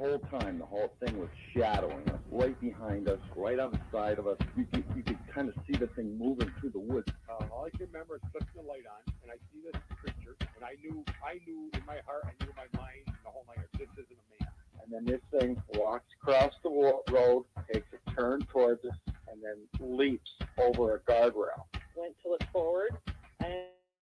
[0.00, 4.18] whole time, the whole thing was shadowing us, right behind us, right on the side
[4.18, 4.38] of us.
[4.56, 7.12] You could, you could kind of see the thing moving through the woods.
[7.28, 10.36] Uh, all I can remember is flipping the light on, and I see this creature,
[10.40, 13.44] and I knew, I knew in my heart, I knew in my mind, the whole
[13.46, 14.52] night, this isn't a man.
[14.82, 18.96] And then this thing walks across the wa- road, takes a turn towards us,
[19.30, 21.64] and then leaps over a guardrail.
[21.94, 22.96] went to look forward,
[23.44, 23.52] and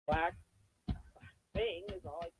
[0.06, 0.34] black
[1.54, 2.39] thing is all I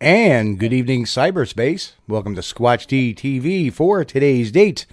[0.00, 1.92] And good evening, cyberspace.
[2.06, 4.84] Welcome to Squatch D TV for today's date,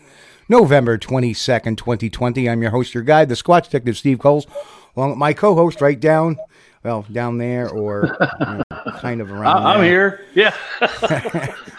[0.48, 2.50] November 22nd, 2020.
[2.50, 4.48] I'm your host, your guide, the Squatch Detective Steve Kulls,
[4.96, 6.38] along with my co host right down,
[6.86, 8.64] well, down there or you know,
[9.00, 9.66] kind of around.
[9.66, 10.22] I'm there.
[10.34, 10.52] here.
[10.52, 10.52] Yeah.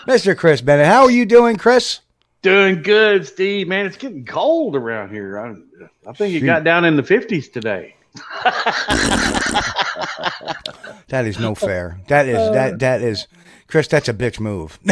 [0.06, 0.36] Mr.
[0.36, 0.84] Chris Bennett.
[0.84, 2.00] How are you doing, Chris?
[2.42, 3.68] Doing good, Steve.
[3.68, 5.38] Man, it's getting cold around here.
[5.38, 7.96] I, I think it got down in the 50s today.
[11.08, 12.00] That is no fair.
[12.08, 13.28] That is that that is
[13.68, 14.78] Chris, that's a bitch move.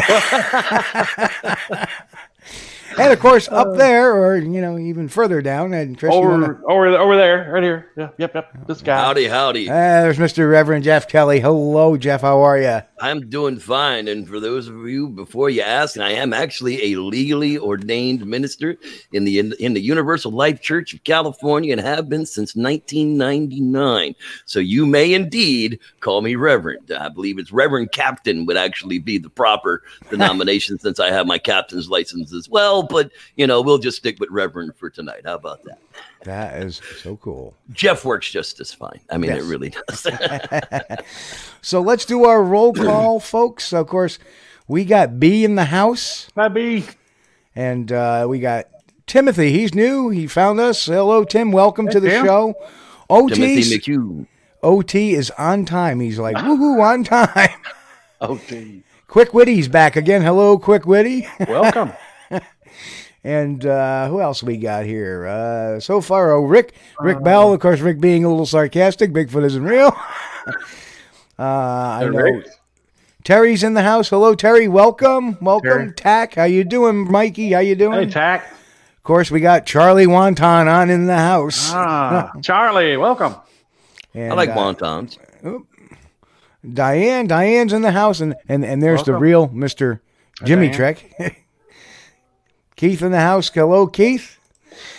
[2.97, 6.45] and of course, up there, or you know, even further down, and Chris, you wanna-
[6.45, 7.87] Over, over, over there, right here.
[7.97, 8.67] Yeah, yep, yep.
[8.67, 8.95] This guy.
[8.97, 9.69] Howdy, howdy.
[9.69, 10.49] Ah, there's Mr.
[10.49, 11.39] Reverend Jeff Kelly.
[11.39, 12.21] Hello, Jeff.
[12.21, 12.81] How are you?
[12.99, 14.07] I'm doing fine.
[14.07, 18.77] And for those of you, before you ask, I am actually a legally ordained minister
[19.11, 24.15] in the in the Universal Life Church of California and have been since 1999.
[24.45, 26.91] So you may indeed call me Reverend.
[26.97, 31.37] I believe it's Reverend Captain would actually be the proper denomination since I have my
[31.37, 32.82] captain's license as well.
[32.89, 35.21] But you know, we'll just stick with Reverend for tonight.
[35.25, 35.79] How about that?
[36.23, 37.53] That is so cool.
[37.71, 38.99] Jeff works just as fine.
[39.09, 39.43] I mean, Yes.
[39.43, 40.07] it really does.
[41.61, 43.71] So let's do our roll call, folks.
[43.73, 44.19] Of course,
[44.67, 46.85] we got B in the house, Hi, B.
[47.55, 48.65] and uh, we got
[49.07, 49.51] Timothy.
[49.51, 50.09] He's new.
[50.09, 50.85] He found us.
[50.85, 51.51] Hello, Tim.
[51.51, 52.25] Welcome to the Tim.
[52.25, 52.55] show.
[53.09, 54.27] OT, Timothy McHugh.
[54.61, 55.99] OT is on time.
[55.99, 57.49] He's like, woohoo, on time.
[58.21, 58.83] Oh, T.
[59.07, 60.21] Quick Witty's back again.
[60.21, 61.27] Hello, Quick Witty.
[61.47, 61.91] Welcome.
[63.23, 65.25] And uh, who else we got here?
[65.25, 67.53] Uh, so far, oh, Rick, Rick Bell.
[67.53, 69.11] Of course, Rick being a little sarcastic.
[69.11, 69.87] Bigfoot isn't real.
[71.39, 72.47] uh, I know Rick.
[73.23, 74.09] Terry's in the house.
[74.09, 74.67] Hello, Terry.
[74.67, 75.69] Welcome, welcome.
[75.69, 75.93] Terry.
[75.93, 77.53] Tack, how you doing, Mikey?
[77.53, 78.07] How you doing?
[78.07, 78.51] Hey, Tack.
[78.51, 81.71] of course, we got Charlie Wonton on in the house.
[81.71, 83.35] Ah, Charlie, welcome.
[84.13, 85.17] And, I like uh, wontons.
[86.73, 90.01] Diane, Diane's in the house, and and, and there's the real Mister
[90.43, 90.95] Jimmy Diane.
[90.95, 91.37] Trek.
[92.83, 93.49] Keith in the house.
[93.49, 94.37] Hello, Keith.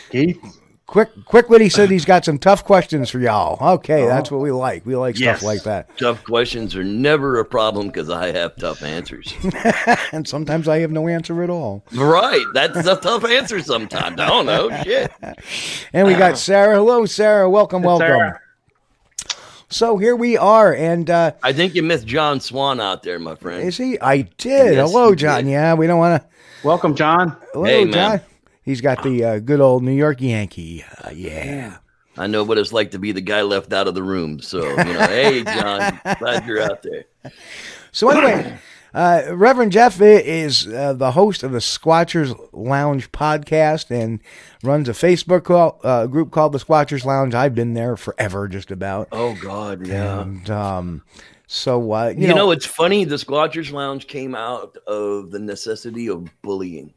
[0.08, 0.38] Keith.
[0.86, 3.74] Quick, quick, Witty said he's got some tough questions for y'all.
[3.74, 4.86] Okay, that's what we like.
[4.86, 5.40] We like Yes.
[5.40, 5.98] stuff like that.
[5.98, 9.34] Tough questions are never a problem because I have tough answers.
[10.12, 11.84] And sometimes I have no answer at all.
[11.92, 12.46] right.
[12.54, 14.18] That's a tough answer sometimes.
[14.18, 14.70] I don't know.
[14.82, 15.12] Shit.
[15.92, 16.76] And we got Sarah.
[16.76, 17.50] Hello, Sarah.
[17.50, 18.06] Welcome, welcome.
[18.06, 18.40] Sarah.
[19.68, 23.34] So here we are, and uh, I think you missed John Swan out there, my
[23.34, 23.62] friend.
[23.62, 24.00] is he?
[24.00, 24.74] I did.
[24.76, 25.44] Yes, Hello, John.
[25.44, 25.50] did.
[25.50, 26.28] Yeah, we don't want to.
[26.64, 27.36] Welcome, John.
[27.52, 27.92] Hello, Hey, man.
[27.92, 28.20] John.
[28.62, 30.82] He's got the uh, good old New York Yankee.
[31.04, 31.76] Uh, yeah.
[32.16, 34.40] I know what it's like to be the guy left out of the room.
[34.40, 37.04] So, you know, hey, John, glad you're out there.
[37.92, 38.56] So anyway,
[38.94, 44.20] uh, Reverend Jeff is uh, the host of the Squatchers Lounge podcast and
[44.62, 47.34] runs a Facebook call, uh, group called the Squatchers Lounge.
[47.34, 49.08] I've been there forever, just about.
[49.12, 50.22] Oh, God, yeah.
[50.22, 51.02] And um,
[51.54, 53.04] so uh, you, You, know, know, it's funny.
[53.04, 56.92] The Squatchers Lounge came out of the necessity of bullying.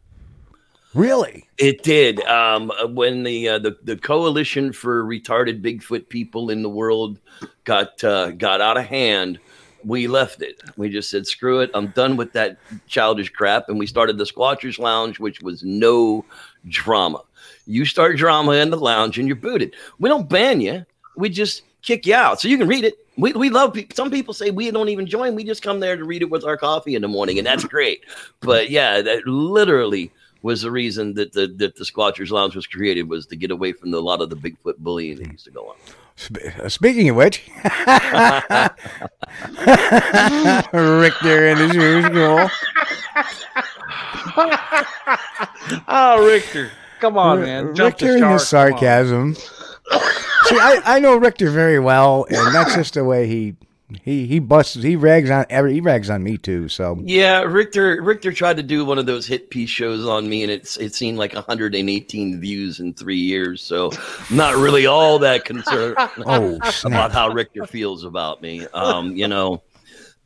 [0.95, 2.21] really, It did.
[2.21, 7.19] Um, when the, uh, the the coalition for retarded Bigfoot people in the world
[7.65, 9.37] got uh, got out of hand,
[9.85, 10.59] we left it.
[10.75, 11.69] We just said, "Screw it!
[11.75, 12.57] I'm done with that
[12.87, 16.25] childish crap," and we started the Squatchers Lounge, which was no
[16.67, 17.21] drama.
[17.67, 19.75] You start drama in the lounge, and you're booted.
[19.99, 20.83] We don't ban you.
[21.15, 22.95] We just kick you out, so you can read it.
[23.17, 25.33] We, we love pe- some people say we don't even join.
[25.35, 27.63] We just come there to read it with our coffee in the morning, and that's
[27.65, 28.01] great.
[28.41, 30.11] But yeah, that literally
[30.43, 33.73] was the reason that the that the Squatchers Lounge was created was to get away
[33.73, 35.75] from the, a lot of the Bigfoot bullying that used to go on.
[36.59, 37.47] Uh, speaking of which,
[40.73, 42.49] Richter and his usual.
[45.87, 46.71] Oh, Richter.
[46.99, 47.73] Come on, man.
[47.75, 48.41] Jump the Richter and shark.
[48.41, 49.35] his Come on.
[49.35, 49.35] sarcasm.
[49.91, 53.55] See, I, I know Richter very well, and that's just the way he
[54.03, 54.75] he he busts.
[54.75, 55.73] He rags on every.
[55.73, 56.67] He rags on me too.
[56.67, 60.43] So Yeah, Richter Richter tried to do one of those hit piece shows on me,
[60.43, 63.61] and it's it seemed like 118 views in three years.
[63.61, 63.91] So
[64.29, 65.95] not really all that concerned
[66.25, 68.67] oh about how Richter feels about me.
[68.73, 69.61] Um, you know,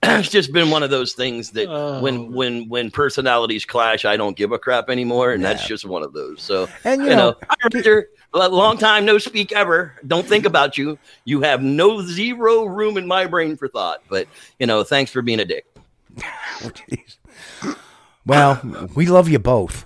[0.03, 2.01] it's just been one of those things that Oh.
[2.01, 6.01] when when when personalities clash, I don't give a crap anymore, and that's just one
[6.03, 6.41] of those.
[6.41, 7.35] So And you, you know,
[8.33, 9.93] know, long time no speak ever.
[10.07, 10.97] Don't think about you.
[11.25, 14.01] You have no zero room in my brain for thought.
[14.09, 14.27] But
[14.59, 15.65] you know, thanks for being a dick.
[16.63, 16.71] oh,
[18.25, 19.85] well, we love you both.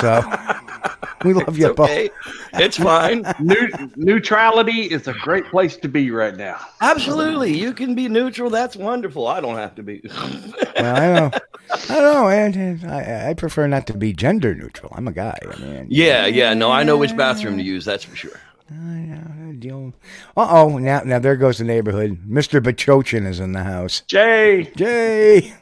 [0.00, 0.22] So
[1.24, 1.90] we love you both.
[1.90, 2.10] Okay,
[2.54, 3.22] it's fine.
[3.40, 6.58] Neu- neutrality is a great place to be right now.
[6.80, 8.48] Absolutely, you can be neutral.
[8.48, 9.26] That's wonderful.
[9.26, 10.00] I don't have to be.
[10.04, 11.30] Well, I know.
[11.70, 12.28] I don't know.
[12.28, 14.92] and I, I prefer not to be gender neutral.
[14.96, 15.38] I'm a guy.
[15.42, 16.54] I mean, yeah, yeah.
[16.54, 17.84] No, I know which bathroom to use.
[17.84, 18.40] That's for sure.
[18.72, 20.78] Uh oh!
[20.78, 22.20] Now, now there goes the neighborhood.
[22.24, 24.02] Mister Bachochin is in the house.
[24.06, 24.70] Jay.
[24.76, 25.52] Jay.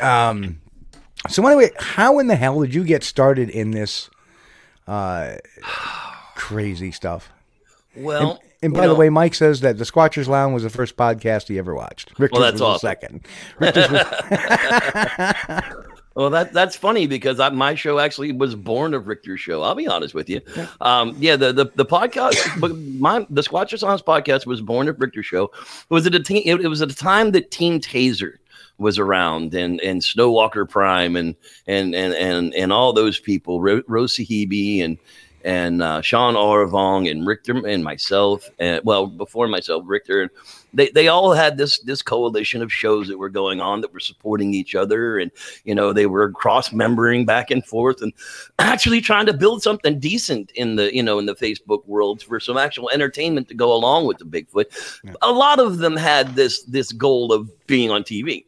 [0.00, 0.60] um.
[1.28, 4.08] So anyway, how in the hell did you get started in this
[4.90, 5.36] uh,
[6.34, 7.30] crazy stuff?
[7.96, 10.70] Well, And you by the know, way, Mike says that the Squatchers Lounge was the
[10.70, 12.12] first podcast he ever watched.
[12.18, 12.88] Richter's Well, that's was the awesome.
[12.88, 13.26] second.
[13.58, 15.62] Richter's was,
[16.16, 19.62] Well, that that's funny because I, my show actually was born of Richter's show.
[19.62, 20.40] I'll be honest with you.
[20.80, 25.00] Um, yeah, the the, the podcast, but my the Squatchers Lounge podcast was born of
[25.00, 25.44] Richter's show.
[25.44, 28.34] It was at a te- it, it was at a time that Team Taser
[28.80, 31.36] was around and and Snowwalker Prime and
[31.66, 34.98] and and and and all those people, Ro- Rosie Hebe and
[35.44, 40.30] and uh, Sean Orvong and Richter and myself, and well, before myself, Richter,
[40.74, 44.00] they, they all had this this coalition of shows that were going on that were
[44.00, 45.30] supporting each other, and
[45.64, 48.12] you know they were cross membering back and forth, and
[48.58, 52.38] actually trying to build something decent in the you know in the Facebook world for
[52.38, 54.66] some actual entertainment to go along with the Bigfoot.
[55.22, 58.44] A lot of them had this this goal of being on TV.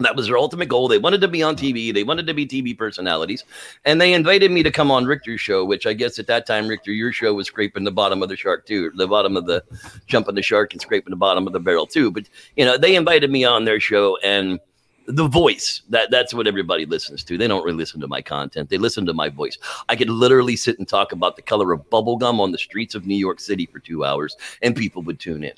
[0.00, 0.88] That was their ultimate goal.
[0.88, 1.92] They wanted to be on TV.
[1.92, 3.44] They wanted to be TV personalities.
[3.84, 6.68] And they invited me to come on Richter's show, which I guess at that time,
[6.68, 9.64] Richter, your show was scraping the bottom of the shark too, the bottom of the
[10.06, 12.10] jumping the shark and scraping the bottom of the barrel too.
[12.10, 14.60] But you know, they invited me on their show and
[15.06, 17.38] the voice that that's what everybody listens to.
[17.38, 18.70] They don't really listen to my content.
[18.70, 19.56] They listen to my voice.
[19.88, 23.06] I could literally sit and talk about the color of bubblegum on the streets of
[23.06, 25.54] New York City for two hours and people would tune in.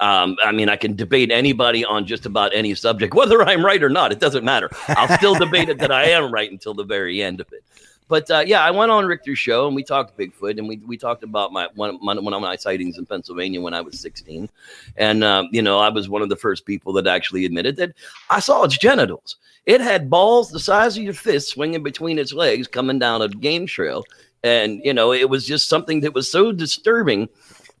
[0.00, 3.82] Um, I mean, I can debate anybody on just about any subject, whether I'm right
[3.82, 4.12] or not.
[4.12, 4.70] It doesn't matter.
[4.88, 7.64] I'll still debate it that I am right until the very end of it.
[8.08, 10.96] But uh, yeah, I went on Richter's show and we talked Bigfoot and we, we
[10.96, 14.48] talked about my one, my one of my sightings in Pennsylvania when I was 16.
[14.96, 17.92] And, um, you know, I was one of the first people that actually admitted that
[18.30, 19.36] I saw its genitals.
[19.66, 23.28] It had balls the size of your fist swinging between its legs coming down a
[23.28, 24.04] game trail.
[24.42, 27.28] And, you know, it was just something that was so disturbing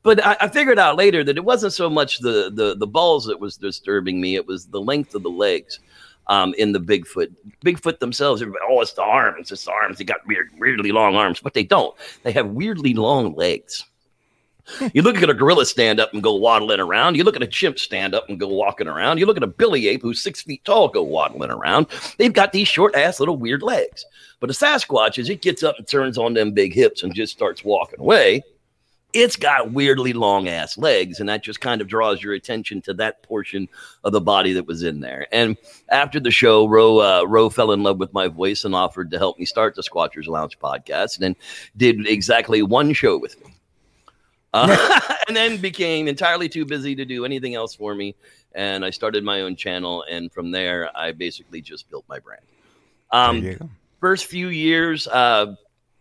[0.02, 3.26] but I, I figured out later that it wasn't so much the, the the balls
[3.26, 5.80] that was disturbing me; it was the length of the legs.
[6.28, 7.34] um, in the Bigfoot.
[7.64, 9.98] Bigfoot themselves, oh, it's the arms, it's the arms.
[9.98, 11.94] They got weird, weirdly long arms, but they don't.
[12.22, 13.84] They have weirdly long legs.
[14.92, 17.16] You look at a gorilla stand up and go waddling around.
[17.16, 19.16] You look at a chimp stand up and go walking around.
[19.16, 21.86] You look at a Bili ape who's six feet tall go waddling around.
[22.18, 24.04] They've got these short ass little weird legs.
[24.40, 27.32] But a Sasquatch, as it gets up and turns on them big hips and just
[27.32, 28.42] starts walking away,
[29.20, 31.20] it's got weirdly long ass legs.
[31.20, 33.68] And that just kind of draws your attention to that portion
[34.04, 35.26] of the body that was in there.
[35.32, 35.56] And
[35.88, 39.18] after the show, Ro, uh, Ro fell in love with my voice and offered to
[39.18, 41.36] help me start the Squatchers Lounge podcast and then
[41.76, 43.54] did exactly one show with me.
[44.54, 48.14] Uh, and then became entirely too busy to do anything else for me.
[48.54, 50.04] And I started my own channel.
[50.08, 52.42] And from there, I basically just built my brand.
[53.10, 53.70] Um, There you go.
[54.00, 55.54] first few years, uh,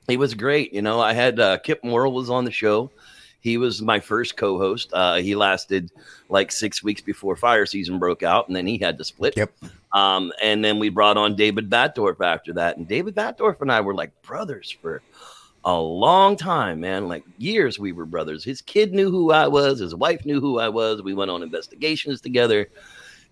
[0.08, 0.74] it was great.
[0.74, 2.92] You know, I had uh, Kip Morrill was on the show.
[3.48, 4.90] He was my first co-host.
[4.92, 5.90] Uh, he lasted
[6.28, 9.38] like six weeks before fire season broke out, and then he had to split.
[9.38, 9.54] Yep.
[9.94, 13.80] Um, and then we brought on David Batdorf after that, and David Batdorf and I
[13.80, 15.02] were like brothers for
[15.64, 17.08] a long time, man.
[17.08, 18.44] Like years, we were brothers.
[18.44, 19.80] His kid knew who I was.
[19.80, 21.02] His wife knew who I was.
[21.02, 22.68] We went on investigations together.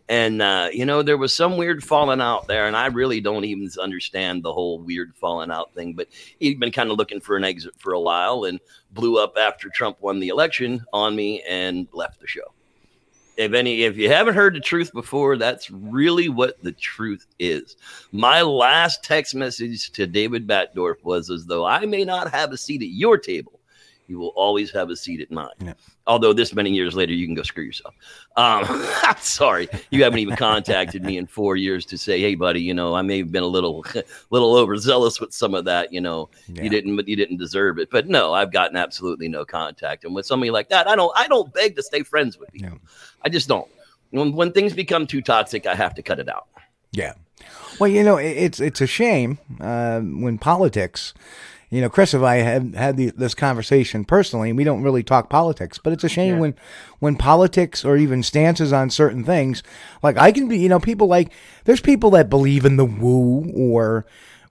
[0.08, 3.46] And uh, you know, there was some weird falling out there, and I really don't
[3.46, 5.94] even understand the whole weird falling out thing.
[5.94, 6.10] But
[6.40, 8.60] he'd been kind of looking for an exit for a while, and
[8.92, 12.54] blew up after Trump won the election on me and left the show.
[13.38, 17.76] If any, if you haven't heard the truth before, that's really what the truth is.
[18.14, 22.58] My last text message to David Batdorf was as though I may not have a
[22.58, 23.55] seat at your table,
[24.08, 25.50] you will always have a seat at mine.
[25.60, 25.74] Yeah.
[26.08, 27.94] Although this many years later, you can go screw yourself.
[28.38, 28.64] Um,
[29.04, 32.74] I'm sorry, you haven't even contacted me in four years to say, "Hey, buddy, you
[32.74, 33.84] know, I may have been a little,
[34.30, 35.92] little overzealous with some of that.
[35.92, 36.64] You know, Yeah.
[36.64, 40.04] you didn't, but you didn't deserve it." But no, I've gotten absolutely no contact.
[40.06, 42.68] And with somebody like that, I don't, I don't beg to stay friends with you.
[42.70, 42.78] No.
[43.24, 43.68] I just don't.
[44.12, 46.48] When when things become too toxic, I have to cut it out.
[46.92, 47.14] Yeah.
[47.80, 51.14] Well, you know, it's it's a shame uh, when politics.
[51.70, 55.04] You know, Chris and I have had the, this conversation personally, and we don't really
[55.04, 55.78] talk politics.
[55.78, 56.56] But it's a shame when
[57.00, 59.64] when politics or even stances on certain things,
[60.04, 61.32] like I can be, you know, people like
[61.66, 64.06] there's people that believe in the woo or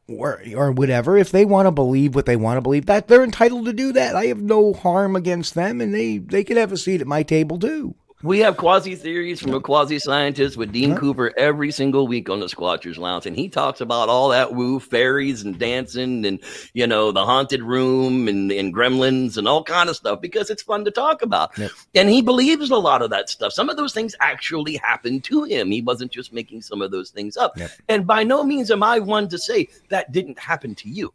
[0.09, 1.17] or or whatever.
[1.17, 3.93] If they want to believe what they want to believe, that they're entitled to do
[3.93, 4.17] that.
[4.17, 7.23] I have no harm against them, and they they can have a seat at my
[7.23, 7.95] table too.
[8.25, 12.41] We have quasi theories from a quasi scientist with Dean Cooper every single week on
[12.41, 16.41] the Squatchers Lounge, and he talks about all that woo fairies and dancing and
[16.73, 20.63] you know the haunted room and, and gremlins and all kind of stuff because it's
[20.63, 21.57] fun to talk about.
[21.59, 21.71] Yep.
[21.95, 23.53] And he believes a lot of that stuff.
[23.53, 25.71] Some of those things actually happened to him.
[25.71, 27.59] He wasn't just making some of those things up.
[27.59, 27.71] Yep.
[27.91, 31.13] And by no means am I one to say that didn't happen to you.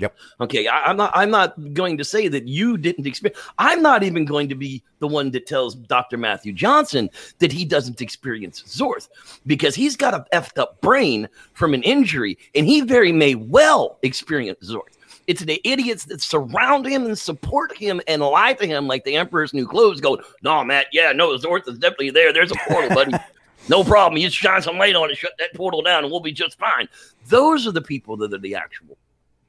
[0.00, 0.16] Yep.
[0.40, 1.10] Okay, I, I'm not.
[1.14, 3.40] I'm not going to say that you didn't experience.
[3.58, 6.16] I'm not even going to be the one that tells Dr.
[6.16, 9.08] Matthew Johnson that he doesn't experience Zorth
[9.46, 13.98] because he's got a effed up brain from an injury, and he very may well
[14.02, 14.94] experience Zorth.
[15.26, 19.16] It's the idiots that surround him and support him and lie to him like the
[19.16, 20.00] Emperor's new clothes.
[20.00, 20.86] Going, no, Matt.
[20.92, 22.32] Yeah, no, Zorth is definitely there.
[22.32, 23.12] There's a portal, buddy.
[23.68, 24.16] No problem.
[24.16, 26.58] You just shine some light on it, shut that portal down, and we'll be just
[26.58, 26.88] fine.
[27.26, 28.96] Those are the people that are the actual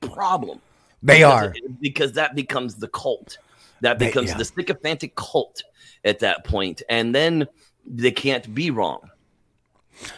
[0.01, 0.59] problem.
[1.03, 1.53] They are.
[1.55, 3.37] it- because that becomes the cult.
[3.81, 4.37] That They- becomes yeah.
[4.37, 5.63] the sycophantic cult
[6.03, 7.47] at that point, and then
[7.85, 9.09] they can't be wrong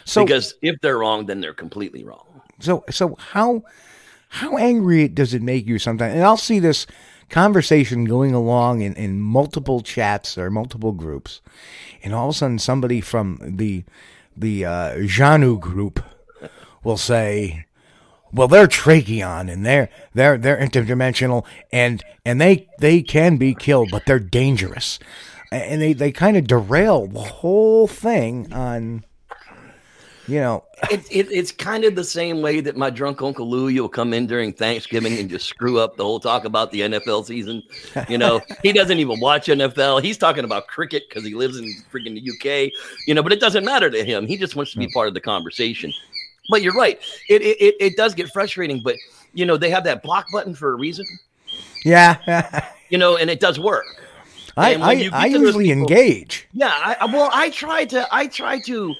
[0.05, 2.25] So because if they're wrong, then they're completely wrong.
[2.59, 3.63] So so how
[4.29, 6.13] how angry does it make you sometimes?
[6.15, 6.85] And I'll see this
[7.29, 11.41] conversation going along in, in multiple chats or multiple groups,
[12.03, 13.83] and all of a sudden somebody from the
[14.35, 16.03] the uh, Janu group
[16.83, 17.65] will say,
[18.33, 23.89] "Well, they're tracheon and they're they're they're interdimensional and and they they can be killed,
[23.91, 24.99] but they're dangerous."
[25.53, 29.03] And they, they kind of derail the whole thing on,
[30.27, 33.77] you know, It, it, it's kind of the same way that my drunk Uncle Louie
[33.77, 37.25] will come in during Thanksgiving and just screw up the whole talk about the NFL
[37.25, 37.61] season.
[38.07, 40.01] You know, he doesn't even watch NFL.
[40.01, 42.71] He's talking about cricket because he lives in freaking the UK,
[43.05, 44.25] you know, but it doesn't matter to him.
[44.25, 45.91] He just wants to be part of the conversation.
[46.49, 46.99] But you're right.
[47.29, 48.95] It, it, it, it does get frustrating, but,
[49.33, 51.05] you know, they have that block button for a reason,
[51.85, 52.65] yeah.
[52.89, 53.85] you know, and it does work.
[54.57, 56.47] I, I, I get to those usually people- engage.
[56.51, 58.93] Yeah, I, I- well, I try to, I try to,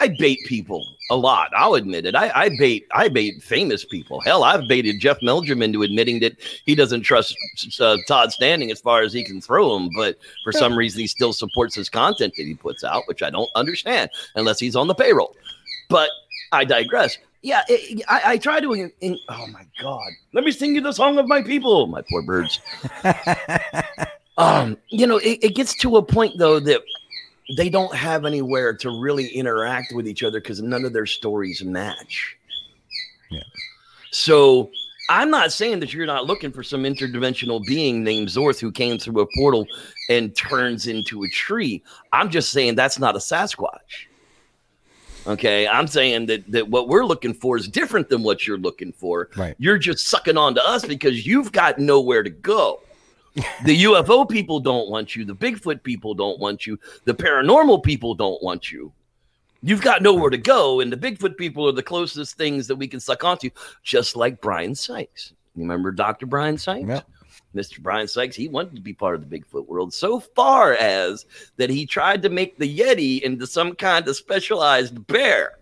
[0.00, 1.50] I bait people a lot.
[1.54, 2.16] I'll admit it.
[2.16, 4.20] I, I bait, I bait famous people.
[4.20, 7.36] Hell, I've baited Jeff Meldrum into admitting that he doesn't trust
[7.80, 11.06] uh, Todd Standing as far as he can throw him, but for some reason he
[11.06, 14.88] still supports his content that he puts out, which I don't understand unless he's on
[14.88, 15.36] the payroll.
[15.90, 16.08] But
[16.54, 17.18] I digress.
[17.42, 18.72] Yeah, it, I, I try to.
[18.72, 20.10] In, in- oh my God!
[20.32, 22.60] Let me sing you the song of my people, my poor birds.
[24.38, 26.82] um, you know, it, it gets to a point though that
[27.56, 31.62] they don't have anywhere to really interact with each other because none of their stories
[31.62, 32.36] match.
[33.30, 33.40] Yeah.
[34.10, 34.70] So
[35.10, 38.98] I'm not saying that you're not looking for some interdimensional being named Zorth who came
[38.98, 39.66] through a portal
[40.08, 41.82] and turns into a tree.
[42.12, 44.06] I'm just saying that's not a Sasquatch.
[45.26, 48.92] Okay, I'm saying that that what we're looking for is different than what you're looking
[48.92, 49.30] for.
[49.36, 49.54] Right.
[49.58, 52.80] You're just sucking on to us because you've got nowhere to go.
[53.64, 55.24] the UFO people don't want you.
[55.24, 56.78] The Bigfoot people don't want you.
[57.04, 58.92] The paranormal people don't want you.
[59.62, 62.86] You've got nowhere to go, and the Bigfoot people are the closest things that we
[62.86, 63.48] can suck onto,
[63.82, 65.32] just like Brian Sykes.
[65.56, 66.26] You remember Dr.
[66.26, 66.86] Brian Sykes?
[66.86, 67.08] Yep.
[67.54, 67.80] Mr.
[67.80, 71.70] Brian Sykes, he wanted to be part of the Bigfoot world so far as that
[71.70, 75.58] he tried to make the Yeti into some kind of specialized bear.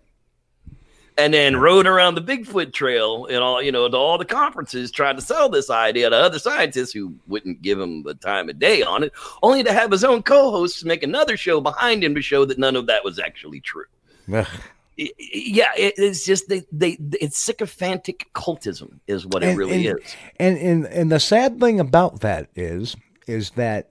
[1.15, 4.89] And then rode around the Bigfoot trail and all, you know, to all the conferences
[4.89, 8.57] trying to sell this idea to other scientists who wouldn't give him the time of
[8.57, 12.21] day on it, only to have his own co-hosts make another show behind him to
[12.21, 13.85] show that none of that was actually true.
[14.99, 15.05] Ugh.
[15.05, 19.57] I- I- Yeah, it, it's just they, they it's sycophantic cultism is what it And-
[19.57, 20.15] really and- is.
[20.39, 22.95] And and and the sad thing about that is
[23.27, 23.89] is that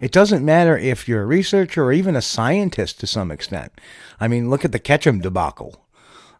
[0.00, 3.72] it doesn't matter if you're a researcher or even a scientist to some extent.
[4.20, 5.80] I mean, look at the Ketchum debacle.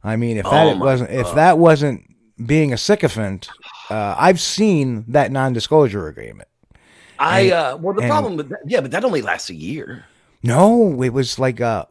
[0.03, 2.03] I mean, if that Oh wasn't if that wasn't
[2.45, 3.49] being a sycophant,
[3.91, 6.49] uh, I've seen that non-disclosure agreement.
[7.19, 9.55] I And- uh well the and- problem with that, yeah, but that only lasts a
[9.55, 10.05] year.
[10.45, 11.87] No, it was like uh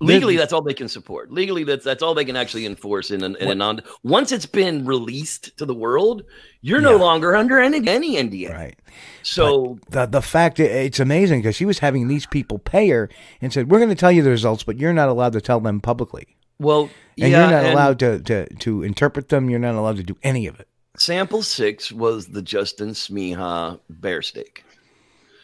[0.00, 1.32] Legally, that's all they can support.
[1.32, 3.82] Legally, that's that's all they can actually enforce in, an, in a non.
[4.02, 6.22] Once it's been released to the world,
[6.60, 8.52] you're no longer under any any NDA.
[8.52, 8.78] right.
[9.22, 13.08] So The the fact it's amazing because she was having these people pay her
[13.40, 15.60] and said, "We're going to tell you the results, but you're not allowed to tell
[15.60, 19.50] them publicly, well, and yeah, you're not and allowed to, to to interpret them.
[19.50, 24.22] You're not allowed to do any of it." Sample six was the Justin Smeja bear
[24.22, 24.64] steak.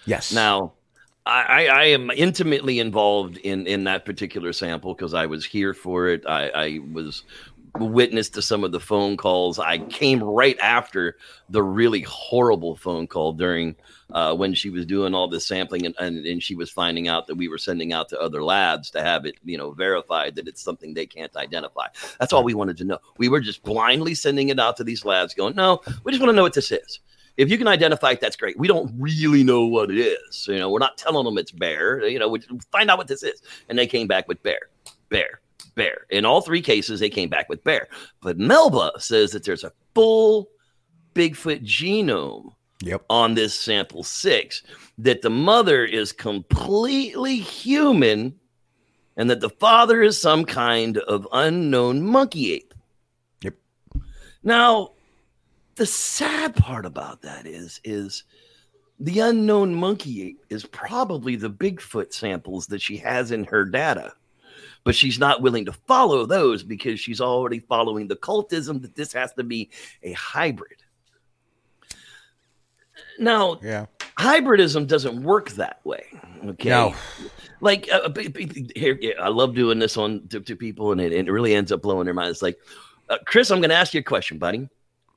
[0.06, 0.32] Yes.
[0.32, 0.72] Now,
[1.24, 6.08] I, I, am intimately involved in in that particular sample because I was here for
[6.08, 6.24] it.
[6.26, 7.22] I, I was
[7.78, 9.58] witness to some of the phone calls.
[9.58, 11.16] I came right after
[11.48, 13.76] the really horrible phone call during
[14.10, 17.26] uh, when she was doing all this sampling and, and, and she was finding out
[17.26, 20.48] that we were sending out to other labs to have it, you know, verified that
[20.48, 21.86] it's something they can't identify.
[22.18, 22.98] That's all we wanted to know.
[23.16, 26.30] We were just blindly sending it out to these labs going, no, we just want
[26.30, 27.00] to know what this is.
[27.36, 28.58] If you can identify it, that's great.
[28.58, 30.46] We don't really know what it is.
[30.46, 32.06] You know, we're not telling them it's bear.
[32.06, 32.40] You know, we
[32.70, 33.42] find out what this is.
[33.68, 34.60] And they came back with bear,
[35.08, 35.40] bear,
[35.74, 36.06] bear.
[36.10, 37.88] In all three cases, they came back with bear.
[38.20, 40.48] But Melba says that there's a full
[41.14, 43.04] Bigfoot genome Yep.
[43.08, 44.62] on this sample six,
[44.98, 48.34] that the mother is completely human,
[49.16, 52.74] and that the father is some kind of unknown monkey ape.
[53.42, 53.54] Yep.
[54.42, 54.92] Now,
[55.76, 58.24] the sad part about that is, is
[59.00, 64.12] the unknown monkey ape is probably the Bigfoot samples that she has in her data.
[64.84, 69.12] But she's not willing to follow those because she's already following the cultism that this
[69.12, 69.70] has to be
[70.02, 70.82] a hybrid.
[73.18, 73.86] Now, Yeah.
[74.18, 76.04] hybridism doesn't work that way.
[76.44, 76.70] Okay.
[76.70, 76.94] No.
[77.60, 78.10] Like uh,
[78.74, 81.70] here, yeah, I love doing this on to, to people, and it, it really ends
[81.70, 82.42] up blowing their minds.
[82.42, 82.58] Like,
[83.08, 84.68] uh, Chris, I'm going to ask you a question, buddy.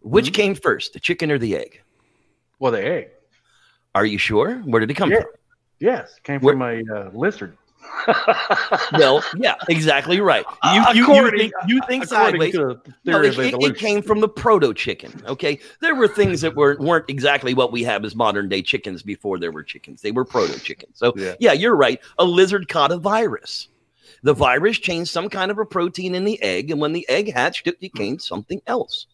[0.06, 1.82] Which came first, the chicken or the egg?
[2.60, 3.08] Well, the egg.
[3.96, 4.58] Are you sure?
[4.60, 5.22] Where did it come Yeah.
[5.22, 5.32] from?
[5.80, 7.58] Yes, came Where- from a uh, lizard.
[8.94, 10.46] Well, yeah, exactly right.
[10.64, 12.54] You you, you think you think sideways.
[12.54, 15.12] the No, it, it- it came from the proto chicken.
[15.28, 19.02] Okay, there were things that were weren't exactly what we have as modern day chickens
[19.04, 20.02] before there were chickens.
[20.02, 20.98] They were proto chickens.
[20.98, 21.34] So Yeah.
[21.40, 22.00] yeah, you're right.
[22.20, 23.68] A lizard caught a virus.
[24.24, 27.32] The virus changed some kind of a protein in the egg, and when the egg
[27.34, 29.08] hatched, it became something else.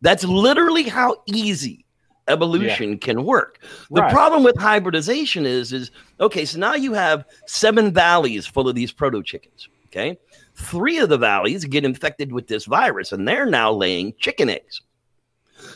[0.00, 1.84] That's literally how easy
[2.28, 3.58] evolution can work.
[3.90, 4.12] The Right.
[4.12, 6.44] problem with hybridization is, is okay.
[6.44, 9.68] So now you have seven valleys full of these proto chickens.
[9.86, 10.18] Okay,
[10.54, 14.82] three of the valleys get infected with this virus, and they're now laying chicken eggs.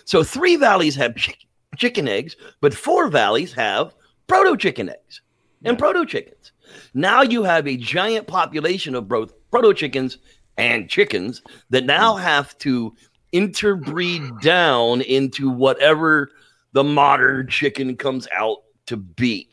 [0.05, 3.95] So three valleys have chick- chicken eggs, but four valleys have
[4.27, 5.23] proto chicken eggs
[5.65, 6.53] and proto chickens.
[6.95, 10.19] Now you have a giant population of both proto chickens
[10.59, 12.23] and chickens that now hmm.
[12.23, 12.95] have to
[13.33, 16.31] interbreed down into whatever
[16.73, 19.49] the modern chicken comes out to be.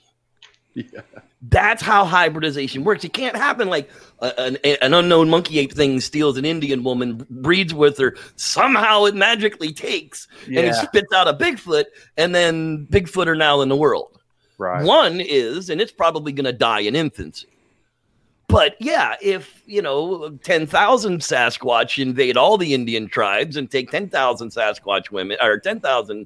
[1.41, 3.03] That's how hybridization works.
[3.05, 3.89] It can't happen like
[4.19, 8.17] a- an, an unknown monkey ape thing steals an Indian woman, breeds with her.
[8.35, 11.85] Somehow it magically takes and it spits out a Bigfoot,
[12.17, 14.19] and then Bigfoot are now in the world.
[14.57, 14.83] Right.
[14.85, 17.47] One is, and it's probably going to die in infancy.
[18.49, 23.91] But yeah, if you know ten thousand Sasquatch invade all the Indian tribes and take
[23.91, 26.25] ten thousand Sasquatch women or ten thousand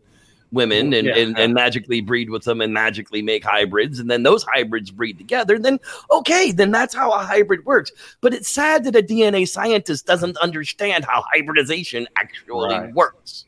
[0.53, 1.17] women and, Yeah.
[1.17, 5.17] and, and magically breed with them and magically make hybrids and then those hybrids breed
[5.17, 5.79] together then
[6.11, 10.37] okay then that's how a hybrid works but it's sad that a dna scientist doesn't
[10.37, 12.93] understand how hybridization actually Right.
[12.93, 13.45] works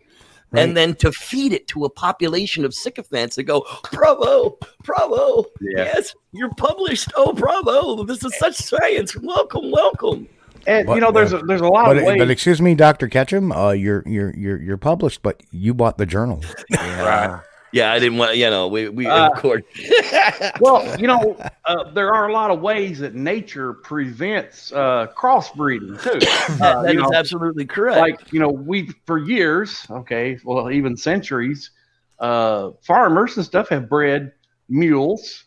[0.56, 0.64] Right.
[0.64, 5.84] and then to feed it to a population of sycophants that go bravo bravo Yeah.
[5.86, 10.28] yes you're published oh bravo this is such science welcome welcome
[10.68, 12.18] And But- you know, there's a, there's a lot But, of ways.
[12.18, 16.08] but excuse me, Doctor Ketchum, uh, you're you're you're you're published, but you bought the
[16.08, 16.42] journal.
[16.72, 17.40] Right.
[17.72, 19.62] Yeah i didn't want you know we, we Uh, of course
[20.60, 26.02] Well, you know, uh, there are a lot of ways that nature prevents uh, crossbreeding
[26.02, 26.20] too.
[26.64, 31.72] Uh, That know, absolutely correct like you know, we for years, okay, well, even centuries,
[32.20, 34.32] uh, farmers and stuff have bred
[34.70, 35.44] mules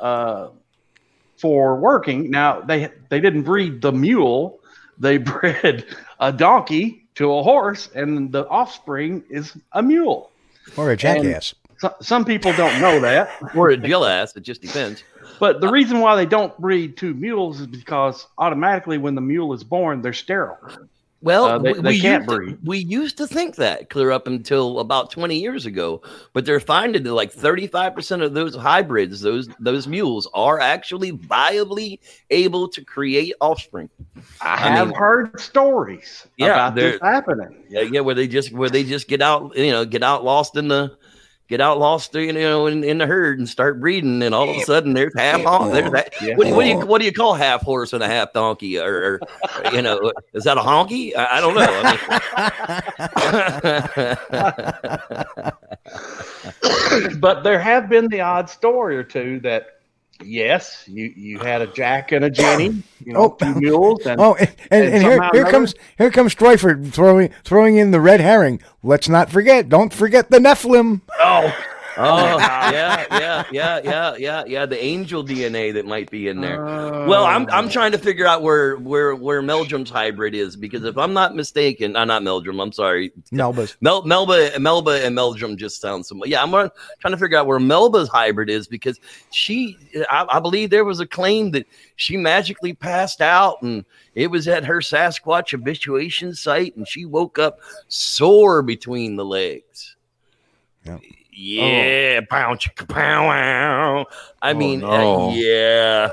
[0.00, 0.48] uh,
[1.36, 2.30] for working.
[2.30, 4.60] Now they they didn't breed the mule;
[4.98, 5.84] they bred
[6.20, 10.30] a donkey to a horse, and the offspring is a mule.
[10.76, 11.54] Or a jackass.
[11.78, 13.30] So, some people don't know that.
[13.54, 14.36] or a Jill ass.
[14.36, 15.02] It just depends.
[15.38, 19.52] But the reason why they don't breed two mules is because automatically when the mule
[19.52, 20.58] is born, they're sterile.
[21.20, 24.12] Well, Uh, they- we, they we can't used to, we used to think that clear
[24.12, 26.00] up until about 20 years ago,
[26.32, 31.98] but they're finding that like 35% of those hybrids, those those mules, are actually viably
[32.30, 33.90] able to create offspring.
[34.40, 37.64] I I have mean- heard stories Yeah, about this happening.
[37.68, 40.56] Yeah, yeah, where they just where they just get out, you know, get out lost
[40.56, 40.96] in the
[41.48, 44.56] get out lost, you know, in, in the herd and start breeding, and all of
[44.56, 46.12] a sudden there's half on there's that.
[46.22, 46.36] Yeah.
[46.36, 48.32] What, do you, what do you what do you call half horse and a half
[48.32, 49.20] donkey, or,
[49.64, 51.16] or you know, is that a honky?
[51.16, 51.82] I, I don't know.
[51.82, 51.92] I
[57.12, 59.77] mean, but there have been the odd story or two that
[60.24, 63.36] yes, you you had a Jack and a Jenny, you know, Oh.
[63.40, 66.92] two mules, and Oh, and, and, and and here, here another- comes here comes Stroyford
[66.92, 68.60] throwing throwing in the red herring.
[68.82, 69.68] Let's not forget.
[69.68, 71.00] Don't forget the Nephilim.
[71.20, 71.54] oh,
[71.98, 74.66] oh yeah, yeah, yeah, yeah, yeah, yeah.
[74.66, 76.62] The angel DNA that might be in there.
[76.62, 77.70] Well, I'm I'm oh.
[77.70, 81.96] trying to figure out where where where Meldrum's hybrid is because if I'm not mistaken,
[81.96, 82.60] I'm not Meldrum.
[82.60, 83.76] I'm sorry, Melba's.
[83.80, 86.26] Mel, Melba, Melba, and Meldrum just sound similar.
[86.26, 88.98] Yeah, I'm trying to figure out where Melba's hybrid is because
[89.30, 89.76] she,
[90.10, 93.84] I, I believe there was a claim that she magically passed out and
[94.14, 99.96] it was at her Sasquatch habituation site and she woke up sore between the legs.
[100.84, 100.98] Yeah.
[101.40, 104.06] Yeah, pow, chicka, pow, wow.
[104.42, 105.30] I Oh, mean, no.
[105.30, 106.10] uh, yeah.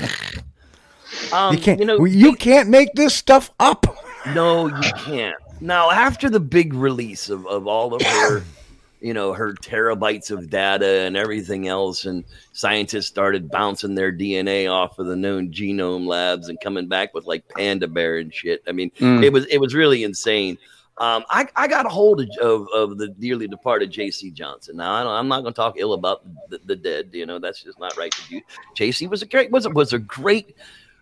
[1.32, 1.80] um, you can't.
[1.80, 3.86] you know, you can't make this stuff up.
[4.34, 5.34] no, you can't.
[5.60, 8.42] Now, after the big release of, of all of her,
[9.00, 14.70] you know, her terabytes of data and everything else, and scientists started bouncing their DNA
[14.70, 18.62] off of the known genome labs and coming back with like panda bear and shit.
[18.68, 19.24] I mean, Mm.
[19.24, 20.58] it was it was really insane.
[20.98, 24.30] Um, I, I got a hold of, of, of the dearly departed J.C.
[24.30, 24.76] Johnson.
[24.76, 27.10] Now I don't, I'm not going to talk ill about the, the dead.
[27.12, 28.40] You know that's just not right to do.
[28.76, 29.08] J.C.
[29.08, 30.56] was a great was a, was a great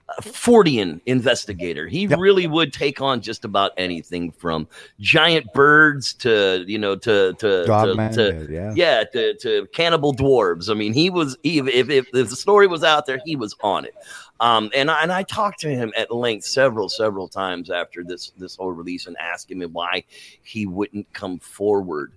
[0.08, 1.86] uh, Fortean investigator.
[1.88, 2.18] He Yep.
[2.18, 4.66] really would take on just about anything from
[4.98, 8.72] giant birds to you know to to, to, to yeah.
[8.74, 12.66] yeah to, to cannibal dwarves i mean he was he, if, if, if the story
[12.66, 13.94] was out there he was on it
[14.42, 18.32] um and I, and I talked to him at length several several times after this
[18.36, 20.04] this whole release and asked him why
[20.42, 22.12] he wouldn't come forward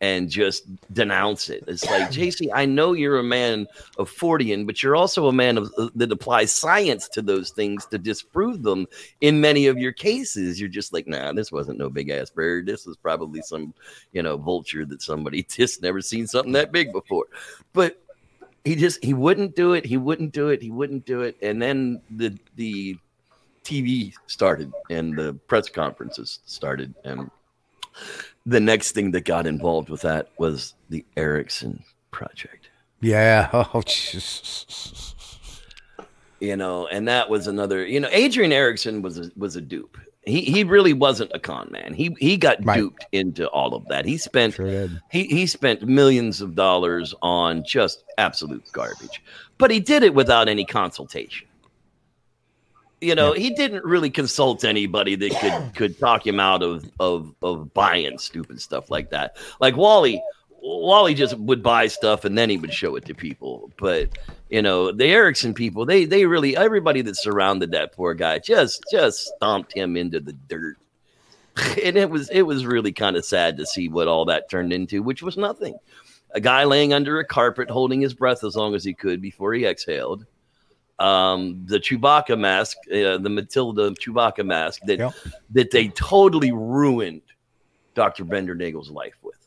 [0.00, 1.64] and just denounce it.
[1.66, 3.66] It's like jc i know you're a man
[3.98, 7.86] of fortean but you're also a man of, uh, that applies science to those things
[7.86, 8.86] to disprove them
[9.20, 10.60] in many of your cases.
[10.60, 12.66] You're just like nah this wasn't no big ass bird.
[12.66, 13.74] This was probably some
[14.12, 17.26] you know vulture that somebody just never seen something that big before.
[17.72, 18.03] But
[18.64, 21.60] he just he wouldn't do it he wouldn't do it he wouldn't do it and
[21.60, 22.96] then the the
[23.64, 27.30] tv started and the press conferences started and
[28.46, 32.68] the next thing that got involved with that was the erickson project
[33.00, 33.48] Yeah.
[33.54, 35.14] Oh, jeez.
[36.40, 39.96] you know and that was another you know adrian erickson was a, was a dupe
[40.26, 41.94] he he really wasn't a con man.
[41.94, 42.78] He he got Right.
[42.78, 44.04] duped into all of that.
[44.04, 49.22] He spent Sure he he spent millions of dollars on just absolute garbage
[49.58, 51.46] but he did it without any consultation.
[53.00, 57.34] You know he didn't really consult anybody that could could talk him out of of
[57.42, 59.36] of buying stupid stuff like that.
[59.60, 60.22] Like wally
[60.64, 63.70] wally just would buy stuff and then he would show it to people.
[63.78, 64.16] But
[64.50, 68.84] you know the erickson people they they really everybody that surrounded that poor guy just
[68.90, 70.76] just stomped him into the dirt.
[71.84, 74.72] And it was it was really kind of sad to see what all that turned
[74.72, 75.76] into which was nothing.
[76.32, 79.54] A guy laying under a carpet holding his breath as long as he could before
[79.54, 80.26] he exhaled.
[80.98, 85.12] Um the chewbacca mask uh, the matilda chewbacca mask that Yep.
[85.50, 87.22] that they totally ruined
[87.94, 89.43] dr bender nagel's life with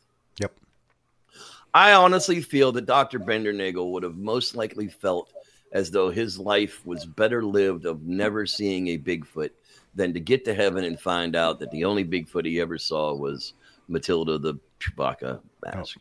[1.74, 3.18] I honestly feel that Dr.
[3.18, 5.32] Bendernagel would have most likely felt
[5.72, 9.50] as though his life was better lived of never seeing a Bigfoot
[9.94, 13.14] than to get to heaven and find out that the only Bigfoot he ever saw
[13.14, 13.52] was
[13.88, 15.98] Matilda the Chewbacca mask.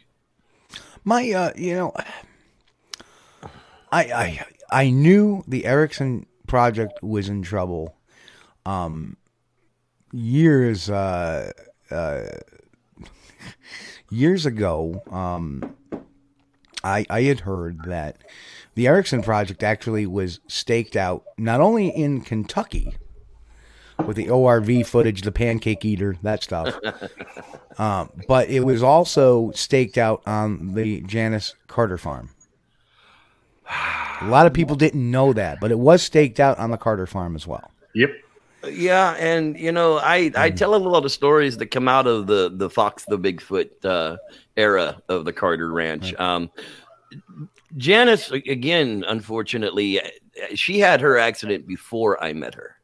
[1.04, 1.94] My, uh, you know,
[3.92, 7.96] I, I, I knew the Erickson project was in trouble.
[8.66, 9.18] Um,
[10.12, 11.52] years, uh,
[11.90, 12.24] uh,
[14.10, 15.76] years ago, um,
[16.84, 18.18] I, I had heard that
[18.76, 22.96] the Erickson project actually was staked out not only in Kentucky
[24.06, 26.76] with the ORV footage, the pancake eater, that stuff,
[27.80, 32.30] um, but it was also staked out on the Janice Carter farm.
[34.22, 37.06] A lot of people didn't know that, but it was staked out on the Carter
[37.06, 37.72] farm as well.
[37.94, 38.12] Yep.
[38.66, 42.28] Yeah, and you know, I I tell a lot of stories that come out of
[42.28, 44.18] the the Fox the Bigfoot uh,
[44.56, 46.14] era of the Carter Ranch.
[46.16, 46.50] Um,
[47.78, 50.02] Janice, again, unfortunately,
[50.56, 52.78] she had her accident before I met her,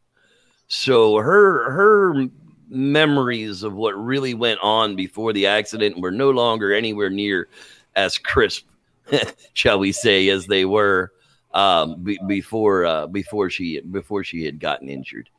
[0.68, 2.28] so her her
[2.70, 7.48] memories of what really went on before the accident were no longer anywhere near
[7.96, 8.66] as crisp,
[9.54, 11.12] shall we say, as they were
[11.54, 15.30] um, be, before uh, before she before she had gotten injured.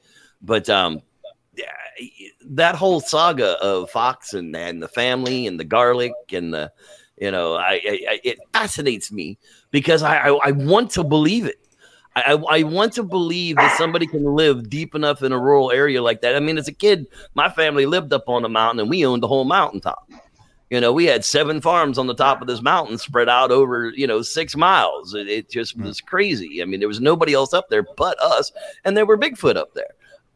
[0.45, 1.01] But um,
[2.47, 6.71] that whole saga of Fox and, and the family and the garlic and the,
[7.19, 9.39] you know, I, I it fascinates me
[9.71, 11.61] because I, I, I want to believe it.
[12.17, 16.01] I, I want to believe that somebody can live deep enough in a rural area
[16.01, 16.37] like that.
[16.37, 19.23] I mean, as a kid, my family lived up on a mountain and we owned
[19.23, 20.09] the whole mountaintop.
[20.71, 23.91] You know, we had seven farms on the top of this mountain spread out over,
[23.91, 25.15] you know, six miles.
[25.15, 26.63] It, it just was crazy.
[26.63, 28.51] I mean, there was nobody else up there but us,
[28.85, 29.95] and there were Bigfoot up there.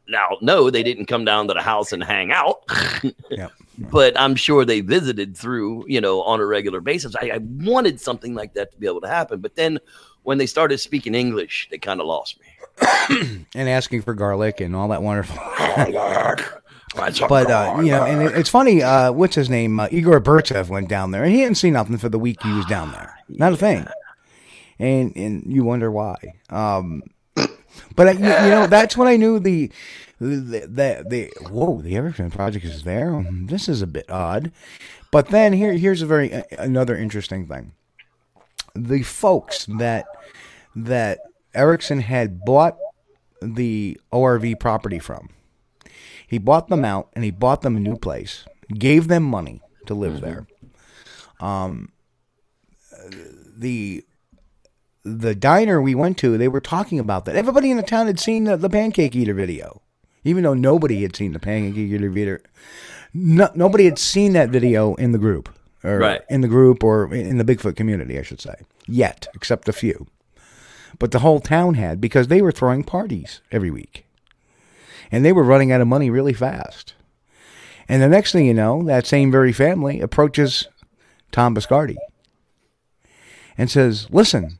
[0.08, 2.64] Now, no, they didn't come down to the house and hang out,
[3.30, 3.52] Yep.
[3.78, 7.14] but I'm sure they visited through, you know, on a regular basis.
[7.16, 9.40] I, I wanted something like that to be able to happen.
[9.40, 9.78] But then
[10.22, 12.46] when they started speaking English, they kind of lost me.
[13.54, 15.36] And asking for garlic and all that wonderful.
[16.94, 18.82] but But uh, you know, and it, it's funny.
[18.82, 19.80] Uh, what's his name?
[19.80, 22.52] Uh, Igor Burtsev went down there, and he didn't see nothing for the week he
[22.52, 23.16] was down there.
[23.28, 23.86] Not a thing.
[24.80, 26.14] And and you wonder why.
[26.50, 27.02] Um,
[27.96, 29.70] but I, you, you know, that's when I knew the
[30.20, 33.24] the the, the whoa, the Erickson project is there.
[33.30, 34.52] This is a bit odd.
[35.10, 37.72] But then here here's a very uh, another interesting thing.
[38.74, 40.06] The folks that
[40.74, 41.20] that
[41.54, 42.76] Erickson had bought
[43.40, 45.30] the ORV property from.
[46.26, 49.94] He bought them out and he bought them a new place, gave them money to
[49.94, 50.46] live there.
[51.40, 51.92] Um,
[53.56, 54.04] the
[55.04, 57.36] the diner we went to, they were talking about that.
[57.36, 59.80] Everybody in the town had seen the, the Pancake Eater video,
[60.24, 62.38] even though nobody had seen the Pancake Eater video.
[63.14, 65.48] No, nobody had seen that video in the group,
[65.82, 66.20] or Right.
[66.28, 68.54] in the group, or in the Bigfoot community, I should say,
[68.86, 70.06] yet, except a few.
[70.98, 74.04] But the whole town had because they were throwing parties every week
[75.12, 76.94] and they were running out of money really fast.
[77.88, 80.66] And the next thing you know, that same very family approaches
[81.30, 81.96] Tom Biscardi
[83.56, 84.57] and says, "Listen,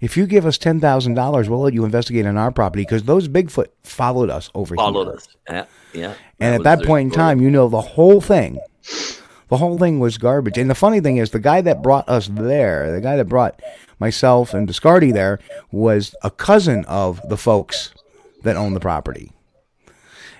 [0.00, 3.04] if you give us ten thousand dollars, we'll let you investigate on our property because
[3.04, 4.84] those Bigfoot followed us over here.
[4.84, 5.28] followed here." us.
[5.48, 6.14] Yeah, yeah.
[6.38, 7.24] And at that point in story.
[7.24, 8.58] time, you know the whole thing.
[9.48, 10.56] The whole thing was garbage.
[10.56, 13.60] And the funny thing is, the guy that brought us there, the guy that brought
[13.98, 15.40] myself and Biscardi there,
[15.72, 17.92] was a cousin of the folks
[18.42, 19.32] that own the property.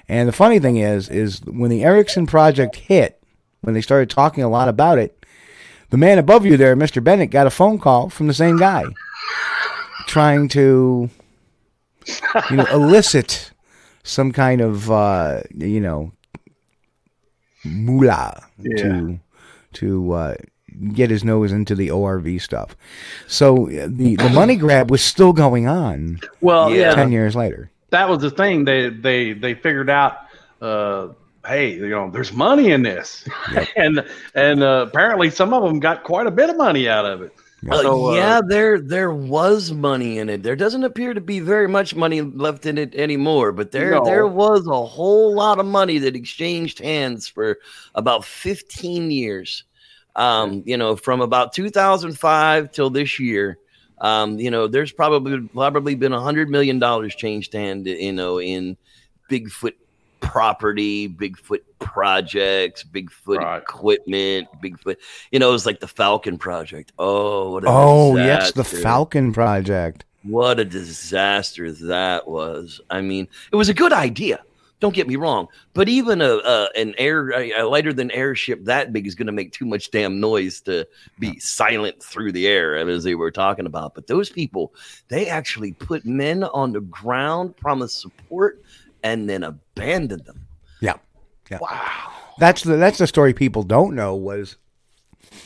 [0.09, 3.21] And the funny thing is, is when the Erickson project hit,
[3.63, 5.25] when they started talking a lot about it,
[5.91, 7.03] the man above you there, Mr.
[7.03, 8.85] Bennett, got a phone call from the same guy,
[10.07, 11.11] trying to,
[12.51, 13.51] you know, elicit
[14.03, 16.13] some kind of, uh, you know,
[17.65, 18.43] moolah
[18.79, 19.19] to
[19.75, 20.35] to uh,
[20.93, 22.77] get his nose into the ORV stuff.
[23.27, 26.91] So uh, the the money grab was still going on Well, Yeah.
[26.91, 27.71] yeah, ten years later.
[27.91, 28.65] that was the thing.
[28.65, 30.17] They they they figured out.
[30.61, 31.09] Uh,
[31.47, 33.27] hey, you know, there's money in this,
[33.77, 37.23] and and uh, apparently some of them got quite a bit of money out of
[37.23, 37.33] it.
[37.69, 40.43] Uh, uh, yeah, there there was money in it.
[40.43, 44.05] There doesn't appear to be very much money left in it anymore, but there No.
[44.05, 47.59] there was a whole lot of money that exchanged hands for
[47.95, 49.65] about 15 years.
[50.17, 53.59] Um, you know, from about 2005 till this year.
[54.01, 58.41] Um, you know, there's probably probably been a hundred million dollars changed hand, you know,
[58.41, 58.77] in
[59.31, 59.75] Bigfoot
[60.21, 63.59] property, Bigfoot projects, Bigfoot Right.
[63.63, 64.97] equipment, Bigfoot.
[65.33, 66.93] You know, it was like the Falcon Project.
[66.99, 68.65] Oh, what a Oh yes, the.
[68.65, 70.05] Falcon Project.
[70.23, 72.81] What a disaster that was.
[72.91, 74.41] I mean, it was a good idea.
[74.81, 78.65] Don't get me wrong, but even a, a an air a lighter than air ship
[78.65, 80.87] that big is going to make too much damn noise to
[81.19, 83.95] be silent through the air, as they were talking about.
[83.95, 84.73] But those people,
[85.09, 88.63] they actually put men on the ground, promised support,
[89.03, 89.43] and then
[89.83, 90.47] abandoned them.
[90.81, 90.95] Yeah.
[91.51, 91.59] Yeah.
[91.61, 92.13] Wow.
[92.39, 94.57] That's the that's the story people don't know was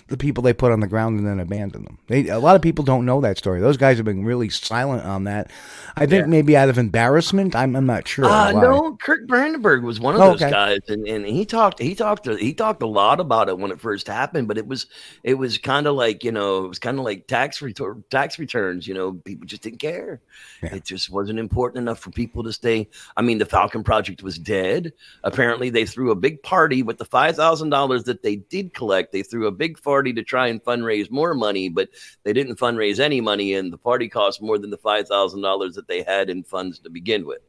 [0.08, 1.98] the people they put on the ground and then abandon them.
[2.08, 3.60] They, a lot of people don't know that story.
[3.60, 5.50] Those guys have been really silent on that.
[5.96, 7.56] I think maybe out of embarrassment.
[7.56, 8.26] I'm, I'm not sure.
[8.26, 10.50] Uh, no, Kirk Brandenburg was one of Oh, those okay.
[10.50, 13.80] guys, and, and he talked he talked he talked a lot about it when it
[13.80, 14.46] first happened.
[14.46, 14.86] But it was
[15.22, 18.38] it was kind of like you know it was kind of like tax return tax
[18.38, 18.86] returns.
[18.86, 20.20] You know, people just didn't care.
[20.62, 20.74] Yeah.
[20.74, 22.88] It just wasn't important enough for people to stay.
[23.16, 24.92] I mean, the Falcon Project was dead.
[25.22, 29.12] Apparently, they threw a big party with the five thousand dollars that they did collect.
[29.12, 31.88] They threw a big party to try and fundraise more money, but
[32.24, 35.74] they didn't fundraise any money, and the party cost more than the five thousand dollars
[35.76, 37.40] that they had in funds to begin with.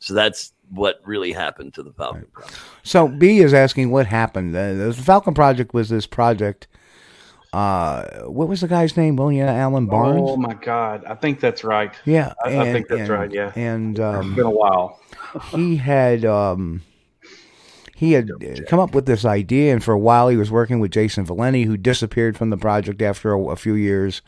[0.00, 2.58] So that's what really happened to the Falcon Project.
[2.82, 4.54] So B is asking what happened.
[4.56, 6.66] Uh, the Falcon Project was this project.
[7.52, 9.14] Uh, what was the guy's name?
[9.14, 10.20] William Allen Barnes.
[10.24, 11.94] Oh my God, I think that's right.
[12.06, 13.52] yeah, I- I think that's right, yeah.
[13.54, 14.98] and It's um, been a while.
[15.50, 16.80] he had um,
[18.02, 20.80] he had uh, come up with this idea, and for a while he was working
[20.80, 24.22] with Jason Valenti, who disappeared from the project after a, a few years.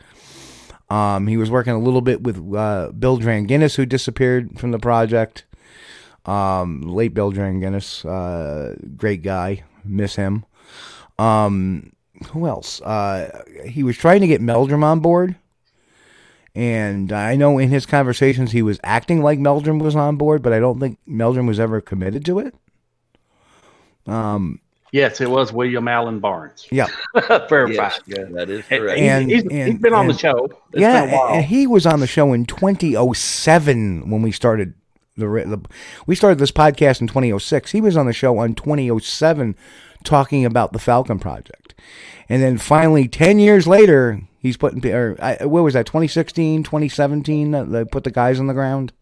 [0.89, 4.79] Um, he was working a little bit with uh, Bill Dranginis, who disappeared from the
[4.79, 5.43] project.
[6.25, 10.45] Um, late Bill Dranginis, uh, great guy, miss him.
[11.19, 11.91] Um,
[12.27, 12.79] who else?
[12.79, 15.35] Uh, he was trying to get Meldrum on board.
[16.55, 20.53] And I know in his conversations he was acting like Meldrum was on board, but
[20.53, 22.55] I don't think Meldrum was ever committed to it.
[24.07, 24.59] Um,
[24.91, 26.67] Yes, it was William Allen Barnes.
[26.71, 26.87] yeah,
[27.49, 27.75] Verified.
[27.75, 28.23] Yes, Yeah.
[28.31, 28.99] that is And, correct.
[28.99, 30.45] And- he's, and- he's been on the show.
[30.45, 31.33] It's yeah, been a while.
[31.35, 34.73] and he was on the show in 2007 when we started
[35.17, 35.61] the, the
[36.07, 37.71] we started this podcast in 2006.
[37.71, 39.55] He was on the show on 2007
[40.03, 41.73] talking about the Falcon project.
[42.29, 47.51] And then finally 10 years later, he's putting or I, what was that 2016, 2017
[47.71, 48.93] they put the guys on the ground.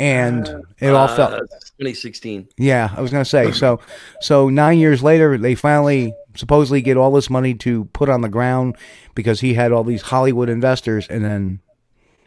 [0.00, 0.48] And
[0.80, 1.30] it all Uh, fell
[1.78, 2.48] 2016.
[2.56, 3.80] yeah, I was gonna say so.
[4.22, 8.28] So nine years later, they finally supposedly get all this money to put on the
[8.28, 8.76] ground
[9.14, 11.60] because he had all these Hollywood investors, and then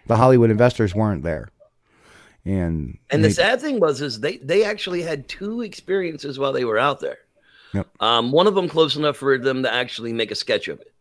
[0.05, 1.49] the Hollywood investors weren't there.
[2.45, 6.65] And And the sad thing was, is they they actually had two experiences while they
[6.65, 7.17] were out there.
[7.73, 7.87] Yep.
[8.01, 10.93] Um, one of them close enough for them to actually make a sketch of it,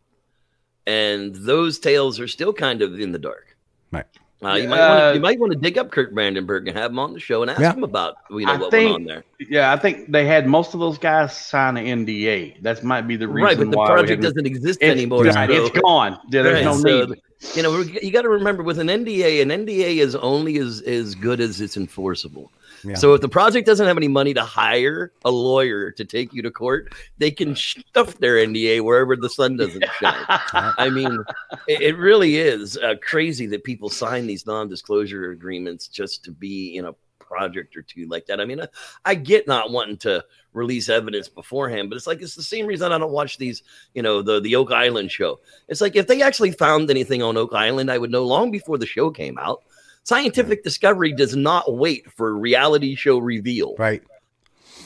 [0.87, 3.55] and those tales are still kind of in the dark.
[3.91, 4.07] Right.
[4.45, 6.77] Uh, you might want Uh, to you might want to dig up Kurt Brandenburg and
[6.77, 7.73] have him on the show and ask Yeah.
[7.73, 9.23] him about you know I what think- went on there.
[9.49, 12.55] yeah, I think they had most of those guys sign an NDA.
[12.61, 13.47] That might be the reason why.
[13.49, 15.23] Right, but the why project doesn't exist it's, anymore.
[15.23, 16.17] right, so- it's gone.
[16.31, 17.19] Yeah, there's Right, no so need.
[17.55, 21.15] you know you got to remember with an NDA, an NDA is only as as
[21.15, 22.51] good as it's enforceable.
[22.83, 22.95] Yeah.
[22.95, 26.41] So if the project doesn't have any money to hire a lawyer to take you
[26.41, 30.25] to court, they can stuff their NDA wherever the sun doesn't shine.
[30.27, 31.23] I mean,
[31.67, 36.75] it, it really is uh, crazy that people sign these non-disclosure agreements just to be
[36.77, 36.93] in a
[37.33, 38.39] project or two like that.
[38.39, 38.67] I mean, I,
[39.05, 42.91] I get not wanting to release evidence beforehand, but it's like it's the same reason
[42.91, 45.39] I don't watch these, you know, the the Oak Island show.
[45.67, 48.77] It's like if they actually found anything on Oak Island, I would know long before
[48.77, 49.63] the show came out.
[50.03, 53.75] Scientific discovery does not wait for reality show reveal.
[53.77, 54.03] right.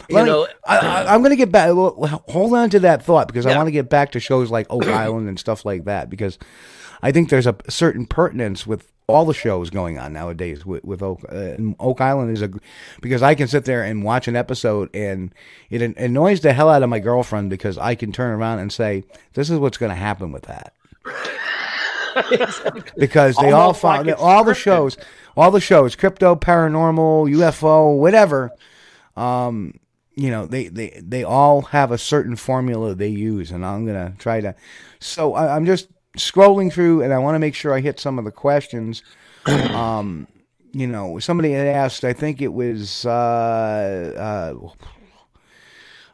[0.10, 1.73] You me- know, I, I, I'm going to get back.
[1.73, 4.67] well, Hold on to that thought because I want to get back to shows like
[4.69, 6.38] Oak Island and stuff like that because
[7.01, 11.01] I think there's a certain pertinence with all the shows going on nowadays with, with
[11.01, 12.51] Oak uh, Oak Island is a
[13.01, 15.34] because I can sit there and watch an episode and
[15.69, 19.03] it annoys the hell out of my girlfriend because I can turn around and say
[19.34, 20.73] this is what's going to happen with that
[22.97, 24.97] because they all Almost like found it's all the shows
[25.36, 28.51] all the shows crypto paranormal UFO whatever
[29.15, 29.80] um
[30.15, 34.13] you know they they they all have a certain formula they use and i'm gonna
[34.17, 34.56] try to
[34.99, 38.17] so I, i'm just scrolling through and i want to make sure i hit some
[38.17, 39.03] of the questions
[39.45, 40.27] um
[40.73, 44.67] you know somebody had asked i think it was uh uh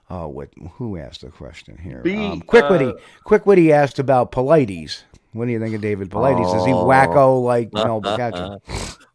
[0.10, 0.50] Oh, what?
[0.74, 2.02] Who asked the question here?
[2.04, 2.94] B, um, Quickwitty.
[2.94, 5.04] uh, Quickwitty asked about Paulides.
[5.34, 6.56] What do you think of David Paulides?
[6.60, 6.86] Is he Oh.
[6.86, 8.60] wacko like you know?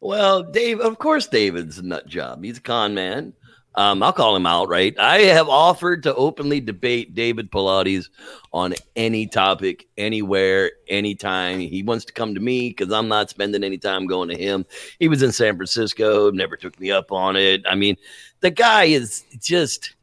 [0.00, 2.44] Well, Dave, of course, David's a nut job.
[2.44, 3.32] He's a con man.
[3.74, 4.98] Um, I'll call him out, right?
[4.98, 8.08] I have offered to openly debate David Paulides
[8.52, 11.60] on any topic, anywhere, anytime.
[11.60, 14.66] He wants to come to me because I'm not spending any time going to him.
[14.98, 17.62] He was in San Francisco, never took me up on it.
[17.68, 17.96] I mean,
[18.40, 19.94] the guy is just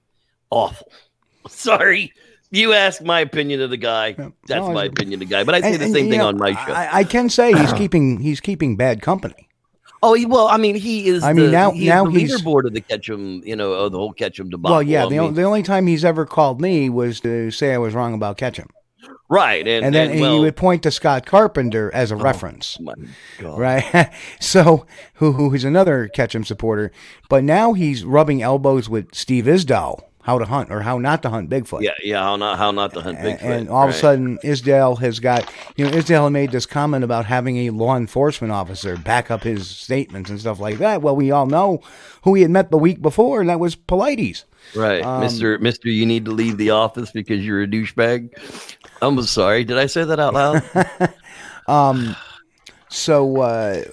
[0.51, 0.89] awful.
[1.49, 2.13] Sorry.
[2.52, 4.16] You ask my opinion of the guy.
[4.18, 4.30] Yeah.
[4.48, 5.43] That's No, my opinion of the guy.
[5.43, 6.72] But I say And- the same thing know, on my show.
[6.74, 7.78] I, I can say he's uh-huh.
[7.78, 9.50] keeping he's keeping bad company.
[10.04, 11.24] Oh, he, well, I mean, he is.
[11.24, 13.91] I mean, the, now- he's now the he's- leaderboard of the Ketchum, you know, of
[13.91, 14.72] the whole Ketchum debacle.
[14.76, 15.06] Well, yeah.
[15.06, 17.78] I The, o- mean, the only time he's ever called me was to say I
[17.80, 18.68] was wrong about Ketchum,
[19.30, 20.36] right, and, and then and, well, Oh.
[20.38, 22.78] he would point to Scott Carpenter as a oh reference.
[22.80, 22.93] my
[23.39, 23.58] God.
[23.60, 24.12] right?
[24.39, 24.86] so,
[25.16, 26.91] who who is another Ketchum supporter,
[27.30, 31.30] but now he's rubbing elbows with Steve Isdahl, how to hunt or how not to
[31.30, 31.84] hunt Bigfoot.
[31.84, 32.23] Yeah, yeah.
[32.23, 32.57] How not?
[32.57, 33.43] How not to hunt Bigfoot?
[33.43, 37.26] and all of a sudden, Isdahl has got you know Isdahl made this comment about
[37.26, 41.03] having a law enforcement officer back up his statements and stuff like that.
[41.03, 41.82] Well, we all know
[42.23, 44.45] who he had met the week before, and that was Paulides.
[44.76, 48.32] right, um, Mister, Mister, you need to leave the office because you're a douchebag.
[49.03, 49.63] I'm sorry.
[49.63, 51.13] Did I say that out loud?
[51.67, 52.15] Um,
[52.89, 53.84] so uh,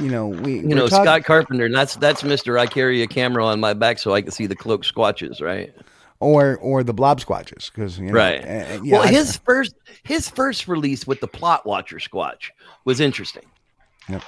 [0.00, 1.66] you know we you know, Scott Carpenter.
[1.66, 2.58] and That's that's Mister.
[2.58, 5.40] I carry a camera on my back so I can see the cloak squatches.
[5.42, 5.74] Right.
[6.20, 8.40] or or the blob squatches because you know, Right.
[8.42, 9.74] uh, yeah, well, I- his first
[10.04, 12.50] his first release with the Plot Watcher Squatch
[12.84, 13.44] was interesting.
[14.08, 14.22] Yep.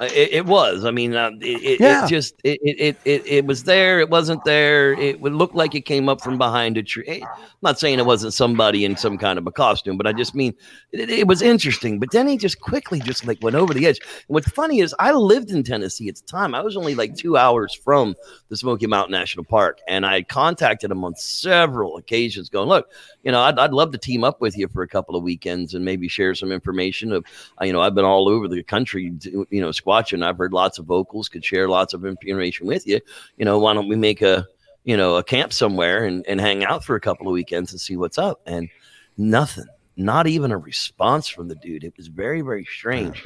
[0.00, 0.84] Uh, It, it was.
[0.84, 2.04] I mean, uh, it, it, Yeah.
[2.04, 4.00] it just it, it, it, it, was there.
[4.00, 4.92] It wasn't there.
[4.94, 7.22] It would look like it came up from behind a tree.
[7.22, 7.28] I'm
[7.62, 10.54] not saying it wasn't somebody in some kind of a costume, but I just mean
[10.92, 11.98] it, it was interesting.
[12.00, 14.00] But then he just quickly just like went over the edge.
[14.00, 16.54] And what's funny is I lived in Tennessee at the time.
[16.54, 18.14] I was only like two hours from
[18.48, 22.88] the Smoky Mountain National Park, and I contacted him on several occasions, going, "Look,
[23.22, 25.74] you know, I'd, I'd love to team up with you for a couple of weekends
[25.74, 27.24] and maybe share some information of,
[27.60, 30.24] uh, you know, I've been all over the country, you know, squatching.
[30.24, 33.00] I've heard lots of vocals, could share lots of information with you.
[33.36, 34.46] You know, why don't we make a,
[34.84, 37.80] you know, a camp somewhere and, and hang out for a couple of weekends and
[37.80, 38.40] see what's up?
[38.46, 38.68] And
[39.16, 39.66] nothing,
[39.96, 41.84] not even a response from the dude.
[41.84, 43.24] It was very, very strange.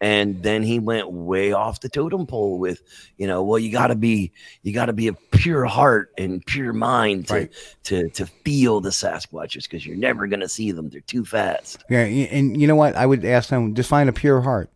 [0.00, 2.80] And then he went way off the totem pole with,
[3.16, 4.30] you know, well, you gotta be,
[4.62, 7.52] you gotta be a pure heart and pure mind to Right.
[7.84, 10.88] to to feel the Sasquatches because you're never gonna see them.
[10.88, 11.82] They're too fast.
[11.90, 12.94] yeah, and you know what?
[12.94, 14.70] I would ask them define a pure heart.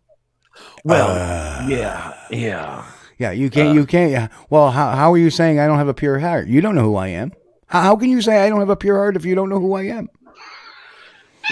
[0.85, 2.85] Well, Uh, yeah, yeah.
[3.19, 3.75] Yeah, you can't.
[3.75, 4.11] you can't.
[4.11, 4.29] Yeah.
[4.51, 6.49] Well, how how are you saying I don't have a pure heart?
[6.49, 7.33] You don't know who I am.
[7.67, 9.61] How, how can you say I don't have a pure heart if you don't know
[9.61, 10.09] who I am?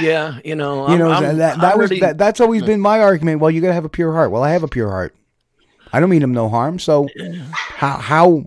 [0.01, 2.81] Yeah, you know, You I'm- know I'm- that that I'm was that, that's always been
[2.81, 3.41] my argument.
[3.41, 4.31] Well, you gotta have a pure heart.
[4.31, 5.15] Well, I have a pure heart.
[5.93, 6.79] I don't mean him no harm.
[6.79, 7.09] So
[7.53, 8.45] how how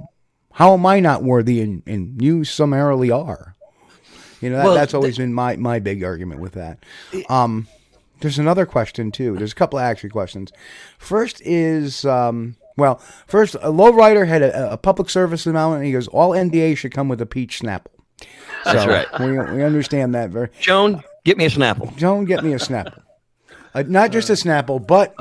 [0.54, 3.56] how am I not worthy and, and you summarily are?
[4.42, 6.80] You know that, Well, that's always been my my big argument with that.
[7.30, 7.68] Um,
[8.24, 9.38] there's another question too.
[9.38, 10.52] There's a couple of actually questions.
[10.98, 12.96] First is um, well,
[13.28, 15.80] first a lowrider had a, a public service announcement.
[15.82, 17.88] And he goes, all NDA should come with a peach snapple.
[18.66, 19.08] That's So, right.
[19.20, 20.50] We, we understand that very.
[20.60, 21.98] Joan, get me a Snapple.
[22.00, 23.02] Don't get me a Snapple.
[23.74, 25.16] Uh, not just a Snapple, but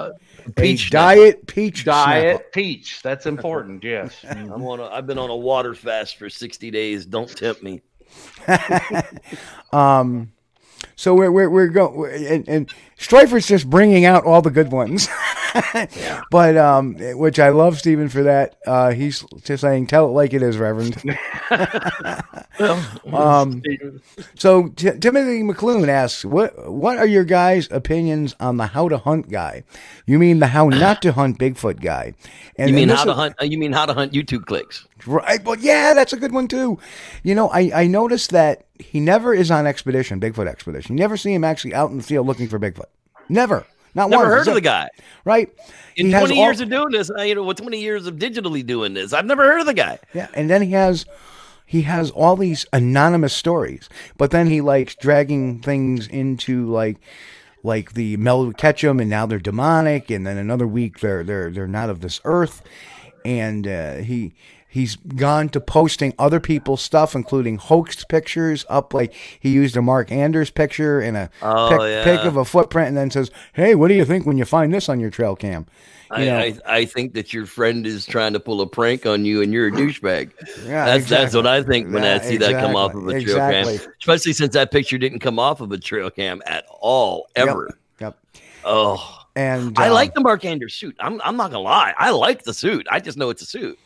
[0.57, 3.03] peach a diet peach Diet peach.
[3.03, 3.83] That's important.
[3.83, 4.15] Yes.
[4.29, 4.81] I'm on.
[4.81, 7.07] A, I've been on a water fast for 60 days.
[7.07, 7.83] Don't tempt me.
[9.73, 10.32] Um,
[11.03, 15.09] so we're we're we're going and, and Strifer's just bringing out all the good ones.
[16.31, 18.57] But um, which I love Stephen for that.
[18.67, 20.97] Uh, he's just saying, "Tell it like it is, Reverend."
[23.13, 23.63] um,
[24.35, 28.99] so T- Timothy McClune asks, "What what are your guys' opinions on the how to
[28.99, 29.65] hunt guy?
[30.07, 32.15] You mean the how not to hunt Bigfoot guy?
[32.57, 33.35] And You mean how to hunt?
[33.41, 34.87] uh, You mean how to hunt YouTube clicks?
[35.07, 35.45] Right.
[35.45, 36.79] Well, yeah, that's a good one too.
[37.23, 40.97] You know, I, I noticed that he never is on expedition, Bigfoot expedition.
[40.97, 42.87] You never see him actually out in the field looking for Bigfoot.
[43.29, 43.67] Never.
[43.95, 44.35] Not Never once.
[44.35, 44.89] heard of the guy.
[45.25, 45.49] Right.
[45.97, 48.07] In He has 20 all- years of doing this, uh, you know, with 20 years
[48.07, 49.99] of digitally doing this, I've never heard of the guy.
[50.15, 51.05] Yeah, and then he has
[51.67, 53.89] he has all these anonymous stories,
[54.19, 56.97] but then he likes dragging things into like
[57.63, 61.69] like the Mel Ketchum, and now they're demonic, and then another week they're they're they're
[61.69, 62.63] not of this earth,
[63.25, 64.35] and uh, he
[64.73, 68.95] he's gone to posting other people's stuff, including hoaxed pictures up.
[68.95, 72.05] Like he used a Mark Anders picture and a Oh, pic, yeah.
[72.05, 74.73] pic of a footprint, and then says, "Hey, what do you think when you find
[74.73, 75.67] this on your trail cam?"
[76.11, 79.07] You I, know, I, I think that your friend is trying to pull a prank
[79.07, 80.33] on you and you're a douchebag.
[80.67, 83.13] Yeah, that's that's what I think when Yeah, I see that come off of a
[83.13, 83.79] trail exactly.
[83.79, 83.93] cam.
[83.99, 87.71] Especially since that picture didn't come off of a trail cam at all, ever.
[88.01, 88.19] Yep.
[88.65, 89.19] Oh.
[89.35, 90.95] And I um, like the Mark Anders suit.
[91.01, 91.95] I'm I'm not gonna lie.
[91.97, 92.87] I like the suit.
[92.91, 93.79] I just know it's a suit.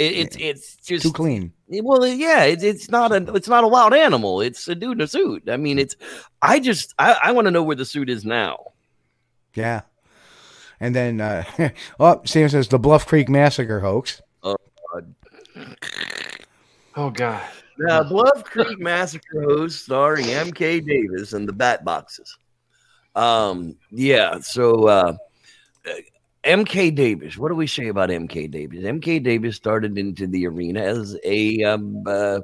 [0.00, 0.06] Yeah.
[0.06, 1.52] It, it's it's just too clean.
[1.68, 4.40] Well, yeah, it's it's not a it's not a wild animal.
[4.40, 5.48] It's a dude in a suit.
[5.48, 5.94] I mean, it's.
[6.42, 8.72] I just I, I want to know where the suit is now.
[9.54, 9.82] Yeah.
[10.80, 11.44] And then, uh,
[12.00, 14.22] oh, Sam says the Bluff Creek Massacre hoax.
[16.96, 17.42] Oh God.
[17.78, 20.80] Now, Bluff Creek Massacre host starring M.K.
[20.80, 22.36] Davis and the Bat Boxes.
[23.14, 24.38] Um, yeah.
[24.40, 25.16] So, uh,
[26.44, 26.90] M.K.
[26.90, 27.36] Davis.
[27.36, 28.46] What do we say about M.K.
[28.46, 28.84] Davis?
[28.84, 29.18] M.K.
[29.18, 31.62] Davis started into the arena as a.
[31.62, 32.40] Um, uh,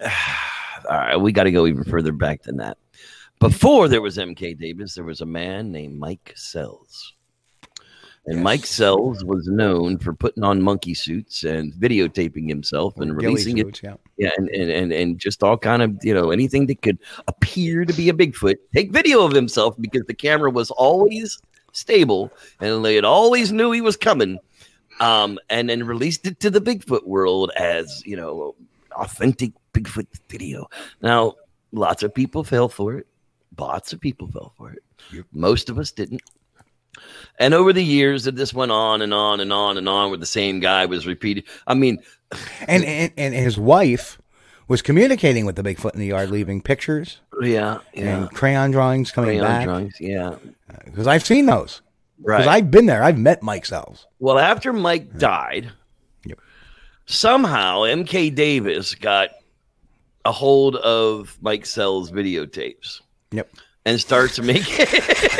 [0.88, 2.78] all right, we got to go even further back than that.
[3.40, 4.54] Before there was M.K.
[4.54, 7.14] Davis, there was a man named Mike Sells.
[8.26, 8.44] And Yes.
[8.44, 13.82] Mike Sells was known for putting on monkey suits and videotaping himself and releasing it
[13.82, 13.94] yeah.
[14.18, 16.98] yeah, and, and and and just all kind of you know anything that could
[17.28, 18.56] appear to be a Bigfoot.
[18.74, 21.40] Take video of himself because the camera was always
[21.72, 24.38] stable and they had always knew he was coming.
[25.00, 28.54] Um, and then released it to the Bigfoot world as you know
[28.92, 30.68] authentic Bigfoot video.
[31.00, 31.36] Now,
[31.72, 33.06] lots of people fell for it.
[33.58, 34.82] Lots of people fell for it.
[35.10, 35.24] Yep.
[35.32, 36.20] Most of us didn't.
[37.38, 40.18] And over the years that this went on and on and on and on, where
[40.18, 41.44] the same guy was repeated.
[41.66, 42.02] I mean,
[42.68, 44.18] And, and and his wife
[44.68, 48.18] was communicating with the Bigfoot in the yard, leaving pictures yeah, yeah.
[48.22, 49.64] and crayon drawings coming Crayon back.
[49.64, 50.28] drawings, yeah.
[50.30, 50.36] Uh,
[50.84, 51.82] because I've seen those.
[52.18, 52.48] Because Right.
[52.48, 53.02] I've been there.
[53.02, 54.06] I've met Mike Sells.
[54.18, 55.70] well, after Mike died,
[56.26, 56.38] Yep.
[57.06, 59.30] somehow MK Davis got
[60.26, 63.00] a hold of Mike Sell's videotapes
[63.32, 63.48] Yep.
[63.86, 64.86] and starts making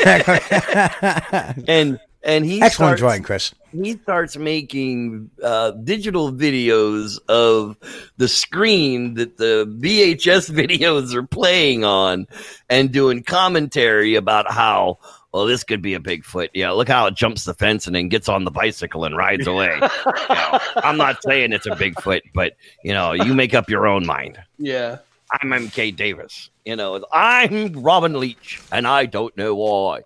[1.68, 3.54] and and he Excellent starts, drawing, Chris.
[3.72, 7.76] he starts making uh, digital videos of
[8.18, 12.26] the screen that the VHS videos are playing on
[12.68, 14.98] and doing commentary about how,
[15.32, 16.48] well, this could be a Bigfoot.
[16.52, 19.46] Yeah, look how it jumps the fence and then gets on the bicycle and rides
[19.46, 19.80] away.
[20.30, 23.86] You know, I'm not saying it's a Bigfoot, but, you know, you make up your
[23.86, 24.38] own mind.
[24.58, 24.98] Yeah.
[25.32, 26.50] I'm MK Davis.
[26.64, 30.00] You know, I'm Robin Leach, and I don't know why.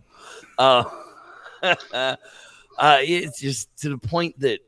[0.59, 0.85] Uh,
[1.93, 2.17] uh,
[3.01, 4.61] it's just to the point that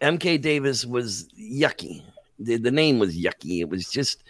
[0.00, 2.02] MK Davis was yucky.
[2.38, 3.60] The, the name was yucky.
[3.60, 4.22] It was just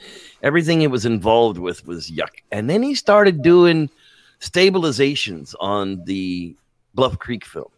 [0.43, 2.43] everything it was involved with was yuck.
[2.53, 3.91] And then he started doing
[4.41, 6.55] stabilizations on the
[6.95, 7.71] Bluff Creek film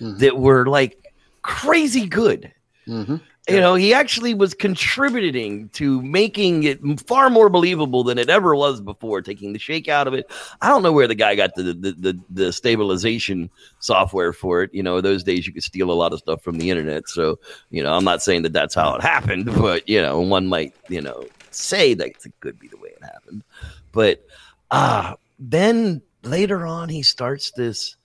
[0.00, 0.18] Mhm.
[0.18, 1.12] that were like
[1.42, 2.52] crazy good
[2.86, 3.16] Mm-hmm.
[3.48, 8.56] You know he actually was contributing to making it far more believable than it ever
[8.56, 10.30] was before taking the shake out of it.
[10.60, 14.74] I don't know where the guy got the the, the, the stabilization software for it.
[14.74, 17.08] You know those days you could steal a lot of stuff from the internet.
[17.08, 17.38] So
[17.70, 20.74] you know i'm not saying that that's how it happened but you know one might
[20.88, 23.44] you know say that it could be the way it happened.
[23.92, 24.26] But
[24.70, 27.96] uh then later on he starts this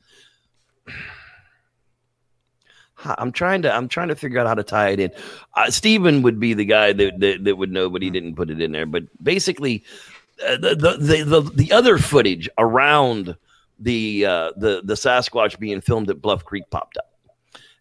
[3.06, 5.12] I'm trying to I'm trying to figure out how to tie it in.
[5.56, 8.50] Uh, Steven would be the guy that, that that would know, but he didn't put
[8.50, 8.86] it in there.
[8.86, 9.84] But basically,
[10.46, 13.36] uh, the, the the the the other footage around
[13.80, 17.12] the uh, the the Sasquatch being filmed at Bluff Creek popped up,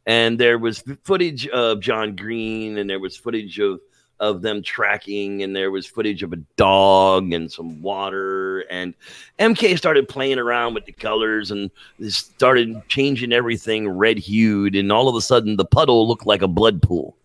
[0.07, 3.81] and there was footage of John Green, and there was footage of
[4.21, 8.95] of them tracking, and there was footage of a dog and some water, and
[9.39, 11.71] MK started playing around with the colors and
[12.09, 16.49] started changing everything red hued, and all of a sudden the puddle looked like a
[16.49, 17.17] blood pool.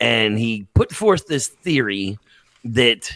[0.00, 2.18] And he put forth this theory
[2.64, 3.10] that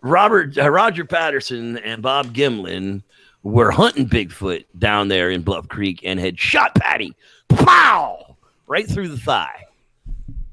[0.00, 3.02] Robert uh, Roger Patterson and Bob Gimlin
[3.42, 7.14] were hunting Bigfoot down there in Bluff Creek and had shot Patty,
[7.48, 8.36] pow,
[8.66, 9.61] right through the thigh.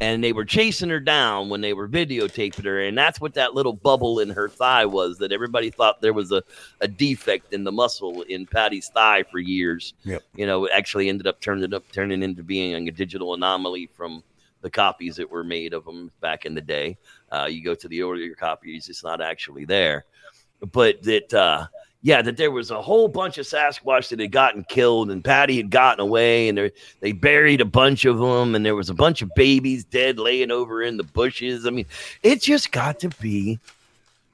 [0.01, 3.53] And they were chasing her down when they were videotaping her, and that's what that
[3.53, 5.17] little bubble in her thigh was.
[5.17, 6.41] That everybody thought there was a,
[6.79, 9.93] a defect in the muscle in Patty's thigh for years.
[10.05, 10.23] Yep.
[10.35, 14.23] You know, actually ended up turning up turning into being a digital anomaly from
[14.61, 16.97] the copies that were made of them back in the day.
[17.31, 20.05] Uh, you go to the earlier copies, it's not actually there.
[20.71, 21.67] But that, uh,
[22.01, 25.57] yeah, that there was a whole bunch of Sasquatch that had gotten killed, and Patty
[25.57, 26.71] had gotten away, and they
[27.01, 30.49] they buried a bunch of them, and there was a bunch of babies dead laying
[30.51, 31.65] over in the bushes.
[31.67, 31.85] I mean,
[32.23, 33.59] it just got to be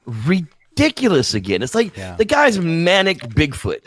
[0.05, 1.61] ridiculous again.
[1.63, 2.15] It's like Yeah.
[2.15, 3.81] the guy's manic Bigfoot.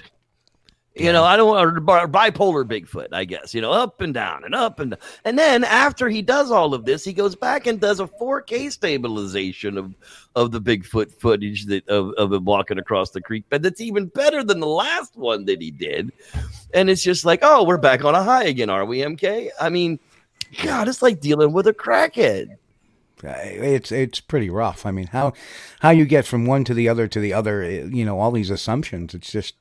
[0.99, 3.55] You know, I don't want bipolar Bigfoot, I guess.
[3.55, 5.01] You know, up and down and up and down.
[5.25, 8.73] And then after he does all of this, he goes back and does a 4K
[8.73, 9.95] stabilization of
[10.35, 13.63] of the Bigfoot footage that of, of him walking across the creek bed.
[13.63, 16.13] That's even better than the last one that he did.
[16.75, 19.51] And it's just like, oh, we're back on a high again, are we, MK?
[19.61, 19.99] I mean,
[20.63, 22.57] God, it's like dealing with a crackhead.
[23.23, 24.87] It's it's pretty rough.
[24.87, 25.33] I mean, how
[25.81, 28.31] how you get from one to the other to the other, eh, you know, all
[28.31, 29.15] these assumptions.
[29.15, 29.55] It's just,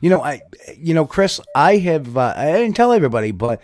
[0.00, 0.42] you know, I,
[0.76, 3.60] you know, Chris, I have uh, I didn't tell everybody, but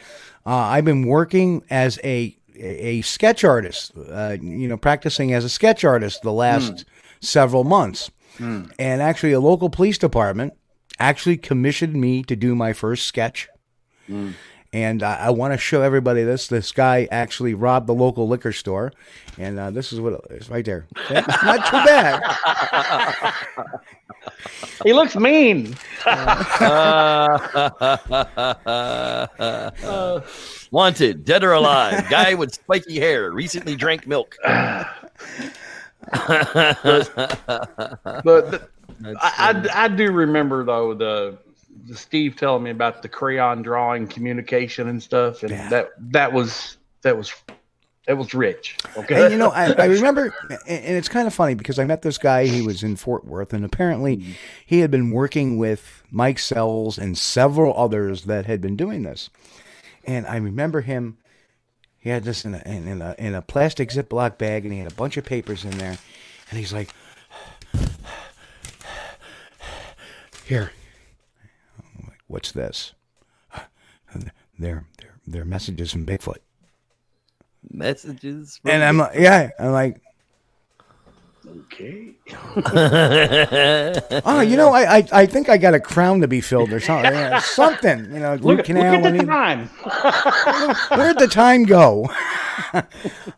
[0.47, 5.49] uh, I've been working as a a sketch artist, uh, you know, practicing as a
[5.49, 6.85] sketch artist the last
[7.21, 8.11] several months,
[8.79, 10.53] and actually, a local police department
[10.99, 13.49] actually commissioned me to do my first sketch.
[14.73, 16.49] And I, I want to show everybody this.
[16.49, 18.93] This guy actually robbed the local liquor store,
[19.39, 20.87] and uh, this is what it is right there.
[21.05, 21.23] Okay?
[21.45, 22.23] Not too bad.
[24.85, 25.77] He looks mean.
[30.71, 34.37] Wanted, dead or alive, guy with spiky hair, recently drank milk.
[38.25, 38.69] But the,
[39.05, 41.39] I, I I do remember though the
[41.95, 45.69] Steve telling me about the crayon drawing communication and stuff, and Yeah.
[45.71, 47.33] that that was that was
[48.07, 48.77] that was rich.
[48.97, 52.03] Okay, And you know, I, I remember, and it's kind of funny because I met
[52.03, 52.47] this guy.
[52.47, 54.33] He was in Fort Worth, and apparently, mm-hmm.
[54.67, 59.31] he had been working with Mike Sells and several others that had been doing this.
[60.05, 61.19] And I remember him.
[61.97, 64.91] He had this in a in, a in a plastic Ziploc bag, and he had
[64.91, 65.97] a bunch of papers in there.
[66.51, 66.93] And he's like,
[70.45, 70.73] "Here,
[72.33, 72.95] what's this?
[74.59, 76.39] They're they're they're messages from Bigfoot."
[77.71, 78.61] Messages.
[78.65, 80.01] And I'm like, "Yeah," I'm like.
[81.47, 82.15] okay.
[84.25, 86.81] Oh, you know, I, I I think I got a crown to be filled or
[86.81, 87.13] something.
[87.13, 88.95] Yeah, something, you know, Look, root at- canal.
[88.97, 89.69] look at the mean, time.
[90.99, 92.09] where'd the time go?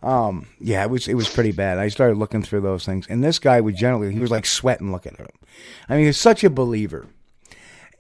[0.03, 1.79] um, yeah, it was it was pretty bad.
[1.79, 4.93] I started looking through those things, and this guy would generally he was like sweating
[4.93, 5.29] looking at him.
[5.89, 7.07] I mean, he's such a believer,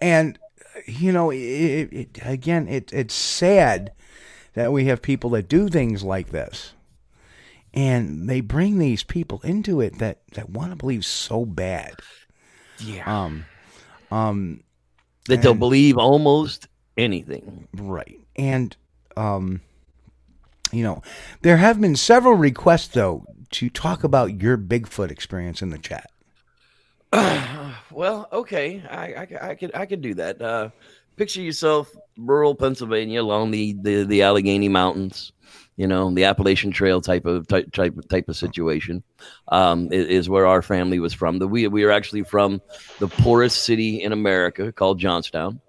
[0.01, 0.38] and
[0.86, 3.92] you know, it, it, again, it it's sad
[4.54, 6.72] that we have people that do things like this.
[7.72, 11.94] And they bring these people into it that, that want to believe so bad.
[12.78, 13.24] Yeah.
[13.24, 13.46] Um,
[14.12, 14.62] um,
[15.26, 17.68] that they'll believe almost anything.
[17.74, 18.20] Right.
[18.36, 18.76] And
[19.16, 19.60] um
[20.72, 21.02] you know,
[21.42, 26.10] there have been several requests though to talk about your Bigfoot experience in the chat.
[27.95, 30.40] well, okay, I, I, I could I could do that.
[30.40, 30.70] Uh,
[31.16, 35.32] picture yourself rural Pennsylvania along the, the, the Allegheny Mountains,
[35.76, 39.03] you know, the Appalachian Trail type of type type, of situation.
[39.49, 41.38] Um, is, is where our family was from.
[41.38, 42.61] The we we are actually from
[42.99, 45.61] the poorest city in America called Johnstown,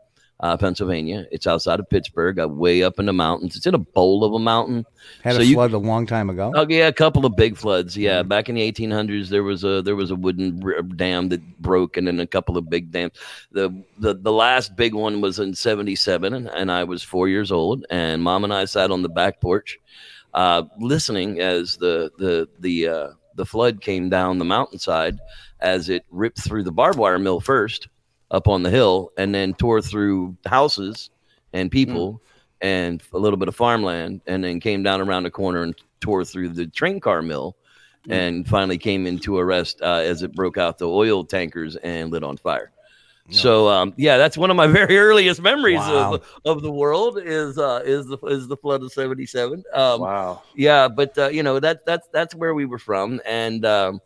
[0.42, 1.26] uh, Pennsylvania.
[1.32, 3.56] It's outside of Pittsburgh, uh, way up in the mountains.
[3.56, 4.86] It's in a bowl of a mountain.
[5.24, 6.52] Had So a you- flood a long time ago.
[6.56, 7.96] Oh yeah, a couple of big floods.
[7.96, 10.62] Yeah, back in the 1800s, there was a there was a wooden
[10.98, 13.14] dam that broke, and then a couple of big dams.
[13.52, 13.70] The
[14.00, 17.86] the the last big one was in 77, and, and I was four years old,
[17.90, 19.78] and mom and I sat on the back porch,
[20.34, 25.18] uh, listening as the the the uh, the flood came down the mountainside,
[25.62, 27.88] as it ripped through the barbed wire mill first
[28.32, 31.10] up on the hill, and then tore through houses
[31.54, 32.22] and people
[32.62, 36.24] and a little bit of farmland, and then came down around the corner and tore
[36.26, 37.56] through the train car mill,
[38.10, 42.24] and finally came into arrest uh, as it broke out the oil tankers and lit
[42.24, 42.72] on fire.
[43.32, 46.14] So um, yeah, that's one of my very earliest memories Wow.
[46.14, 49.64] of, of the world is uh, is the is the flood of seventy seven.
[49.74, 50.44] Um, Wow.
[50.56, 54.00] yeah, but uh, you know that that's that's where we were from, and um,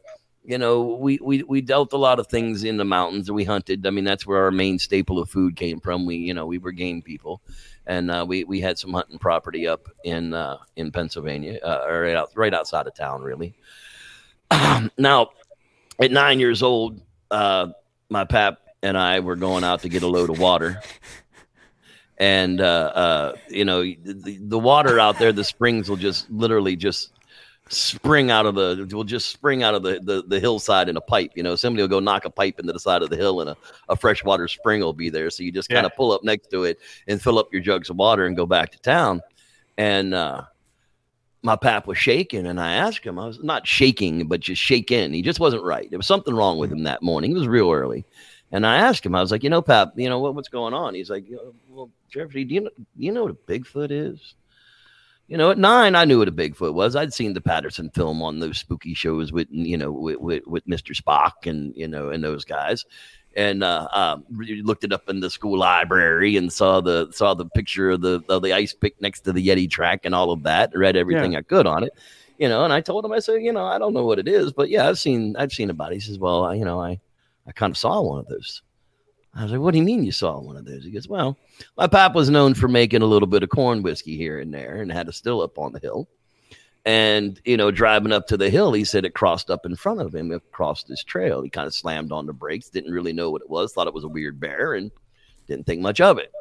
[0.50, 3.86] you know we, we we dealt a lot of things in the mountains, we hunted.
[3.86, 6.08] I mean, that's where our main staple of food came from.
[6.08, 7.40] We you know we were game people,
[7.86, 12.16] and uh, we we had some hunting property up in uh, in Pennsylvania, uh, right,
[12.16, 13.54] out, right outside of town, really.
[14.98, 15.30] now,
[16.02, 17.68] at nine years old, uh,
[18.10, 20.82] my pap and I were going out to get a load of water.
[22.18, 26.76] And uh, uh, you know the, the water out there, the springs will just literally
[26.76, 27.12] just
[27.70, 31.02] spring out of the will just spring out of the, the, the hillside in a
[31.02, 31.32] pipe.
[31.36, 33.52] You know, somebody will go knock a pipe into the side of the hill, and
[33.52, 33.58] a,
[33.88, 35.30] a freshwater spring will be there.
[35.30, 35.98] So you just kind of Yeah.
[35.98, 38.72] pull up next to it and fill up your jugs of water and go back
[38.72, 39.22] to town.
[39.78, 40.44] And uh,
[41.42, 45.14] my pap was shaking, and I asked him, I was not shaking, but just shaking.
[45.14, 45.90] He just wasn't right.
[45.90, 47.32] There was something wrong with him that morning.
[47.32, 48.06] It was real early.
[48.52, 50.74] And I asked him, I was like, you know, Pap, you know what, what's going
[50.74, 50.96] on?
[50.96, 51.26] He's like,
[51.70, 54.34] well, Jeffrey, do you know, you know what a Bigfoot is?
[55.30, 56.96] You know, at nine, I knew what a Bigfoot was.
[56.96, 60.66] I'd seen the Patterson film on those spooky shows with, you know, with, with, with
[60.66, 61.00] Mr.
[61.00, 62.84] Spock and, you know, and those guys.
[63.36, 67.36] And uh, um, we looked it up in the school library and saw the saw
[67.36, 70.32] the picture of the of the ice pick next to the Yeti track and all
[70.32, 70.72] of that.
[70.76, 71.94] Read everything I could on it,
[72.40, 72.64] you know.
[72.64, 74.72] And I told him, I said, you know, I don't know what it is, but
[74.72, 75.98] yeah, I've seen I've seen a body.
[75.98, 77.00] He says, well, I, you know, I
[77.46, 78.64] I kind of saw one of those.
[79.34, 80.84] I was like, what do you mean you saw one of those?
[80.84, 81.38] He goes, well,
[81.78, 84.82] my pap was known for making a little bit of corn whiskey here and there
[84.82, 86.08] and had a still up on the hill.
[86.86, 90.02] And, you know, driving up to the hill, he said it crossed up in front
[90.02, 91.42] of him across this trail.
[91.42, 93.94] He kind of slammed on the brakes, didn't really know what it was, thought it
[93.94, 94.90] was a weird bear, and
[95.48, 96.32] didn't think much of it.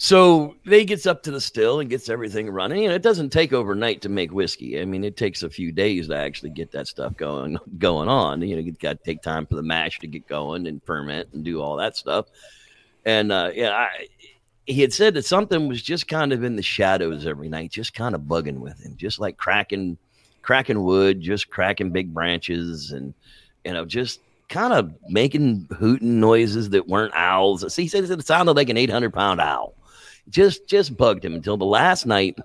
[0.00, 2.84] So they gets up to the still and gets everything running.
[2.84, 4.80] And it doesn't take overnight to make whiskey.
[4.80, 8.40] I mean, it takes a few days to actually get that stuff going going on.
[8.42, 11.30] You know, you got to take time for the mash to get going and ferment
[11.32, 12.26] and do all that stuff.
[13.04, 14.06] And uh, yeah, I,
[14.66, 17.92] he had said that something was just kind of in the shadows every night, just
[17.92, 19.98] kind of bugging with him, just like cracking
[20.42, 23.14] cracking wood, just cracking big branches, and
[23.64, 27.72] you know, just kind of making hooting noises that weren't owls.
[27.74, 29.74] See, he said it sounded like an 800 pound owl.
[30.28, 32.38] Just just bugged him until the last night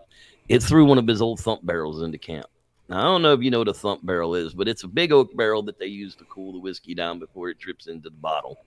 [0.49, 2.47] it threw one of his old thump barrels into camp.
[2.89, 4.88] Now, I don't know if you know what a thump barrel is, but it's a
[4.88, 8.09] big oak barrel that they use to cool the whiskey down before it drips into
[8.09, 8.57] the bottle.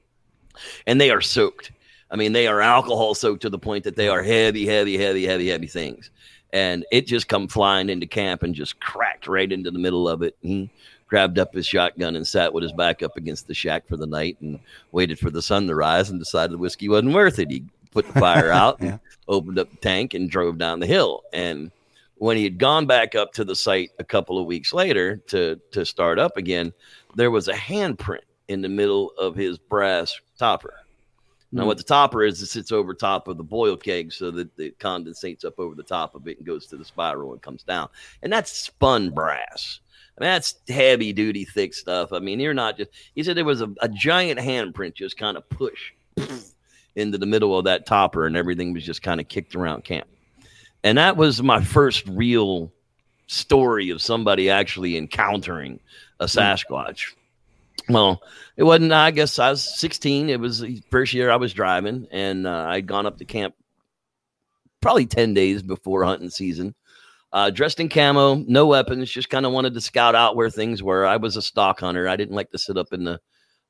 [0.86, 1.72] and they are soaked.
[2.10, 5.26] I mean, they are alcohol soaked to the point that they are heavy, heavy, heavy,
[5.26, 6.10] heavy, heavy things.
[6.52, 10.22] And it just come flying into camp and just cracked right into the middle of
[10.22, 10.36] it.
[10.40, 10.70] He
[11.08, 14.06] grabbed up his shotgun and sat with his back up against the shack for the
[14.06, 14.58] night and
[14.92, 17.50] waited for the sun to rise and decided the whiskey wasn't worth it.
[17.50, 18.98] He put the fire out, Yeah.
[19.29, 21.22] Opened up the tank, and drove down the hill.
[21.33, 21.70] And
[22.16, 25.61] when he had gone back up to the site a couple of weeks later to
[25.72, 26.72] to start up again,
[27.14, 30.74] there was a handprint in the middle of his brass topper.
[31.53, 31.68] Now, Hmm.
[31.68, 34.79] what the topper is, it sits over top of the boil keg so that it
[34.79, 37.89] condensates up over the top of it and goes to the spiral and comes down.
[38.22, 39.81] And that's spun brass.
[40.18, 42.12] I mean, that's heavy duty, thick stuff.
[42.12, 45.37] I mean, you're not just, he said there was a, a giant handprint just kind
[45.37, 45.93] of push
[46.97, 50.07] into the middle of that topper and everything was just kind of kicked around camp.
[50.82, 52.72] And that was my first real
[53.26, 55.80] story of somebody actually encountering
[56.20, 57.12] a Sasquatch.
[57.88, 58.22] Well,
[58.57, 58.92] it wasn't.
[58.92, 60.30] I guess I was 16.
[60.30, 63.55] It was the first year I was driving, and uh, I'd gone up to camp
[64.80, 66.74] probably 10 days before hunting season.
[67.32, 70.82] Uh, dressed in camo, no weapons, just kind of wanted to scout out where things
[70.82, 71.05] were.
[71.05, 72.09] I was a stalk hunter.
[72.09, 73.20] I didn't like to sit up in the,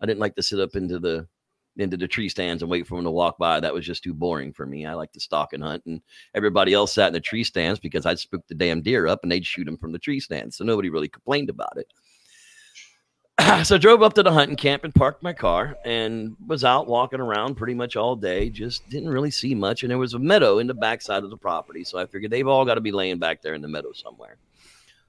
[0.01, 1.27] I didn't like to sit up into the,
[1.77, 3.61] into the tree stands and wait for them to walk by.
[3.61, 4.87] That was just too boring for me.
[4.87, 6.01] I like to stalk and hunt, and
[6.35, 9.31] everybody else sat in the tree stands because I'd spook the damn deer up and
[9.31, 10.57] they'd shoot them from the tree stands.
[10.57, 11.93] So nobody really complained about it.
[13.64, 16.87] so I drove up to the hunting camp and parked my car and was out
[16.87, 18.49] walking around pretty much all day.
[18.49, 19.83] Just didn't really see much.
[19.83, 21.85] And there was a meadow in the backside of the property.
[21.85, 24.39] So I figured they've all got to be laying back there in the meadow somewhere.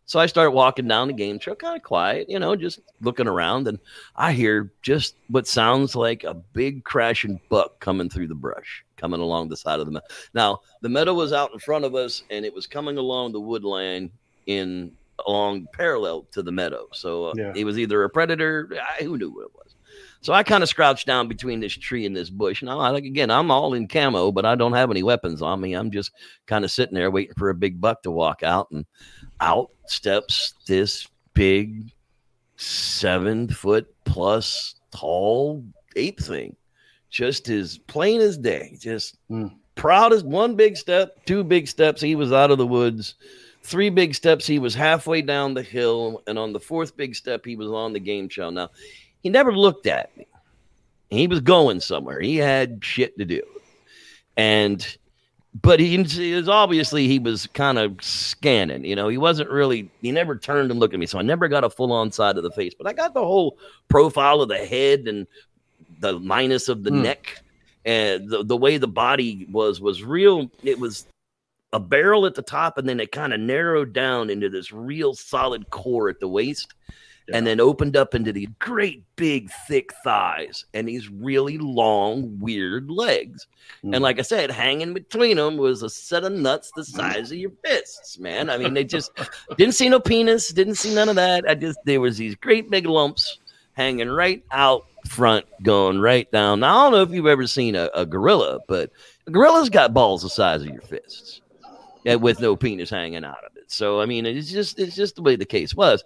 [0.08, 3.28] So I start walking down the game trail, kind of quiet, you know, just looking
[3.28, 3.68] around.
[3.68, 3.78] And
[4.16, 9.20] I hear just what sounds like a big crashing buck coming through the brush, coming
[9.20, 10.06] along the side of the meadow.
[10.34, 13.42] Now, the meadow was out in front of us and it was coming along the
[13.42, 14.12] woodland
[14.46, 14.94] in
[15.28, 16.88] along parallel to the meadow.
[16.94, 17.52] So uh, Yeah.
[17.54, 18.70] it was either a predator.
[18.82, 19.67] I, who knew what it was?
[20.22, 22.64] So I kind of crouched down between this tree and this bush.
[22.64, 25.62] Now, I, like again, I'm all in camo, but I don't have any weapons on
[25.62, 25.74] me.
[25.74, 26.12] I'm just
[26.48, 28.86] kind of sitting there waiting for a big buck to walk out, and
[29.40, 31.92] out steps this big,
[32.56, 35.64] seven foot plus tall
[35.96, 36.56] ape thing,
[37.10, 39.48] just as plain as day, just Hmm.
[39.76, 42.02] proud as one big step, two big steps.
[42.02, 43.16] He was out of the woods.
[43.64, 47.46] Three big steps, he was halfway down the hill, and on the fourth big step,
[47.46, 48.50] he was on the game show.
[48.50, 48.70] Now,
[49.24, 50.28] he never looked at me.
[51.10, 52.20] He was going somewhere.
[52.20, 53.42] He had shit to do,
[54.36, 54.86] and
[55.62, 55.98] but he
[56.36, 58.84] was obviously he was kind of scanning.
[58.86, 59.90] You know, he wasn't really.
[60.02, 62.38] He never turned and looked at me, so I never got a full on side
[62.38, 62.74] of the face.
[62.78, 63.58] But I got the whole
[63.88, 65.26] profile of the head and
[66.00, 67.04] the minus of the Hmm.
[67.04, 67.42] neck,
[67.86, 70.52] and the the way the body was was real.
[70.64, 71.08] It was
[71.74, 75.14] a barrel at the top, and then it kind of narrowed down into this real
[75.14, 76.74] solid core at the waist,
[77.34, 82.90] and then opened up into the great big thick thighs and these really long weird
[82.90, 83.48] legs.
[83.84, 83.96] Mm.
[83.96, 87.38] And like I said, hanging between them was a set of nuts the size of
[87.38, 88.50] your fists, man.
[88.50, 89.12] I mean, they just
[89.58, 91.50] didn't see no penis, didn't see none of that.
[91.50, 93.40] I just there was these great big lumps
[93.74, 96.62] hanging right out front, going right down.
[96.62, 98.92] Now I don't know if you've ever seen a, a gorilla, but
[99.28, 101.42] a gorilla's got balls the size of your fists,
[102.04, 103.70] yeah, with no penis hanging out of it.
[103.70, 106.04] So I mean, it's just it's just the way the case was.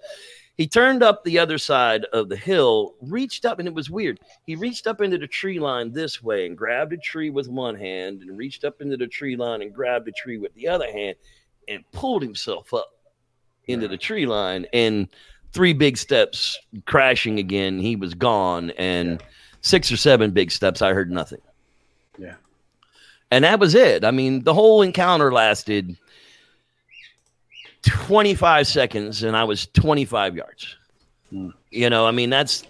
[0.58, 4.20] He turned up the other side of the hill, reached up, and it was weird.
[4.45, 7.76] He reached up into the tree line this way and grabbed a tree with one
[7.76, 10.91] hand, and reached up into the tree line and grabbed a tree with the other
[10.91, 11.16] hand,
[11.68, 12.91] and pulled himself up
[13.68, 14.68] into the tree line.
[14.74, 15.08] And
[15.54, 18.72] three big steps, crashing again, he was gone.
[18.72, 19.24] And
[19.62, 21.41] six or seven big steps, I heard nothing.
[22.18, 22.36] Yeah.
[23.32, 24.04] And that was it.
[24.04, 25.97] I mean, the whole encounter lasted
[27.84, 30.75] 25 seconds and I was 25 yards.
[31.29, 31.49] Hmm.
[31.69, 32.63] You know, I mean, that's,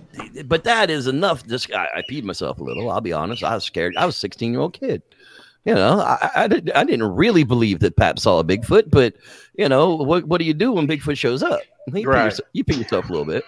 [0.46, 1.46] but that is enough.
[1.48, 2.92] Just, I, I peed myself a little.
[2.92, 3.44] I'll be honest.
[3.44, 3.96] I was scared.
[3.98, 5.02] I was a 16 year old kid.
[5.66, 9.14] You know, I, I, did, I didn't really believe that Pap saw a Bigfoot, but,
[9.56, 11.62] you know, what, what do you do when Bigfoot shows up?
[11.86, 13.44] You pee, yourself, you pee yourself a little bit.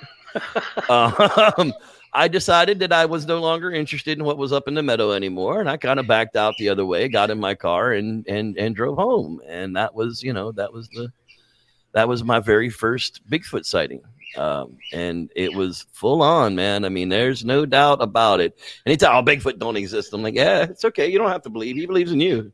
[0.90, 1.74] um,
[2.16, 5.12] I decided that I was no longer interested in what was up in the meadow
[5.12, 8.26] anymore, and I kind of backed out the other way, got in my car, and
[8.28, 9.42] and and drove home.
[9.48, 11.12] And that was, you know, that was the
[11.94, 14.02] that was my very first Bigfoot sighting.
[14.36, 16.86] Um, and it was full on, man.
[16.86, 18.58] I mean, there's no doubt about it.
[18.86, 20.12] Anytime, oh, Bigfoot don't exist.
[20.14, 21.08] I'm like, yeah, it's okay.
[21.12, 21.76] You don't have to believe.
[21.76, 22.52] He believes in you.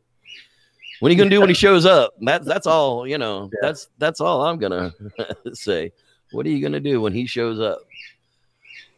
[0.99, 2.13] What are you gonna do when he shows up?
[2.19, 3.07] That's that's all.
[3.07, 3.59] You know, Yeah.
[3.61, 4.93] that's that's all I'm gonna
[5.53, 5.93] say.
[6.31, 7.79] What are you gonna do when he shows up?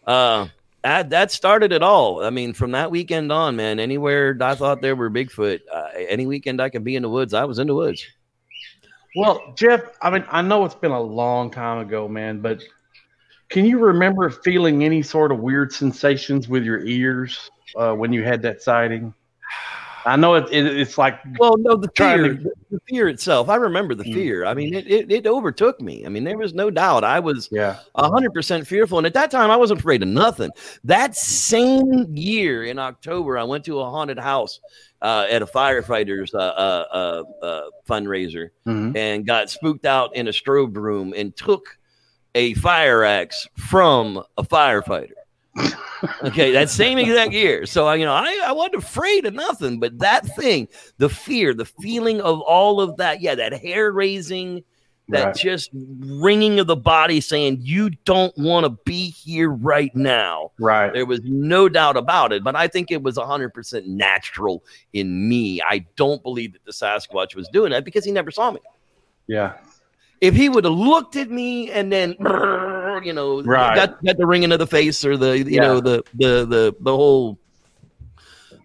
[0.07, 0.47] Uh,
[0.83, 2.23] that that started it all.
[2.23, 3.79] I mean, from that weekend on, man.
[3.79, 7.35] Anywhere I thought there were Bigfoot, uh, any weekend I could be in the woods,
[7.35, 8.03] I was in the woods.
[9.15, 12.63] Well, Jeff, I mean, I know it's been a long time ago, man, but
[13.49, 17.49] can you remember feeling any sort of weird sensations with your ears?
[17.75, 19.13] uh, when you had that sighting?
[20.05, 23.49] I know it, it, it's like Well, no, the fear, to- the fear itself.
[23.49, 24.13] I remember the Mm.
[24.13, 24.45] fear.
[24.45, 26.05] I mean, it, it, it overtook me.
[26.05, 27.03] I mean, there was no doubt.
[27.03, 30.49] I was yeah, hundred percent fearful, and at that time, I wasn't afraid of nothing.
[30.83, 34.59] That same year in October, I went to a haunted house
[35.01, 36.85] uh, at a firefighters uh, uh,
[37.41, 38.95] uh, uh, fundraiser Mhm.
[38.95, 41.77] and got spooked out in a strobe room and took
[42.35, 45.13] a fire axe from a firefighter.
[46.23, 47.65] okay, that same exact year.
[47.65, 51.53] So I, you know, I, I wasn't afraid of nothing, but that thing, the fear,
[51.53, 54.63] the feeling of all of that, yeah, that hair raising,
[55.11, 55.35] that Right.
[55.35, 60.51] just ringing of the body saying, you don't want to be here right now.
[60.59, 60.91] right.
[60.93, 65.61] There was no doubt about it, but I think it was 100% natural in me.
[65.61, 68.59] I don't believe that the Sasquatch was doing that because he never saw me.
[69.27, 69.53] Yeah,
[70.19, 72.15] If he would have looked at me and then,
[73.03, 73.75] you know, Right.
[73.75, 75.61] got, got the ringing of the face or the, you Yeah.
[75.61, 77.39] know, the, the, the, the whole,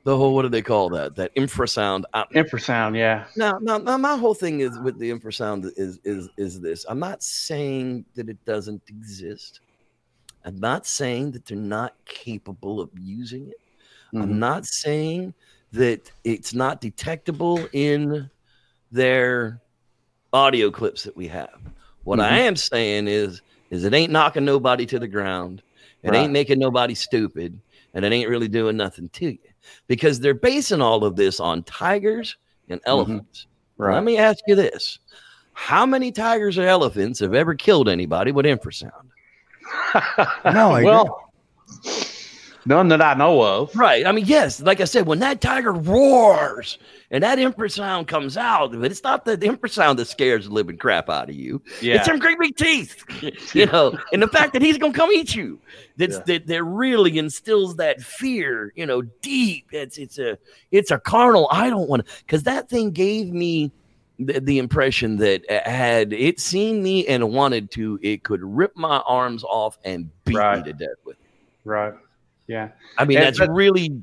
[0.07, 1.17] the whole, what do they call that?
[1.17, 2.05] That infrasound.
[2.33, 2.97] Infrasound.
[2.97, 6.87] Yeah, now, now, now, my whole thing is with the infrasound is is is this.
[6.89, 9.61] I'm not saying that it doesn't exist.
[10.45, 13.61] I'm not saying that they're not capable of using it.
[14.15, 14.23] Mhm.
[14.23, 15.35] I'm not saying
[15.73, 18.31] that it's not detectable in
[18.93, 19.61] their
[20.33, 21.59] audio clips that we have.
[22.05, 23.43] What I am saying is
[23.73, 25.65] is it ain't knocking nobody to the ground.
[26.05, 26.19] It Right.
[26.19, 27.61] ain't making nobody stupid,
[27.93, 29.39] and it ain't really doing nothing to you
[29.87, 32.37] because they're basing all of this on tigers
[32.69, 32.91] and mm-hmm.
[32.91, 33.47] elephants.
[33.77, 33.95] right.
[33.95, 34.99] Let me ask you this:
[35.53, 38.93] How many tigers or elephants have ever killed anybody with infrasound?
[40.45, 41.33] No, I well,
[42.67, 43.75] none that I know of.
[43.75, 44.07] Right.
[44.07, 46.79] I mean, yes, like I said, when that tiger roars
[47.11, 51.09] and that infrasound comes out, but it's not the infrasound that scares the living crap
[51.09, 51.62] out of you.
[51.81, 53.05] Yeah, It's them great big teeth,
[53.55, 55.59] you know, and the fact that he's gonna come eat you.
[55.97, 56.23] That's Yeah.
[56.27, 59.67] that that really instills that fear, you know, deep.
[59.73, 60.37] It's it's a
[60.71, 61.49] it's a carnal.
[61.51, 63.73] I don't want to because that thing gave me
[64.19, 68.75] the, the impression that uh, had it seen me and wanted to, it could rip
[68.75, 70.59] my arms off and beat Right.
[70.59, 71.17] me to death with.
[71.17, 71.23] It.
[71.64, 71.93] Right.
[72.47, 72.68] Yeah.
[72.99, 74.03] I mean, And that's that- really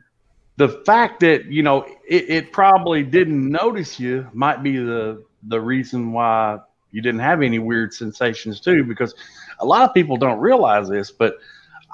[0.58, 5.60] the fact that you know it, it probably didn't notice you might be the the
[5.60, 6.60] reason why
[6.92, 9.16] you didn't have any weird sensations too because
[9.60, 11.38] a lot of people don't realize this but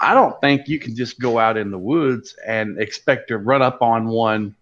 [0.02, 3.62] i don't think you can just go out in the woods and expect to run
[3.62, 4.54] up on one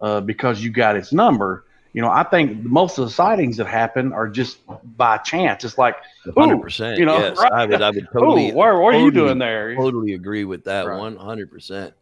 [0.00, 1.64] uh, because you got its number
[1.94, 4.58] you know i think most of the sightings that happen are just
[4.96, 5.96] by chance it's like
[6.36, 6.98] hundred percent.
[6.98, 7.52] you know, yes, right.
[7.52, 10.86] I would, I would totally, what, what are you doing there totally agree with that.
[10.86, 10.98] Right.
[10.98, 11.94] One hundred percent.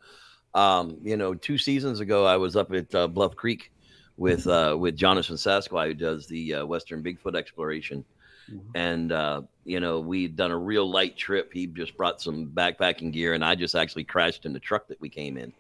[0.55, 3.72] Um, you know, two seasons ago, I was up at uh, Bluff Creek
[4.18, 8.05] with uh, with Jonathan Sasquatch, who does the uh, Western Bigfoot exploration,
[8.51, 8.61] Mhm.
[8.74, 11.53] and uh, you know, we'd done a real light trip.
[11.53, 15.01] He just brought some backpacking gear, and I just actually crashed in the truck that
[15.01, 15.53] we came in.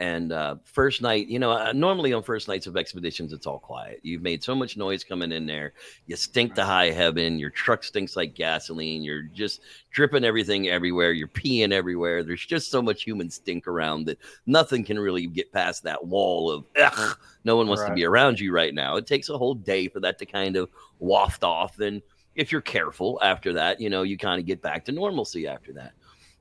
[0.00, 3.58] And uh, first night, you know, uh, normally on first nights of expeditions, it's all
[3.58, 4.00] quiet.
[4.02, 5.74] You've made so much noise coming in there.
[6.06, 7.38] You stink to high heaven.
[7.38, 9.02] Your truck stinks like gasoline.
[9.02, 11.12] You're just dripping everything everywhere.
[11.12, 12.24] You're peeing everywhere.
[12.24, 16.50] There's just so much human stink around that nothing can really get past that wall
[16.50, 18.96] of, Ugh, no one wants to be around you right now.
[18.96, 21.78] It takes a whole day for that to kind of waft off.
[21.78, 22.00] And
[22.34, 25.74] if you're careful after that, you know, you kind of get back to normalcy after
[25.74, 25.92] that.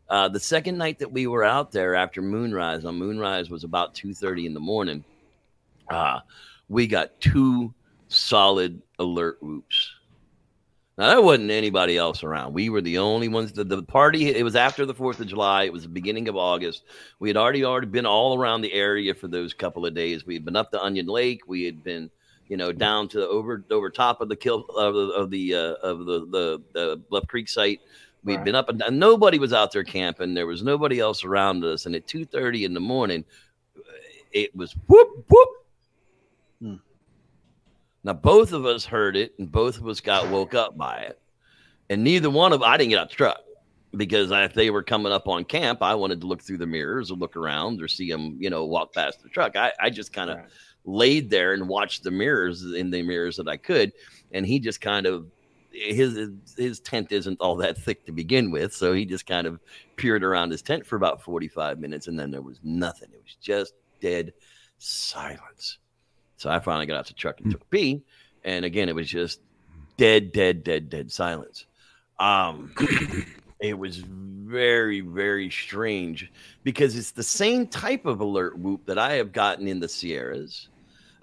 [0.10, 3.94] Uh, the second night that we were out there after moonrise, on moonrise was about
[3.94, 5.04] 2.30 in the morning,
[5.90, 6.20] uh,
[6.68, 7.74] we got two
[8.08, 9.92] solid alert whoops.
[10.98, 12.54] Now there wasn't anybody else around.
[12.54, 13.54] We were the only ones.
[13.54, 14.36] The, the party.
[14.36, 15.64] It was after the Fourth of July.
[15.64, 16.84] It was the beginning of August.
[17.20, 20.26] We had already already been all around the area for those couple of days.
[20.26, 21.48] We had been up to Onion Lake.
[21.48, 22.10] We had been,
[22.50, 25.74] you know, down to over over top of the kill of the of the uh,
[25.76, 27.80] of the, the the Bluff Creek site.
[28.24, 28.46] We'd Right.
[28.46, 29.00] been up and down.
[29.00, 30.34] Nobody was out there camping.
[30.34, 31.86] There was nobody else around us.
[31.86, 33.24] And at two thirty in the morning,
[34.32, 35.50] it was whoop whoop.
[36.62, 36.76] Hmm.
[38.04, 41.20] Now both of us heard it, and both of us got woke up by it.
[41.90, 43.40] And neither one of I didn't get out the truck
[43.96, 47.10] because if they were coming up on camp, I wanted to look through the mirrors
[47.12, 49.56] or look around or see them, you know, walk past the truck.
[49.56, 50.46] I, I just kind of Right.
[50.86, 53.92] laid there and watched the mirrors in the mirrors that I could,
[54.32, 55.26] and he just kind of
[55.72, 59.60] his his tent isn't all that thick to begin with, so he just kind of
[59.96, 63.10] peered around his tent for about forty five minutes, and then there was nothing.
[63.14, 64.34] It was just dead
[64.78, 65.78] silence.
[66.38, 68.04] So I finally got out the truck and took a pee,
[68.44, 69.42] and again it was just
[69.98, 71.66] dead, dead, dead, dead silence.
[72.20, 72.74] Um,
[73.60, 76.32] it was very, very strange
[76.64, 80.70] because it's the same type of alert whoop that I have gotten in the Sierras,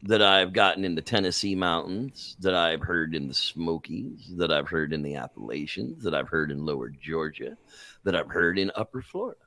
[0.03, 4.68] that I've gotten in the Tennessee mountains, that I've heard in the Smokies, that I've
[4.68, 7.57] heard in the Appalachians, that I've heard in Lower Georgia,
[8.05, 9.40] that I've heard in Upper Florida.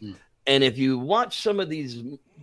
[0.00, 0.12] Hmm.
[0.46, 2.02] And if you watch some of these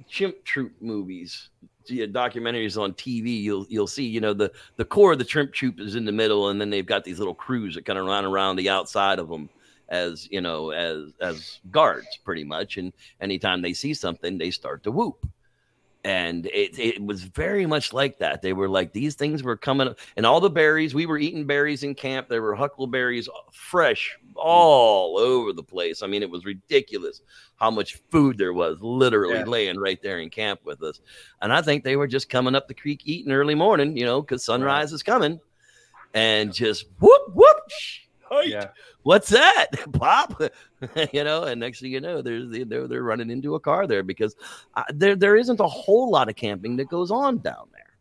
[0.09, 1.49] chimp troop movies,
[1.87, 5.79] documentaries on TV, you'll you'll see, you know, the the core of the chimp troop
[5.79, 8.25] is in the middle, and then they've got these little crews that kind of run
[8.25, 9.49] around the outside of them
[9.89, 14.81] as you know as as guards pretty much and anytime they see something they start
[14.83, 15.27] to whoop
[16.03, 18.41] and it, it was very much like that.
[18.41, 21.45] They were like these things were coming up and all the berries we were eating
[21.45, 22.27] berries in camp.
[22.27, 26.01] There were huckleberries uh, fresh all over the place.
[26.01, 27.21] I mean it was ridiculous
[27.57, 29.45] how much food there was literally Yeah.
[29.45, 30.99] laying right there in camp with us.
[31.41, 34.21] And i think they were just coming up the creek eating early morning you know
[34.21, 35.39] because sunrise is coming.
[36.13, 37.57] And just whoop whoop
[38.31, 38.69] Hey, Yeah.
[39.03, 40.41] what's that pop?
[41.13, 44.01] You know and next thing you know there's they're, they're running into a car there
[44.03, 44.35] because
[44.75, 47.93] uh, there there isn't a whole lot of camping that goes on down there.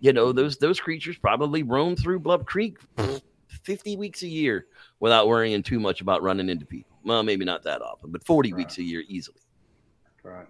[0.00, 2.78] You know those those creatures probably roam through bluff creek
[3.64, 4.66] 50 weeks a year
[5.00, 6.96] without worrying too much about running into people.
[7.04, 9.40] Well maybe not that often but 40 weeks a year easily.
[10.22, 10.46] Right.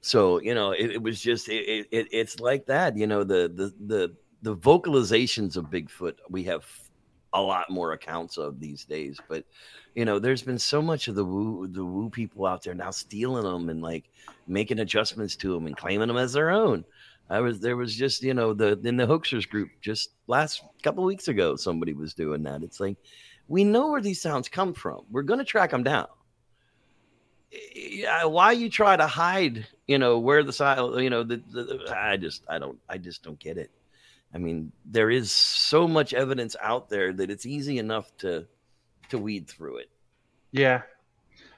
[0.00, 3.50] so you know it, it was just it, it it's like that you know the
[3.54, 6.64] the the the vocalizations of bigfoot we have
[7.32, 9.44] a lot more accounts of these days but
[9.94, 12.90] you know there's been so much of the woo the woo people out there now
[12.90, 14.10] stealing them and like
[14.46, 16.84] making adjustments to them and claiming them as their own.
[17.28, 21.04] I was there was just you know the in the hoaxers group just last couple
[21.04, 22.62] weeks ago somebody was doing that.
[22.62, 22.96] It's like
[23.48, 25.04] we know where these sounds come from.
[25.10, 26.06] We're going to track them down.
[27.74, 31.92] Yeah, why you try to hide, you know, where the side, you know, the, the
[31.92, 33.72] I just, I don't, I just don't get it.
[34.34, 38.46] I mean, there is so much evidence out there that it's easy enough to,
[39.10, 39.90] to weed through it.
[40.52, 40.82] Yeah.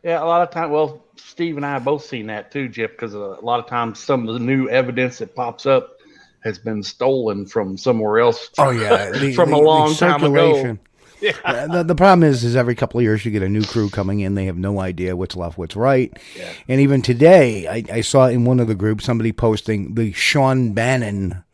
[0.02, 0.70] Yeah, a lot of time.
[0.70, 3.98] Well, Steve and I have both seen that too, Jeff, because a lot of times
[4.00, 5.98] some of the new evidence that pops up
[6.42, 8.50] has been stolen from somewhere else.
[8.58, 10.54] Oh yeah, the- from the- a the long time ago.
[10.54, 10.80] circulation.
[11.44, 13.88] Uh, the, the problem is, is every couple of years you get a new crew
[13.88, 14.34] coming in.
[14.34, 16.12] They have no idea what's left, what's right.
[16.36, 16.50] Yeah.
[16.66, 20.72] And even today, I, I saw in one of the groups somebody posting the Sean
[20.72, 21.44] Bannon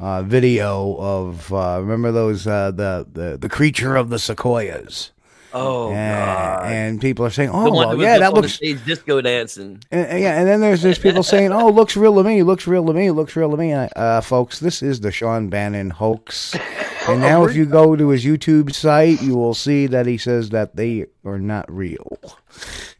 [0.00, 5.10] uh, video of uh, remember those uh, the, the the creature of the sequoias.
[5.54, 9.82] Oh, and, and people are saying, "Oh, well, yeah, that looks disco dancing.
[9.90, 12.42] and, and yeah." And then there's there's people saying, "Oh, looks real to me.
[12.42, 13.10] Looks real to me.
[13.10, 16.56] Looks real to me." I- Uh, folks, this is the Sean Bannon hoax.
[17.08, 20.50] And now, if you go to his YouTube site, you will see that he says
[20.50, 22.16] that they are not real.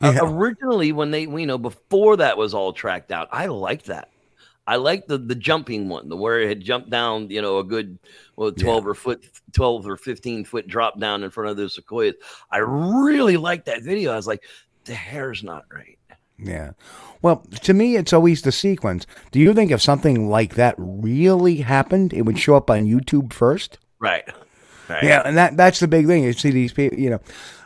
[0.01, 0.18] Uh, Yeah.
[0.24, 4.09] originally, when they, you know, before that was all tracked out, I liked that.
[4.67, 7.65] I liked the the jumping one, the where it had jumped down, you know, a
[7.65, 7.99] good
[8.37, 12.15] well, twelve or foot, twelve or fifteen foot drop down in front of those sequoias.
[12.51, 14.13] I really liked that video.
[14.13, 14.45] I was like,
[14.85, 15.99] the hair's not right.
[16.39, 16.73] Yeah.
[17.23, 19.07] Well, to me, it's always the sequence.
[19.31, 23.33] Do you think if something like that really happened, it would show up on YouTube
[23.33, 23.79] first?
[24.01, 24.25] Right.
[24.89, 25.05] Right.
[25.05, 26.25] Yeah, and that that's the big thing.
[26.25, 27.21] You see these people, you know.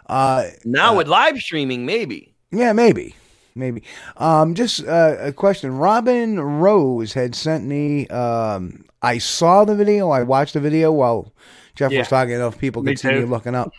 [0.08, 2.34] Uh, Now with live streaming, maybe.
[2.52, 3.16] yeah, maybe,
[3.56, 3.82] maybe.
[4.16, 5.76] Um, just uh, a question.
[5.76, 8.06] Robin Rose had sent me.
[8.08, 10.10] Um, I saw the video.
[10.10, 11.32] I watched the video while
[11.74, 12.00] Jeff Yeah.
[12.00, 12.34] was talking.
[12.34, 13.72] Enough people Me could see me looking up.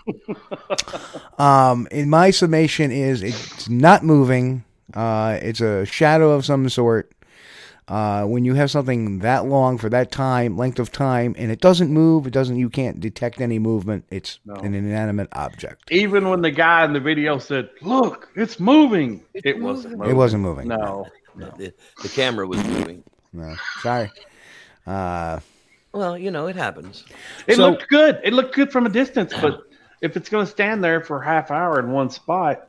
[1.39, 4.63] um, in my summation is it's not moving.
[4.93, 7.11] Uh, it's a shadow of some sort.
[7.87, 11.61] Uh, when you have something that long for that time, length of time, and it
[11.61, 12.57] doesn't move, it doesn't.
[12.57, 14.03] You can't detect any movement.
[14.09, 14.55] It's No.
[14.55, 15.89] an inanimate object.
[15.89, 19.97] Even when the guy in the video said, "Look, it's moving," it wasn't.
[19.99, 20.11] Moving.
[20.11, 20.67] It wasn't moving.
[20.67, 21.07] No.
[21.37, 23.03] The, the camera was moving.
[23.31, 24.11] No, sorry.
[24.85, 25.39] Uh,
[25.93, 27.05] Well, you know, it happens.
[27.47, 28.19] It So- looked good.
[28.23, 29.61] It looked good from a distance, but
[30.01, 32.67] if it's going to stand there for a half hour in one spot,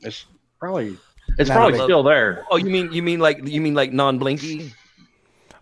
[0.00, 0.24] it's
[0.58, 0.96] probably
[1.38, 2.44] it's Not probably a- still there.
[2.50, 4.72] Oh, you mean you mean like you mean like non-blinky?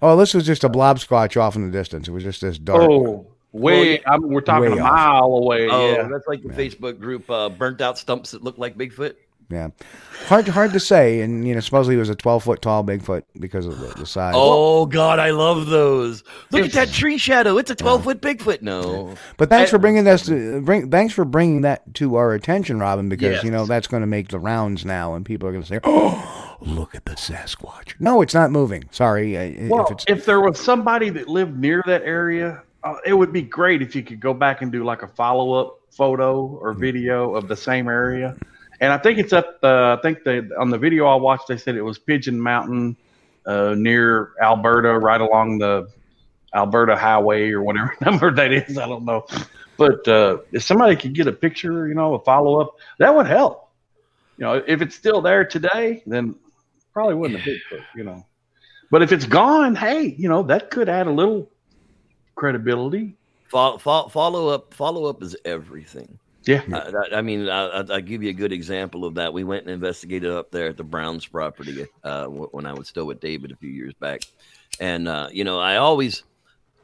[0.02, 2.08] oh, this was just a blob squatch off in the distance.
[2.08, 2.82] It was just this dark.
[2.82, 4.02] Oh, way!
[4.04, 4.92] I'm, we're talking Way a off.
[4.92, 5.68] mile away.
[5.70, 6.08] Oh, yeah.
[6.08, 9.14] that's like the Facebook group uh, burnt out stumps that look like Bigfoot.
[9.50, 9.68] Yeah,
[10.26, 11.20] hard hard to say.
[11.20, 14.06] And you know, supposedly it was a twelve foot tall Bigfoot because of the, the
[14.06, 14.34] size.
[14.36, 16.24] Oh God, I love those.
[16.50, 17.58] Look at that tree shadow.
[17.58, 18.62] It's a twelve foot Bigfoot.
[18.62, 20.90] No, But thanks for bringing this to bring.
[20.90, 23.44] Thanks for bringing that to our attention, Robin, because Yes.
[23.44, 25.80] you know that's going to make the rounds now, and people are going to say,
[25.84, 28.84] "Oh, look at the Sasquatch." No, it's not moving.
[28.90, 33.12] Sorry, uh, Well, if if, there was somebody that lived near that area, uh, it
[33.14, 36.44] would be great if you could go back and do like a follow up photo
[36.60, 38.36] or video of the same area.
[38.80, 39.60] And I think it's up.
[39.60, 40.18] The, I think
[40.58, 42.96] on the video I watched, they said it was Pigeon Mountain
[43.46, 45.88] uh, near Alberta, right along the
[46.54, 48.78] Alberta Highway or whatever number that is.
[48.78, 49.26] I don't know.
[49.76, 53.26] But uh, if somebody could get a picture, you know, a follow up, that would
[53.26, 53.70] help.
[54.38, 56.34] You know, if it's still there today, then
[56.92, 57.84] probably wouldn't a Bigfoot.
[57.96, 58.26] You know.
[58.90, 61.50] But if it's gone, hey, you know, that could add a little
[62.34, 63.16] credibility.
[63.48, 64.74] follow, follow, follow up.
[64.74, 66.18] Follow up is everything.
[66.46, 66.62] Yeah.
[66.72, 69.32] Uh, I mean, I, I- I'll give you a good example of that.
[69.32, 73.06] We went and investigated up there at the Browns property uh, when I was still
[73.06, 74.22] with David a few years back,
[74.80, 76.22] and uh, you know, I always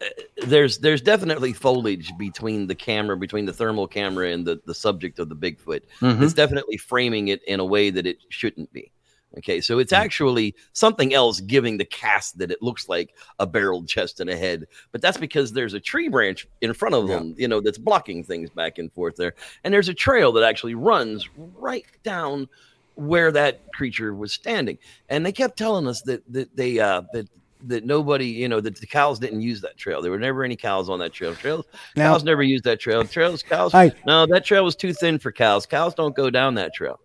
[0.01, 0.07] uh,
[0.47, 5.19] there's there's definitely foliage between the camera, between the thermal camera and the the subject
[5.19, 5.83] of the Bigfoot.
[6.01, 6.23] Mhm.
[6.23, 8.91] It's definitely framing it in a way that it shouldn't be.
[9.39, 13.87] Okay, so it's actually something else giving the cast that it looks like a barreled
[13.87, 17.35] chest and a head, but that's because there's a tree branch in front of them,
[17.39, 20.75] you know, that's blocking things back and forth there, and there's a trail that actually
[20.75, 22.49] runs right down
[22.97, 24.77] where that creature was standing,
[25.09, 27.29] and they kept telling us that that they uh that
[27.67, 30.03] that nobody, you know, that the cows didn't use that trail.
[30.03, 31.35] There were never any cows on that trail.
[31.35, 33.05] Trails, Now- cows never used that trail.
[33.05, 33.73] Trails, cows.
[33.73, 33.93] Hi.
[34.07, 35.67] No, that trail was too thin for cows.
[35.67, 36.99] Cows don't go down that trail.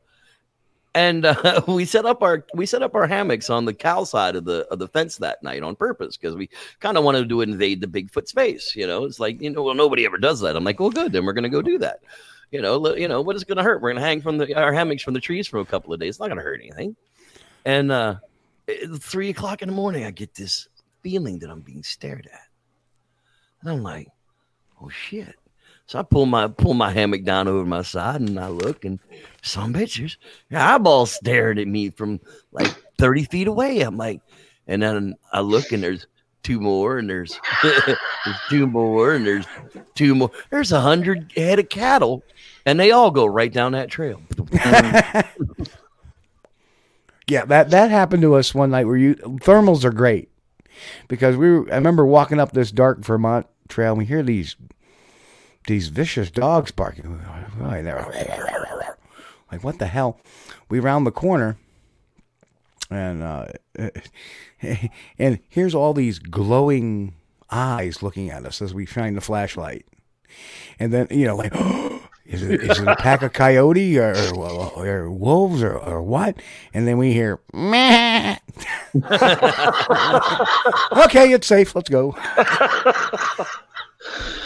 [0.95, 4.35] And uh, we set up our we set up our hammocks on the cow side
[4.35, 7.41] of the of the fence that night on purpose because we kind of wanted to
[7.41, 8.75] invade the Bigfoot space.
[8.75, 10.55] You know, it's like you know, well, nobody ever does that.
[10.55, 11.99] I'm like, well, good, then we're gonna go do that.
[12.51, 13.81] You know, you know, what is gonna hurt?
[13.81, 16.11] We're gonna hang from the our hammocks from the trees for a couple of days.
[16.11, 16.95] It's not gonna hurt anything.
[17.65, 18.15] And uh,
[18.99, 20.69] three o'clock in the morning, I get this
[21.01, 22.47] feeling that I'm being stared at,
[23.61, 24.07] and I'm like,
[24.81, 25.35] oh shit.
[25.87, 28.99] So I pull my pull my hammock down over my side and I look and
[29.43, 30.17] some bitches,
[30.51, 32.19] eyeballs staring at me from
[32.51, 33.81] like 30 feet away.
[33.81, 34.21] I'm like,
[34.67, 36.07] and then I look and there's
[36.41, 37.97] two more and there's, there's
[38.49, 39.45] two more and there's
[39.93, 40.31] two more.
[40.49, 42.23] There's a hundred head of cattle
[42.65, 44.21] and they all go right down that trail.
[47.27, 48.85] Yeah, that that happened to us one night.
[48.85, 50.29] Where you thermals are great
[51.07, 51.49] because we.
[51.49, 53.93] Were, I remember walking up this dark Vermont trail.
[53.93, 54.55] and We hear these
[55.67, 57.21] these vicious dogs barking.
[59.51, 60.19] Like what the hell?
[60.69, 61.57] We round the corner,
[62.89, 63.47] and uh,
[65.19, 67.15] and here's all these glowing
[67.51, 69.85] eyes looking at us as we shine the flashlight,
[70.79, 71.53] and then you know like.
[72.27, 76.35] Is it, is it a pack of coyote or, or, or wolves or, or what?
[76.73, 78.37] And then we hear, Meh.
[81.05, 81.75] okay, it's safe.
[81.75, 82.17] Let's go.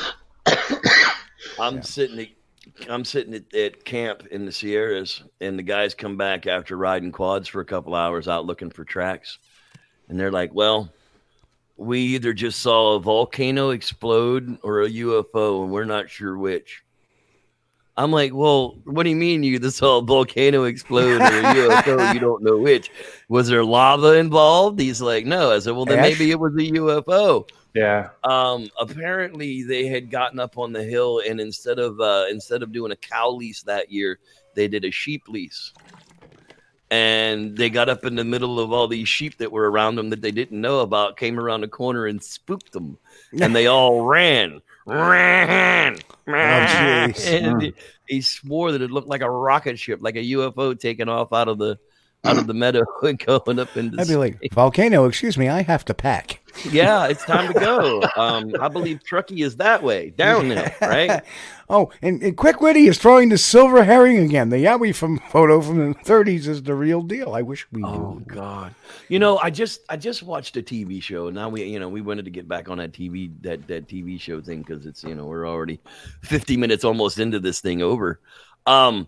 [1.59, 2.27] I'm sitting at
[2.89, 7.11] I'm sitting at, at camp in the Sierras, and the guys come back after riding
[7.11, 9.39] quads for a couple hours out looking for tracks,
[10.07, 10.91] and they're like, "Well,
[11.77, 16.83] we either just saw a volcano explode or a UFO, and we're not sure which."
[17.97, 21.53] I'm like, "Well, what do you mean you either saw a volcano explode or a
[21.53, 22.13] UFO?
[22.13, 22.91] You don't know which?
[23.27, 26.11] Was there lava involved?" He's like, "No." I said, "Well, then Ash?
[26.11, 28.09] maybe it was a UFO." Yeah.
[28.23, 32.71] um apparently they had gotten up on the hill and instead of uh instead of
[32.71, 34.19] doing a cow lease that year
[34.55, 35.71] they did a sheep lease
[36.91, 40.09] and they got up in the middle of all these sheep that were around them
[40.09, 42.97] that they didn't know about came around the corner and spooked them
[43.39, 45.95] and they all ran ran,
[46.25, 47.11] ran.
[47.13, 47.27] jeez.
[47.31, 47.73] and he,
[48.07, 51.47] he swore that it looked like a rocket ship like a ufo taking off out
[51.47, 51.77] of the
[52.25, 55.61] out of the meadow and going up into I'd be like, volcano, excuse me, I
[55.61, 56.41] have to pack.
[56.69, 58.03] yeah, it's time to go.
[58.17, 61.21] Um, I believe Truckee is that way, downhill, right?
[61.71, 64.49] Oh, and, and Quick Witty is throwing the silver herring again.
[64.49, 67.35] The Yowie from photo from the 30s is the real deal.
[67.35, 68.25] I wish we Oh knew.
[68.25, 68.73] God!
[69.07, 71.29] You know, I just I just watched a TV show.
[71.29, 74.19] Now we you know we wanted to get back on that TV that that TV
[74.19, 75.79] show thing because it's you know we're already
[76.23, 78.19] fifty minutes almost into this thing over.
[78.65, 79.07] Um,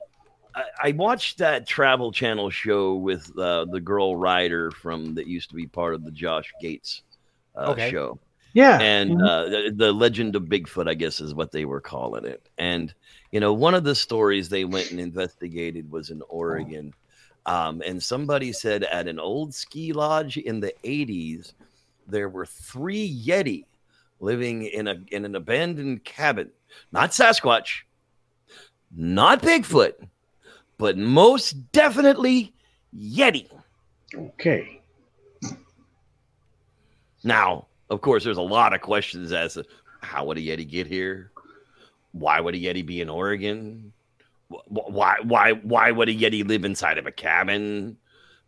[0.56, 5.49] I, I watched that Travel Channel show with uh, the girl Ryder from that used
[5.49, 7.04] to be part of the Josh Gates
[7.56, 7.89] uh, Okay.
[7.89, 8.20] show.
[8.54, 8.82] Yeah.
[8.82, 12.49] and uh, the, the legend of Bigfoot, I guess, is what they were calling it.
[12.58, 12.93] And
[13.32, 16.93] you know, one of the stories they went and investigated was in Oregon,
[17.46, 21.54] um, and somebody said at an old ski lodge in the '80s
[22.08, 23.63] there were three Yeti
[24.20, 26.51] living in a in an abandoned cabin,
[26.92, 27.84] not Sasquatch,
[28.93, 29.93] not Bigfoot,
[30.82, 32.51] but most definitely
[32.97, 33.47] Yeti.
[34.16, 34.82] okay.
[37.24, 39.63] Now, of course, there's a lot of questions as to
[40.01, 41.29] how would a Yeti get here?
[42.13, 43.93] Why would a Yeti be in Oregon?
[44.51, 47.95] Wh- wh- Why why why would a Yeti live inside of a cabin?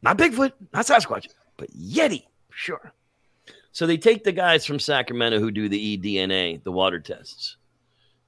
[0.01, 2.93] Not Bigfoot, not Sasquatch, but Yeti, sure.
[3.73, 7.57] So they take the guys from Sacramento who do the eDNA, the water tests,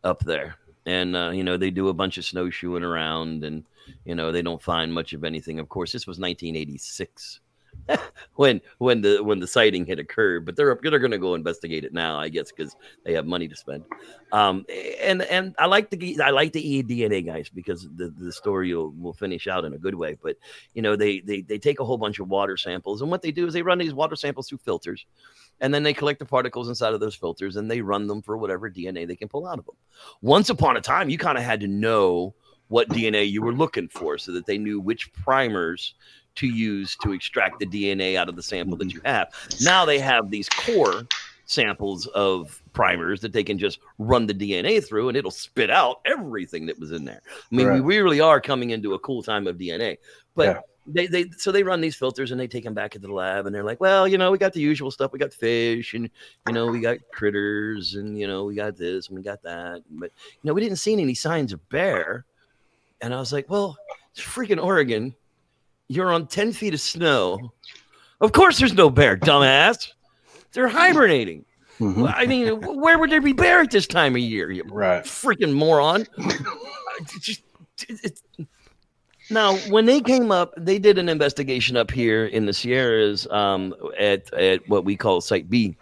[0.04, 3.64] up there, and uh, you know they do a bunch of snowshoeing around, and
[4.04, 5.60] you know they don't find much of anything.
[5.60, 7.42] Of course, this was 1986
[8.36, 10.46] when when the when the sighting had occurred.
[10.46, 13.48] But they're they're going to go investigate it now, I guess, because they have money
[13.48, 13.84] to spend.
[14.32, 14.66] Um,
[15.02, 18.92] and and I like the I like the DNA guys because the, the story will,
[18.92, 20.18] will finish out in a good way.
[20.22, 20.38] But
[20.74, 23.32] you know, they they they take a whole bunch of water samples, and what they
[23.32, 25.06] do is they run these water samples through filters.
[25.62, 28.36] And then they collect the particles inside of those filters and they run them for
[28.36, 29.76] whatever DNA they can pull out of them.
[30.22, 32.36] Once upon a time, you kind of had to know
[32.68, 35.96] what DNA you were looking for so that they knew which primers
[36.36, 38.98] to use to extract the DNA out of the sample that mm-hmm.
[38.98, 39.34] you have.
[39.62, 41.08] Now they have these core
[41.46, 46.02] samples of primers that they can just run the DNA through and it'll spit out
[46.06, 47.22] everything that was in there.
[47.28, 47.84] I mean, Right.
[47.84, 49.98] we really are coming into a cool time of DNA.
[50.36, 50.60] But Yeah.
[50.88, 53.46] they, they so they run these filters and they take them back into the lab
[53.46, 55.14] and they're like, well, you know, we got the usual stuff.
[55.14, 56.10] We got fish and
[56.48, 59.84] you know, we got critters and you know, we got this and we got that.
[59.90, 60.12] But
[60.42, 62.26] you know, we didn't see any signs of bear.
[63.02, 63.78] And I was like, well,
[64.12, 65.16] it's freaking Oregon.
[65.88, 67.52] You're on 10 feet of snow.
[68.22, 69.90] Of course there's no bear, dumbass.
[70.54, 71.46] They're hibernating.
[71.80, 72.12] Mhm.
[72.16, 74.50] I mean, where would there be bear at this time of year?
[74.50, 75.04] You Right.
[75.04, 76.08] freaking moron.
[77.20, 77.42] Just-
[77.90, 78.24] it's-
[79.30, 83.74] now, when they came up, they did an investigation up here in the Sierras um,
[84.00, 85.76] at at what we call Site B,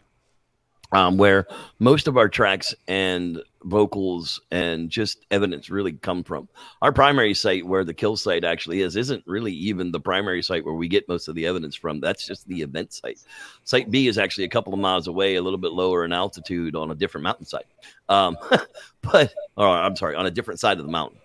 [0.94, 1.46] um, where
[1.78, 6.48] most of our tracks and vocals and just evidence really come from.
[6.82, 10.66] Our primary site, where the kill site actually is, isn't really even the primary site
[10.66, 12.00] where we get most of the evidence from.
[12.00, 13.20] That's just the event site.
[13.64, 16.76] Site B is actually a couple of miles away, a little bit lower in altitude
[16.76, 17.66] on a different mountainside.
[18.10, 18.38] Um,
[19.02, 21.20] but, or I'm sorry, on a different side of the mountain.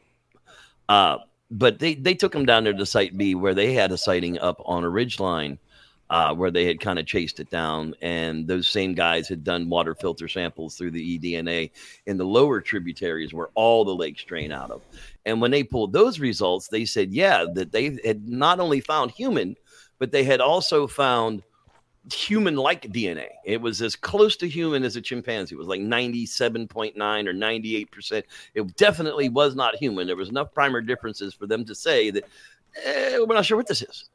[0.89, 1.19] Uh,
[1.51, 4.39] but they, they took them down there to Site B where they had a sighting
[4.39, 5.59] up on a ridge line
[6.11, 7.95] uh, where they had kind of chased it down.
[8.01, 11.71] And those same guys had done water filter samples through the eDNA
[12.07, 14.83] in the lower tributaries where all the lakes drain out of.
[15.27, 19.11] And when they pulled those results, they said, yeah, that they had not only found
[19.11, 19.57] human,
[19.99, 21.43] but they had also found
[22.13, 23.27] human like DNA.
[23.45, 25.55] It was as close to human as a chimpanzee.
[25.55, 28.23] It was like 97.9 or 98%.
[28.55, 30.07] It definitely was not human.
[30.07, 32.25] There was enough primer differences for them to say that
[32.83, 34.09] eh, we're not sure what this is.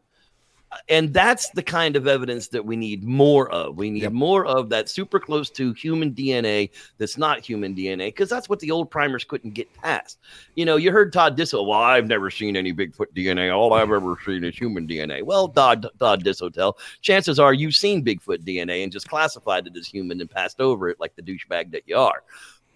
[0.90, 3.78] And that's the kind of evidence that we need more of.
[3.78, 4.12] We need Yep.
[4.14, 8.60] more of that super close to human DNA that's not human DNA because that's what
[8.60, 10.20] the old primers couldn't get past.
[10.56, 11.66] You know, you heard Todd Disso.
[11.66, 13.56] Well, I've never seen any Bigfoot DNA.
[13.56, 15.24] All I've ever seen is human DNA.
[15.24, 19.88] Well, Todd, Todd Disotell, chances are you've seen Bigfoot DNA and just classified it as
[19.88, 22.24] human and passed over it like the douchebag that you are.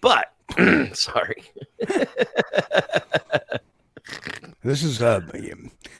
[0.00, 0.32] But
[0.96, 1.42] sorry,
[4.62, 5.20] This is uh,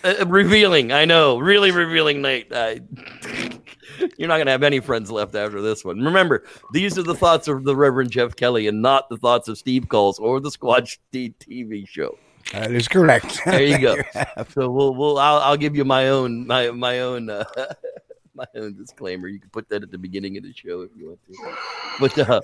[0.02, 0.90] uh, revealing.
[0.90, 2.48] I know, really revealing night.
[2.50, 2.80] I,
[4.18, 6.00] you're not going to have any friends left after this one.
[6.00, 9.58] Remember, these are the thoughts of the Reverend Jeff Kelly and not the thoughts of
[9.58, 12.18] Steve Kulls or the Squatch D- TV show.
[12.52, 13.40] that is correct.
[13.44, 13.96] There you go.
[14.48, 17.44] so we'll, we'll, I'll, I'll give you my own, my, my own, uh,
[18.34, 19.28] my own disclaimer.
[19.28, 21.56] You can put that at the beginning of the show if you want to.
[22.00, 22.40] But uh,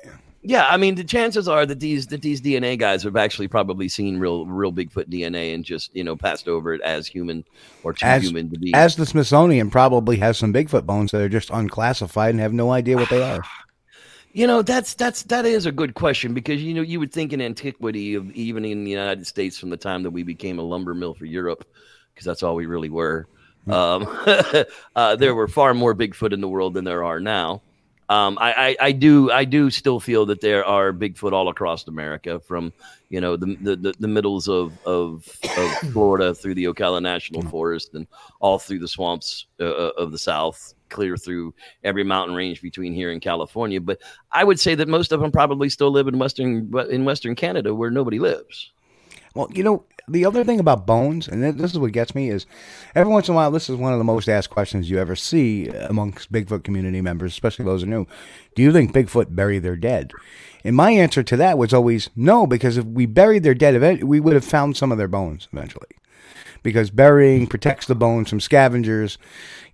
[0.47, 3.89] yeah, I mean, the chances are that these that these DNA guys have actually probably
[3.89, 7.45] seen real, real Bigfoot DNA and just you know passed over it as human
[7.83, 8.75] or too As- human to be.
[8.75, 12.73] As the Smithsonian probably has some Bigfoot bones that are just unclassified and have no
[12.73, 13.43] idea what they are.
[14.37, 17.33] You know, that's that's that is a good question because you know you would think
[17.33, 20.63] in antiquity of even in the United States from the time that we became a
[20.63, 21.65] lumber mill for Europe,
[22.13, 23.29] because that's all we really were.
[23.69, 24.09] Um,
[24.97, 27.63] uh, there were far more Bigfoot in the world than there are now.
[28.09, 31.89] Um, I, I, I do I do still feel that there are Bigfoot all across
[31.89, 32.73] America, from
[33.09, 35.27] you know the the, the, middles of, of
[35.57, 38.07] of Florida through the Ocala National Forest and
[38.41, 43.11] all through the swamps uh, of the South, clear through every mountain range between here
[43.11, 43.81] and California.
[43.81, 44.03] But
[44.33, 47.75] I would say that most of them probably still live in western in Western Canada,
[47.75, 48.71] where nobody lives.
[49.35, 52.47] Well, you know, the other thing about bones, and this is what gets me, is
[52.95, 55.17] every once in a while, this is one of the most asked questions you ever
[55.17, 58.07] see amongst Bigfoot community members, especially those who are new.
[58.55, 60.13] Do you think Bigfoot bury their dead?
[60.63, 64.21] And my answer to that was always no, because if we buried their dead, we
[64.21, 65.89] would have found some of their bones eventually.
[66.65, 69.19] Because burying protects the bones from scavengers.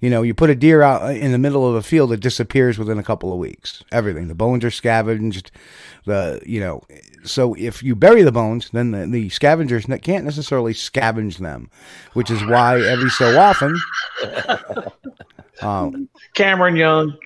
[0.00, 2.78] You know, you put a deer out in the middle of a field, it disappears
[2.78, 3.82] within a couple of weeks.
[3.92, 4.28] Everything.
[4.28, 5.50] The bones are scavenged.
[6.04, 6.82] The, you know,
[7.24, 11.70] so if you bury the bones, then the, the scavengers ne- can't necessarily scavenge them,
[12.14, 13.78] which is why every so often,
[15.62, 17.16] um, Cameron Young.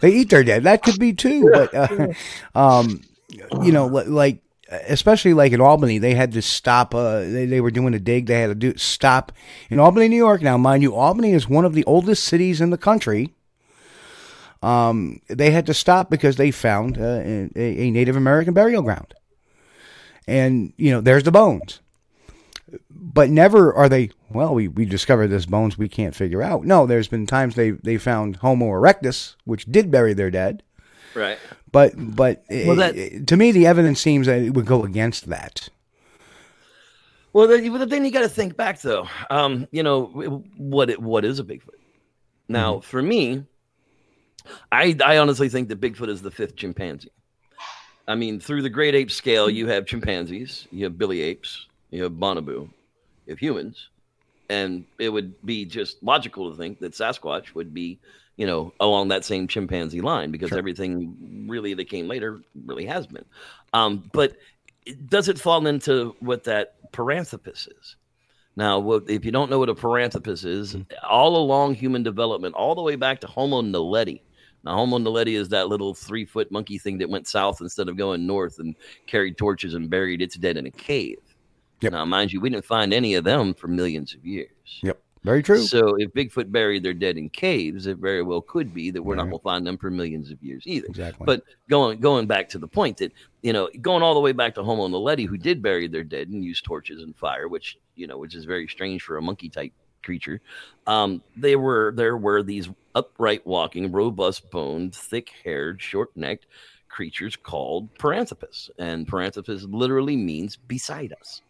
[0.00, 0.64] they eat their dead.
[0.64, 2.08] That could be too, but uh,
[2.54, 3.02] um,
[3.62, 6.94] you know, like especially like in Albany, they had to stop.
[6.94, 8.26] Uh, they they were doing a dig.
[8.26, 9.32] They had to do stop
[9.70, 10.42] in Albany, New York.
[10.42, 13.34] Now, mind you, Albany is one of the oldest cities in the country.
[14.62, 19.14] Um, they had to stop because they found uh, a, a Native American burial ground,
[20.26, 21.80] and you know, there's the bones.
[22.90, 24.10] but never are they.
[24.30, 26.64] Well, we, we discovered this bones we can't figure out.
[26.64, 30.62] No, there's been times they they found Homo erectus, which did bury their dead.
[31.14, 31.38] Right.
[31.72, 35.28] But but Well, that- eh, to me, the evidence seems that it would go against
[35.28, 35.68] that.
[37.32, 39.06] Well, the, well, then you got to think back though.
[39.30, 40.06] Um, you know
[40.56, 41.78] what it, what is a Bigfoot?
[42.48, 42.80] Now, Mm-hmm.
[42.82, 43.44] for me,
[44.72, 47.10] I I honestly think that Bigfoot is the fifth chimpanzee.
[48.06, 52.02] I mean, through the great ape scale, you have chimpanzees, you have Bili apes, you
[52.04, 52.62] have bonobo,
[53.26, 53.88] you have humans,
[54.48, 57.98] and it would be just logical to think that Sasquatch would be,
[58.38, 63.06] you know, along that same chimpanzee line because everything really that came later really has
[63.06, 63.24] been.
[63.72, 64.36] Um, but
[65.08, 67.96] does it fall into what that paranthropus is?
[68.56, 70.76] Now, if you don't know what a paranthropus is,
[71.08, 74.22] all along human development, all the way back to Homo naledi.
[74.64, 77.96] Now, Homo naledi is that little three foot monkey thing that went south instead of
[77.96, 78.74] going north and
[79.06, 81.18] carried torches and buried its dead in a cave.
[81.80, 81.92] Yep.
[81.92, 84.50] Now, mind you, we didn't find any of them for millions of years.
[84.82, 85.62] Yep, very true.
[85.62, 89.14] So, if Bigfoot buried their dead in caves, it very well could be that we're
[89.14, 90.86] not going to find them for millions of years either.
[90.86, 91.24] exactly.
[91.24, 93.12] But going going back to the point that
[93.42, 96.28] you know, going all the way back to Homo naledi, who did bury their dead
[96.28, 99.48] and use torches and fire, which you know, which is very strange for a monkey
[99.48, 99.72] type
[100.02, 100.40] creature.
[100.86, 106.46] Um, they were there were these upright walking, robust boned, thick haired, short necked
[106.88, 111.42] creatures called Paranthropus, and Paranthropus literally means beside us.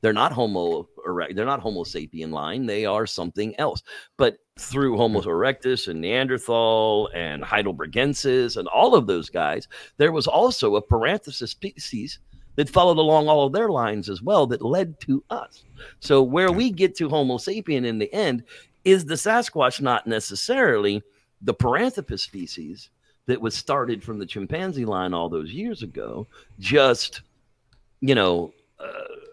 [0.00, 1.34] They're not Homo erect.
[1.34, 2.66] They're not Homo sapien line.
[2.66, 3.82] They are something else.
[4.16, 9.66] But through Homo erectus and Neanderthal and Heidelbergensis and all of those guys,
[9.96, 12.18] there was also a Paranthropus species
[12.56, 15.64] that followed along all of their lines as well that led to us.
[16.00, 18.44] So where we get to Homo sapien in the end
[18.84, 21.02] is the Sasquatch not necessarily
[21.42, 22.90] the Paranthropus species
[23.26, 26.26] that was started from the chimpanzee line all those years ago,
[26.58, 27.22] just
[28.00, 29.23] you know, uh, uh,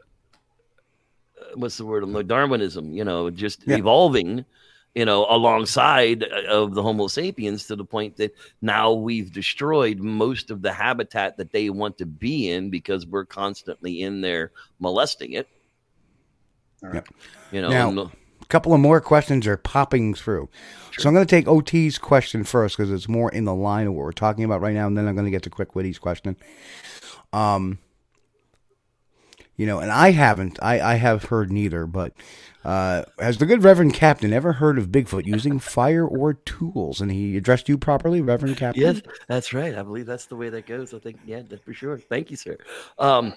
[1.55, 2.07] what's the word?
[2.07, 3.77] Like Darwinism, you know, just Yeah.
[3.77, 4.45] evolving,
[4.95, 9.99] you know, alongside uh, of the Homo sapiens to the point that now we've destroyed
[9.99, 14.51] most of the habitat that they want to be in because we're constantly in there
[14.79, 15.47] molesting it.
[16.93, 17.07] Yep.
[17.51, 20.49] You know, Now- and- A couple of more questions are popping through.
[20.97, 23.93] So I'm going to take OT's question first because it's more in the line of
[23.93, 25.97] what we're talking about right now, and then I'm going to get to Quick Witty's
[25.99, 26.35] question.
[27.31, 27.77] Um,
[29.61, 32.13] you know, and I haven't, I, I have heard neither, but
[32.65, 36.99] uh, has the good Reverend Captain ever heard of Bigfoot using fire or tools?
[36.99, 38.81] And he addressed you properly, Reverend Captain?
[38.81, 39.77] Yes, that's right.
[39.77, 40.95] I believe that's the way that goes.
[40.95, 41.99] I think, yeah, for sure.
[41.99, 42.57] Thank you, sir.
[42.97, 43.35] Um,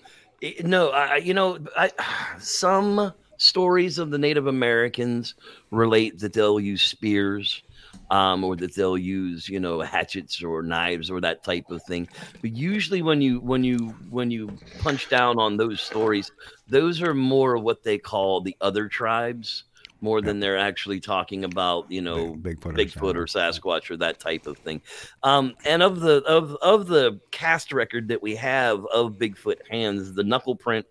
[0.62, 1.90] no, I, I- you know, I,
[2.38, 5.34] some stories of the Native Americans
[5.70, 7.62] relate that they'll use spears,
[8.10, 12.08] um, or that they'll use, you know, hatchets or knives or that type of thing.
[12.40, 16.30] But usually, when you when you when you punch down on those stories,
[16.68, 19.64] those are more what they call the other tribes.
[20.00, 23.60] More than they're actually talking about, you know, Big- Bigfoot or Bigfoot or Sasquatch.
[23.60, 24.82] Sasquatch or that type of thing.
[25.22, 30.12] Um, and of the of of the cast record that we have of Bigfoot hands,
[30.12, 30.84] the knuckle print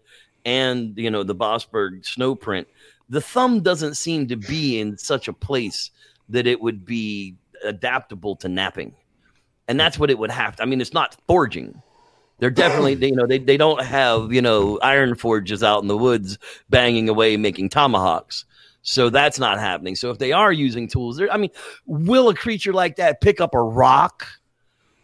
[0.45, 2.67] and you know the Bossburg snow print,
[3.09, 5.91] the thumb doesn't seem to be in such a place
[6.29, 8.95] that it would be adaptable to knapping,
[9.67, 10.01] and that's hmm.
[10.01, 10.63] what it would have to.
[10.63, 11.81] I mean, it's not forging.
[12.39, 15.97] They're definitely, you know, they, they don't have, you know, iron forges out in the
[15.97, 16.37] woods
[16.69, 18.45] banging away making tomahawks.
[18.81, 19.95] So that's not happening.
[19.95, 21.51] So if they are using tools, I mean,
[21.85, 24.27] will a creature like that pick up a rock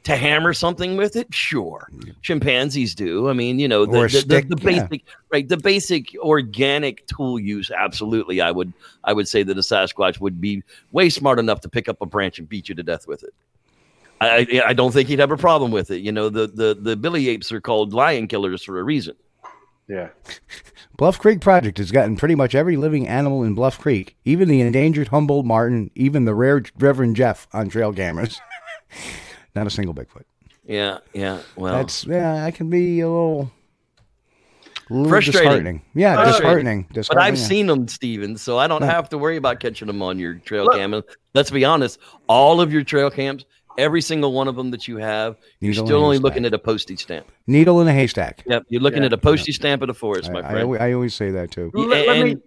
[0.10, 1.34] to hammer something with it?
[1.34, 1.88] Sure.
[1.94, 2.16] Mm.
[2.22, 3.30] Chimpanzees do.
[3.30, 4.56] I mean, you know, the, Or a the, the- stick, yeah.
[4.88, 5.48] basic, right?
[5.48, 7.72] The basic organic tool use.
[7.72, 8.42] Absolutely.
[8.42, 8.74] I would,
[9.04, 12.06] I would say that a Sasquatch would be way smart enough to pick up a
[12.06, 13.34] branch and beat you to death with it.
[14.22, 16.00] I, I- I don't think he'd have a problem with it.
[16.02, 19.16] You know, the, the, the Bili apes are called lion killers for a reason.
[19.88, 20.10] Yeah.
[20.98, 24.62] Bluff Creek Project has gotten pretty much every living animal in Bluff Creek, even the
[24.62, 28.40] endangered Humboldt Marten, even the rare Reverend Jeff on trail cameras.
[29.60, 30.24] Not a single Bigfoot.
[30.66, 31.00] Yeah.
[31.14, 31.40] Yeah.
[31.56, 33.52] Well, That's yeah, I can be a little,
[34.90, 35.42] a little Frustrating.
[35.42, 35.82] disheartening.
[35.96, 36.88] Yeah, Frustrating.
[36.94, 37.16] disheartening.
[37.16, 37.18] But.
[37.18, 37.44] I've yeah.
[37.48, 38.92] seen them, Steven, so I don't Yeah.
[38.92, 40.76] have to worry about catching them on your trail Look.
[40.76, 40.94] cam.
[40.94, 41.04] And
[41.34, 43.46] let's be honest, all of your trail cams,
[43.78, 46.24] every single one of them that you have, you're still only haystack.
[46.24, 47.28] looking at a postage stamp.
[47.48, 48.44] needle in a haystack.
[48.46, 49.08] Yep, you're looking Yeah.
[49.08, 50.64] at a postage stamp of the forest, I, my friend.
[50.64, 51.72] always, I always say that too.
[51.76, 52.38] Yeah, Let- let me-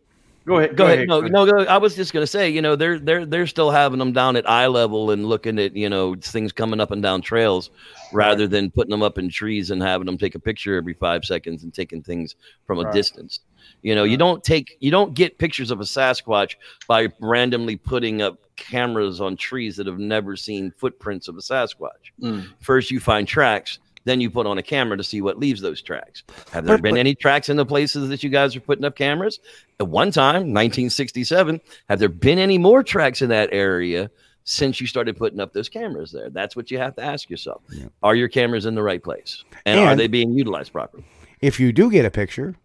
[0.44, 0.76] Go ahead.
[0.76, 1.06] Go ahead.
[1.08, 1.58] No, no, go.
[1.64, 4.48] I was just gonna say, you know, they're they're they're still having them down at
[4.48, 7.70] eye level and looking at you know things coming up and down trails,
[8.12, 11.24] rather than putting them up in trees and having them take a picture every five
[11.24, 12.34] seconds and taking things
[12.66, 12.92] from a Right.
[12.94, 13.40] distance.
[13.82, 16.56] You know, you don't take you don't get pictures of a Sasquatch
[16.88, 22.10] by randomly putting up cameras on trees that have never seen footprints of a Sasquatch.
[22.20, 22.46] Mm.
[22.60, 25.80] First, you find tracks, Then you put on a camera to see what leaves those
[25.80, 26.22] tracks.
[26.52, 28.84] Have there But- been but- any tracks in the places that you guys are putting
[28.84, 29.38] up cameras?
[29.78, 34.10] At one time, 1967, have there been any more tracks in that area
[34.44, 36.30] since you started putting up those cameras there?
[36.30, 37.62] That's what you have to ask yourself.
[37.70, 37.86] Yeah.
[38.02, 39.44] Are your cameras in the right place?
[39.64, 41.04] And, are they being utilized properly?
[41.40, 42.56] If you do get a picture,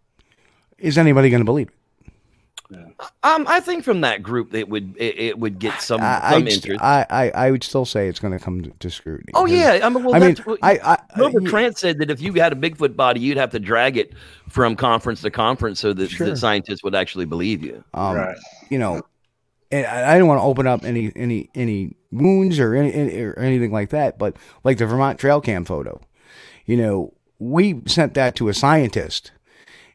[0.77, 1.73] is anybody going to believe it?
[3.23, 6.43] Um, I think from that group, it would it, it would get some I, some
[6.43, 6.83] I'd st- interest.
[6.83, 9.31] I, I, I would still say it's going to come to, to scrutiny.
[9.35, 12.11] oh yeah, I mean, well, I mean, what- I, I, Robert you- Trent said that
[12.11, 14.13] if you had a Bigfoot body, you'd have to drag it
[14.49, 16.27] from conference to conference so that, Sure.
[16.27, 17.83] that scientists would actually believe you.
[17.93, 18.37] um, Right.
[18.69, 19.01] you know,
[19.71, 23.21] and I I don't want to open up any any any wounds or any, any
[23.21, 26.01] or anything like that, but like the Vermont trail cam photo,
[26.65, 29.31] you know, we sent that to a scientist.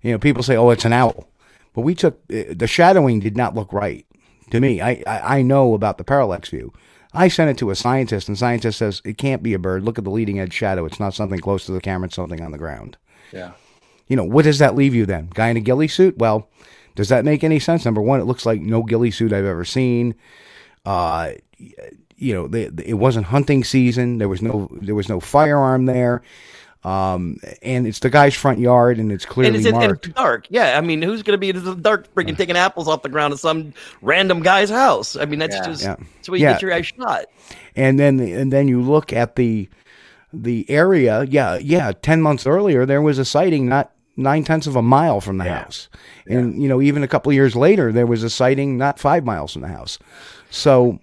[0.03, 1.29] You know, people say, "Oh, it's an owl,"
[1.75, 4.07] but we took uh, the shadowing did not look right
[4.51, 4.81] to me.
[4.81, 6.73] I, I I know about the parallax view.
[7.15, 9.83] I sent it to a scientist, and scientist says it can't be a bird.
[9.85, 10.85] Look at the leading edge shadow.
[10.87, 12.07] It's not something close to the camera.
[12.07, 12.97] It's something on the ground.
[13.33, 13.53] Yeah.
[14.09, 15.29] You know, what does that leave you then?
[15.35, 16.17] Guy in a ghillie suit?
[16.19, 16.49] Well,
[16.95, 17.85] does that make any sense?
[17.85, 20.15] Number one, it looks like no ghillie suit I've ever seen.
[20.85, 21.33] Uh,
[22.17, 24.19] you know, the, the- it wasn't hunting season.
[24.19, 26.23] There was no there was no firearm there.
[26.85, 30.07] Um, and it's the guy's front yard, and it's And clearly it's, and marked.
[30.07, 30.47] it's dark.
[30.51, 33.09] Yeah, I mean, who's going to be in the dark freaking taking apples off the
[33.09, 35.15] ground of some random guy's house?
[35.15, 35.65] I mean, that's Yeah.
[35.65, 35.97] just Yeah.
[36.17, 36.53] that's where you Yeah.
[36.55, 37.27] get your guy shot.
[37.77, 39.69] and then and then you look at the
[40.33, 41.25] the area.
[41.29, 41.93] Yeah, yeah.
[42.03, 45.45] Ten months earlier, there was a sighting not nine tenths of a mile from the
[45.45, 45.89] house,
[46.27, 49.25] and you know even a couple of years later, there was a sighting not five
[49.25, 49.99] miles from the house.
[50.51, 50.99] So,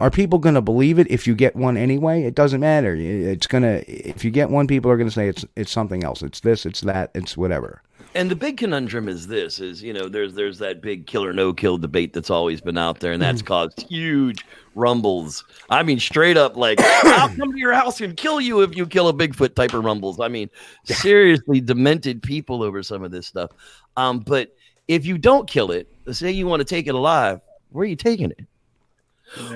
[0.00, 2.22] are people going to believe it if you get one anyway?
[2.22, 2.96] It doesn't matter.
[2.96, 6.22] It's gonna if you get one, people are going to say it's it's something else.
[6.22, 6.64] It's this.
[6.64, 7.10] It's that.
[7.14, 7.82] It's whatever.
[8.14, 11.32] And the big conundrum is this: is you know, there's there's that big kill or
[11.32, 14.44] no kill debate that's always been out there, and that's caused huge
[14.74, 15.44] rumbles.
[15.68, 18.86] I mean, straight up like, I'll come to your house and kill you if you
[18.86, 20.18] kill a Bigfoot type of rumbles.
[20.18, 20.48] I mean,
[20.84, 23.50] seriously demented people over some of this stuff.
[23.96, 24.56] Um, but
[24.88, 27.96] if you don't kill it, say you want to take it alive, where are you
[27.96, 28.46] taking it?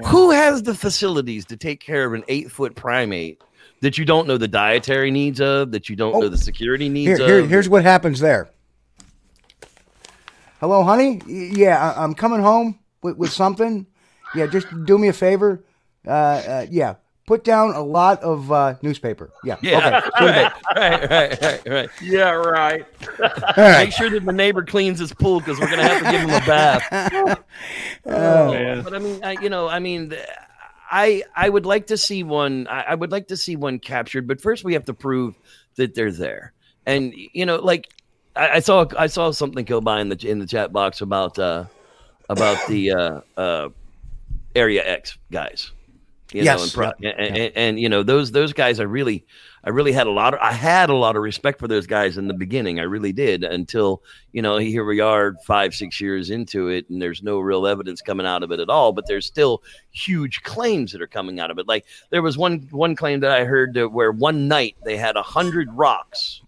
[0.06, 3.42] Who has the facilities to take care of an eight foot primate
[3.80, 6.88] that you don't know the dietary needs of, that you don't Oh, know the security
[6.88, 7.48] needs Here, here, of?
[7.50, 8.48] here's what happens there.
[10.60, 11.20] Hello, honey.
[11.26, 13.86] Yeah, I- I'm coming home with, with something.
[14.34, 15.62] Yeah, just do me a favor.
[16.06, 16.94] Uh, uh, yeah,
[17.26, 19.30] put down a lot of uh, newspaper.
[19.42, 19.56] Yeah.
[19.62, 19.90] Yeah, Okay.
[20.26, 21.90] right, right, right, right, right.
[22.02, 22.84] Yeah, right.
[23.22, 23.84] All right.
[23.84, 26.30] Make sure that the neighbor cleans his pool because we're gonna have to give him
[26.30, 27.44] a bath.
[28.06, 28.82] Oh, man.
[28.82, 30.14] But I mean, I, you know, I mean,
[30.90, 32.66] I I would like to see one.
[32.68, 35.38] I, I would like to see one captured, but first we have to prove
[35.76, 36.52] that they're there.
[36.84, 37.88] And you know, like
[38.36, 41.38] I, I saw I saw something go by in the in the chat box about
[41.38, 41.64] uh
[42.28, 43.68] about the uh uh
[44.54, 45.72] Area X guys.
[46.34, 48.80] You know, Yes, and, pro- yeah, and, and, and, you know those those guys.
[48.80, 49.24] I really,
[49.62, 52.18] I really had a lot of I had a lot of respect for those guys
[52.18, 52.80] in the beginning.
[52.80, 54.02] I really did until
[54.32, 58.02] you know here we are five six years into it, and there's no real evidence
[58.02, 58.92] coming out of it at all.
[58.92, 59.62] But there's still
[59.92, 61.68] huge claims that are coming out of it.
[61.68, 65.14] Like there was one one claim that I heard that where one night they had
[65.14, 66.42] a hundred rocks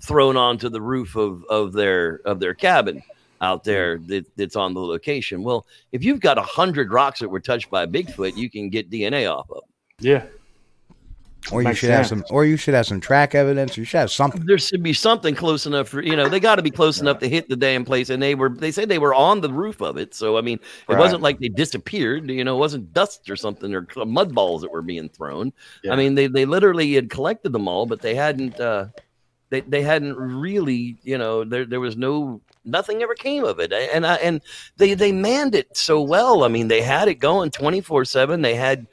[0.00, 3.02] thrown onto the roof of of their of their cabin
[3.40, 5.42] out there that, that's on the location.
[5.42, 8.90] Well, if you've got a hundred rocks that were touched by Bigfoot, you can get
[8.90, 9.56] DNA off of.
[9.62, 9.70] them.
[10.00, 10.24] Yeah.
[11.52, 12.24] Or you Makes should have some.
[12.28, 13.78] Or you should have some track evidence.
[13.78, 14.44] Or You should have something.
[14.46, 17.20] There should be something close enough for you know they got to be close enough
[17.20, 19.80] to hit the damn place, and they were they said they were on the roof
[19.80, 20.12] of it.
[20.12, 20.58] So I mean,
[20.88, 20.98] it Right.
[20.98, 22.28] wasn't like they disappeared.
[22.28, 25.52] You know, it wasn't dust or something or mud balls that were being thrown.
[25.84, 25.92] Yeah.
[25.92, 28.58] I mean, they they literally had collected them all, but they hadn't.
[28.58, 28.86] uh
[29.48, 33.72] they, they hadn't really, you know, there there was no nothing ever came of it,
[33.72, 34.40] and I and
[34.76, 36.44] they they manned it so well.
[36.44, 38.42] I mean, they had it going twenty four seven.
[38.42, 38.86] They had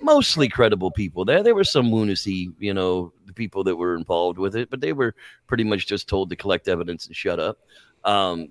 [0.00, 1.42] mostly credible people there.
[1.42, 4.92] There were some lunacy, you know, the people that were involved with it, but they
[4.92, 5.14] were
[5.46, 7.58] pretty much just told to collect evidence and shut up.
[8.04, 8.48] Um,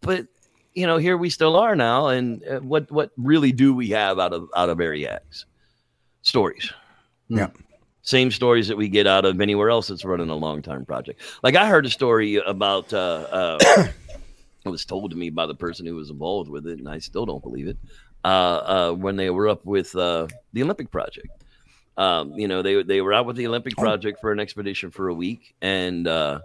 [0.00, 0.26] but
[0.74, 4.18] you know, here we still are now, and uh, what what really do we have
[4.18, 5.46] out of out of X?
[6.22, 6.72] Stories.
[7.28, 7.48] Yeah.
[8.08, 11.20] Same stories that we get out of anywhere else that's running a long term project.
[11.42, 13.58] Like I heard a story about uh, uh,
[14.64, 17.00] it was told to me by the person who was involved with it, and I
[17.00, 17.76] still don't believe it.
[18.24, 21.28] Uh, uh, when they were up with uh, the Olympic project,
[21.98, 25.08] um, you know, they they were out with the Olympic project for an expedition for
[25.08, 26.40] a week, and uh,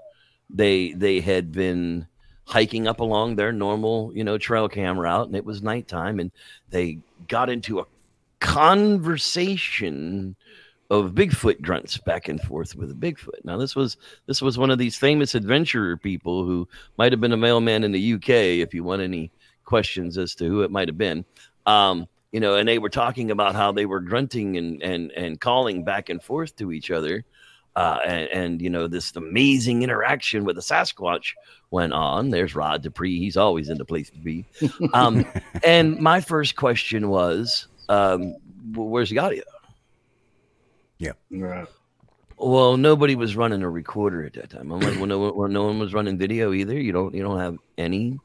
[0.49, 2.05] they they had been
[2.43, 6.29] hiking up along their normal, you know, trail cam route, and it was nighttime, and
[6.71, 6.99] they
[7.29, 7.85] got into a
[8.41, 10.35] conversation
[10.89, 13.43] of Bigfoot grunts back and forth with a Bigfoot.
[13.43, 13.97] Now this was
[14.27, 17.91] this was one of these famous adventurer people who might have been a mailman in
[17.91, 18.29] the UK.
[18.29, 19.31] If you want any
[19.65, 21.25] questions as to who it might have been,
[21.65, 25.39] um, you know, and they were talking about how they were grunting and and and
[25.39, 27.23] calling back and forth to each other.
[27.75, 31.33] uh, and, and you know this amazing interaction with the Sasquatch
[31.71, 32.29] went on.
[32.29, 34.45] There's Rod Dupree; he's always in the place to be.
[34.93, 35.25] Um,
[35.63, 38.35] and my first question was, um,
[38.75, 39.43] "Where's the audio?"
[41.31, 41.67] Right.
[42.37, 44.71] Well, nobody was running a recorder at that time.
[44.71, 46.77] I'm like, well, no, well, no one was running video either.
[46.77, 48.19] You don't, you don't have anything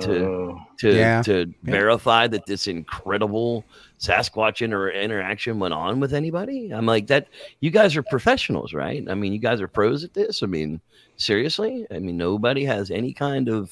[0.00, 0.60] to Oh.
[0.78, 1.22] to Yeah.
[1.22, 3.64] to verify that this incredible
[4.00, 6.72] Sasquatch inter- interaction went on with anybody.
[6.72, 7.28] I'm like that.
[7.60, 9.04] You guys are professionals, right?
[9.08, 10.42] I mean, you guys are pros at this.
[10.42, 10.80] I mean,
[11.16, 11.86] seriously.
[11.90, 13.70] I mean, nobody has any kind of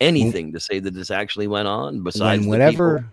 [0.00, 3.04] anything to say that this actually went on besides when the whenever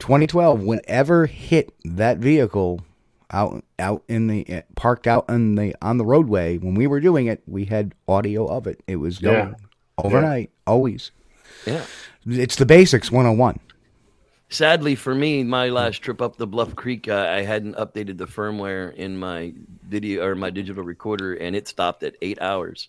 [0.00, 2.80] 2012 whenever hit that vehicle
[3.32, 7.00] out out in the uh, parked out on the on the roadway when we were
[7.00, 9.54] doing it we had audio of it it was going Yeah.
[9.98, 11.10] overnight always
[11.66, 11.84] Yeah.
[12.26, 13.58] it's the basics 101
[14.52, 18.26] Sadly for me, my last trip up the Bluff Creek, uh, I hadn't updated the
[18.26, 19.54] firmware in my
[19.88, 22.88] video or my digital recorder, and it stopped at eight hours.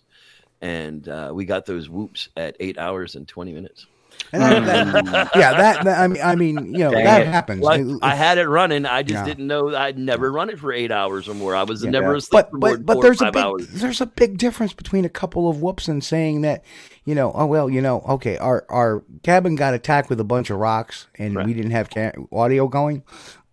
[0.60, 3.86] And uh, we got those whoops at eight hours and twenty minutes.
[4.32, 7.20] And that, that- um, yeah that, that- I mean I mean you know Dang that
[7.22, 7.26] it.
[7.26, 8.86] happens Well, It- I had it running.
[8.86, 9.24] I just Yeah.
[9.24, 11.54] didn't know I'd never run it for eight hours or more.
[11.54, 11.90] I was Yeah.
[11.90, 13.68] never asleep but for but than but four or there's a big hours.
[13.68, 16.64] there's a big difference between a couple of whoops and saying that
[17.04, 20.50] you know oh well you know okay our our cabin got attacked with a bunch
[20.50, 23.02] of rocks and we didn't have ca- audio going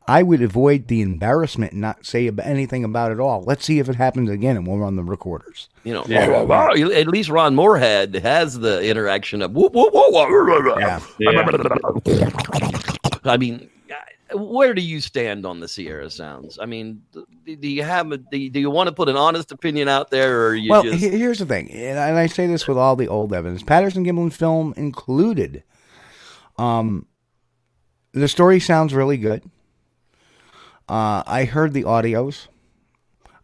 [0.10, 3.44] I would avoid the embarrassment and not say anything about it all.
[3.44, 5.70] Let's see if it happens again, and we'll run the recorders.
[5.84, 6.28] You know, Yeah.
[6.30, 6.92] wow, wow, wow.
[6.92, 10.80] at least Ron Morehead has the interaction of whoop, whoop, whoop, whoop.
[10.80, 11.00] Yeah.
[13.24, 13.70] I mean,
[14.34, 16.58] uh, where do you stand on the Sierra Sounds?
[16.60, 19.52] I mean, do, do you have a, do, do you want to put an honest
[19.52, 22.48] opinion out there, or you well, just here's the thing, and I, and I say
[22.48, 25.64] this with all the old evidence, Patterson Gimlin film included.
[26.58, 27.06] Um,
[28.12, 29.44] the story sounds really good.
[30.90, 32.48] Uh, I heard the audios.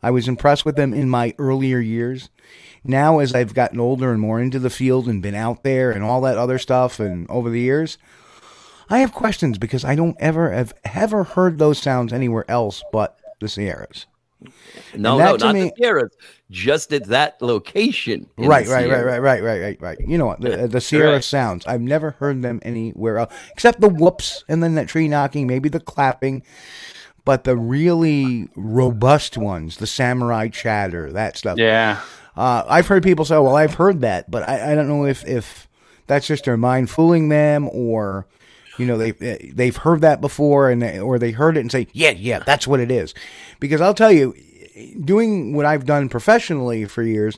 [0.01, 2.29] I was impressed with them in my earlier years.
[2.83, 6.03] Now, as I've gotten older and more into the field and been out there and
[6.03, 7.97] all that other stuff, and over the years,
[8.89, 13.17] I have questions because I don't ever have ever heard those sounds anywhere else but
[13.39, 14.05] the Sierras.
[14.95, 16.11] no, no, not me- the Sierras,
[16.51, 18.29] just at that location.
[18.37, 19.97] Right, right, right, right, right, right, right, right.
[20.07, 20.41] You know what?
[20.41, 21.23] The, the Sierra Right.
[21.23, 21.65] sounds.
[21.65, 25.69] I've never heard them anywhere else except the whoops and then that tree knocking, maybe
[25.69, 26.43] the clapping.
[27.25, 31.57] But the really robust ones, the samurai chatter, that stuff.
[31.57, 31.99] Yeah.
[32.37, 35.25] Uh, I've heard people say, "Well, I've heard that," but I, I don't know if
[35.25, 35.67] if
[36.07, 38.27] that's just their mind fooling them, or
[38.77, 41.87] you know they they've heard that before, and they, or they heard it and say,
[41.93, 43.13] "Yeah, yeah, that's what it is."
[43.59, 44.35] Because I'll tell you,
[45.03, 47.37] doing what I've done professionally for years,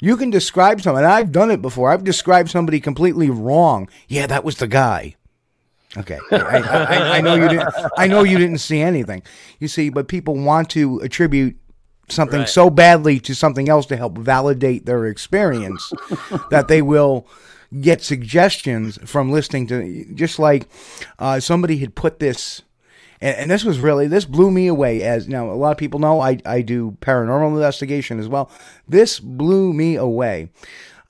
[0.00, 1.04] you can describe someone.
[1.04, 1.92] And I've done it before.
[1.92, 3.88] I've described somebody completely wrong.
[4.08, 5.16] Yeah, that was the guy.
[5.96, 7.68] Okay, I, I, I know you didn't.
[7.98, 9.22] I know you didn't see anything.
[9.58, 11.56] You see, but people want to attribute
[12.08, 12.48] something Right.
[12.48, 15.92] so badly to something else to help validate their experience
[16.50, 17.26] that they will
[17.80, 20.04] get suggestions from listening to.
[20.14, 20.68] Just like
[21.18, 22.62] uh, somebody had put this,
[23.20, 25.02] and, and this was really this blew me away.
[25.02, 28.48] As now, a lot of people know I I do paranormal investigation as well.
[28.86, 30.50] This blew me away.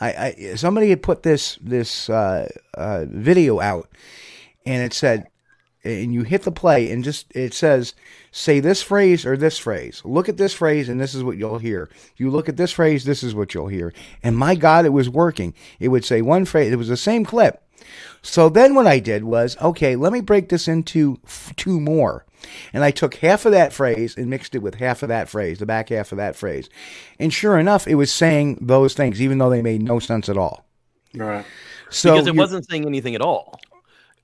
[0.02, 3.90] I, I somebody had put this this uh, uh, video out,
[4.66, 5.27] and it said,
[5.82, 7.95] and you hit the play, and just it says,
[8.32, 10.03] say this phrase or this phrase.
[10.05, 11.89] Look at this phrase, and this is what you'll hear.
[12.16, 13.93] You look at this phrase, this is what you'll hear.
[14.23, 15.55] And my God, it was working.
[15.78, 16.73] It would say one phrase.
[16.73, 17.62] It was the same clip.
[18.23, 22.27] So then what I did was, okay, let me break this into f- two more.
[22.73, 25.59] And I took half of that phrase and mixed it with half of that phrase,
[25.59, 26.69] the back half of that phrase.
[27.19, 30.37] And sure enough, it was saying those things, even though they made no sense at
[30.37, 30.66] all.
[31.15, 31.45] Right.
[31.89, 33.59] So because it wasn't saying anything at all.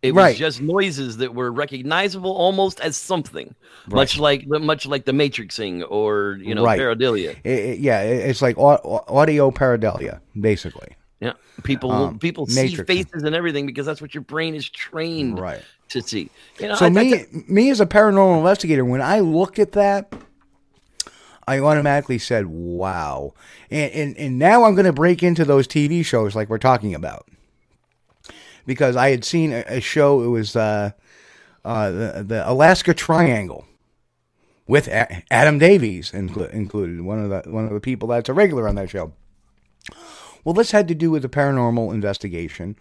[0.07, 0.31] It Right.
[0.31, 3.55] was just noises that were recognizable almost as something,
[3.89, 6.79] much like the much like the Matrixing or you know Right.
[6.81, 7.37] pareidolia.
[7.45, 10.89] it- it- yeah, it's like au- au- audio pareidolia, basically.
[11.21, 15.39] Yeah, people Um, people see faces and everything because that's what your brain is trained
[15.39, 15.63] Right.
[15.89, 16.29] to see.
[16.61, 19.73] You know, So I- I- me, me as a paranormal investigator, when I looked at
[19.73, 20.13] that,
[21.49, 23.33] I automatically said, "Wow!"
[23.71, 26.95] And and, and now I'm going to break into those TV shows like we're talking
[26.95, 27.27] about,
[28.67, 30.23] because I had seen a, a show.
[30.23, 30.91] It was uh,
[31.65, 33.67] uh, the the Alaska Triangle
[34.67, 38.35] with a- Adam Davies inclu- included, one of the one of the people that's a
[38.35, 39.13] regular on that show.
[40.45, 42.77] Well, this had to do with a paranormal investigation.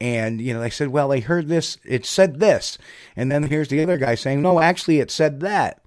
[0.00, 2.76] And, you know, they said, well, they heard this, it said this.
[3.14, 5.80] And then here's the other guy saying, no, actually, it said that.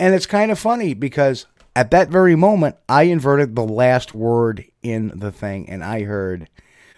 [0.00, 4.64] And it's kind of funny because at that very moment, I inverted the last word
[4.82, 6.48] in the thing and I heard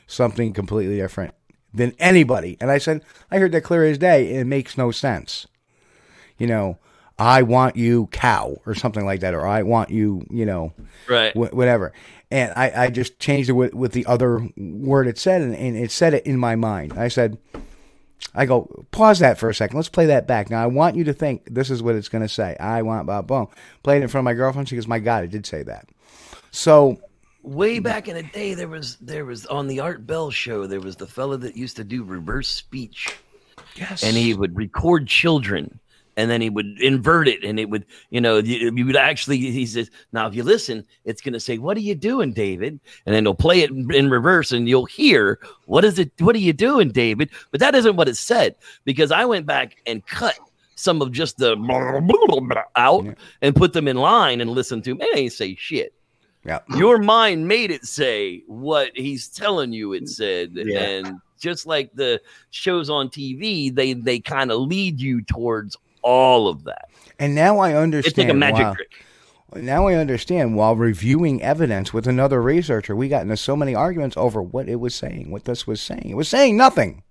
[0.06, 1.34] something completely different
[1.72, 2.56] than anybody.
[2.60, 4.34] And I said, I heard that clear as day.
[4.34, 5.46] It makes no sense.
[6.38, 6.78] You know,
[7.18, 10.72] I want you cow or something like that, or I want you, you know,
[11.08, 11.32] Right.
[11.32, 11.92] wh- whatever.
[12.30, 15.76] And I, I just changed it with, with the other word it said, and, and
[15.76, 16.92] it said it in my mind.
[16.96, 17.38] I said,
[18.34, 19.76] I go, pause that for a second.
[19.76, 20.50] Let's play that back.
[20.50, 22.56] Now, I want you to think this is what it's going to say.
[22.60, 23.48] I want, blah, boom.
[23.82, 24.68] Played it in front of my girlfriend.
[24.68, 25.88] She goes, my God, it did say that.
[26.50, 27.00] So,
[27.48, 27.82] Way hmm.
[27.82, 30.66] back in the day, there was there was on the Art Bell show.
[30.66, 33.16] There was the fella that used to do reverse speech,
[33.74, 34.02] yes.
[34.02, 35.80] and he would record children,
[36.18, 39.38] and then he would invert it, and it would, you know, you, you would actually.
[39.38, 42.78] He says, "Now, if you listen, it's going to say, what are you doing, David?"
[43.06, 46.12] And then he'll play it in, in reverse, and you'll hear, "What is it?
[46.18, 49.76] What are you doing, David?" But that isn't what it said because I went back
[49.86, 50.38] and cut
[50.74, 51.56] some of just the
[52.76, 53.14] out Yeah.
[53.40, 55.00] and put them in line and listened to him.
[55.00, 55.94] It ain't say shit
[56.48, 56.58] yeah.
[56.76, 60.80] your mind made it say what he's telling you it said Yeah.
[60.80, 62.20] and just like the
[62.50, 66.88] shows on tv they they kind of lead you towards all of that
[67.20, 68.12] And now I understand.
[68.12, 69.04] it's like a magic trick
[69.64, 70.56] Now I understand.
[70.56, 74.76] While reviewing evidence with another researcher, we got into so many arguments over what it
[74.76, 76.10] was saying, what this was saying.
[76.10, 77.02] It was saying nothing.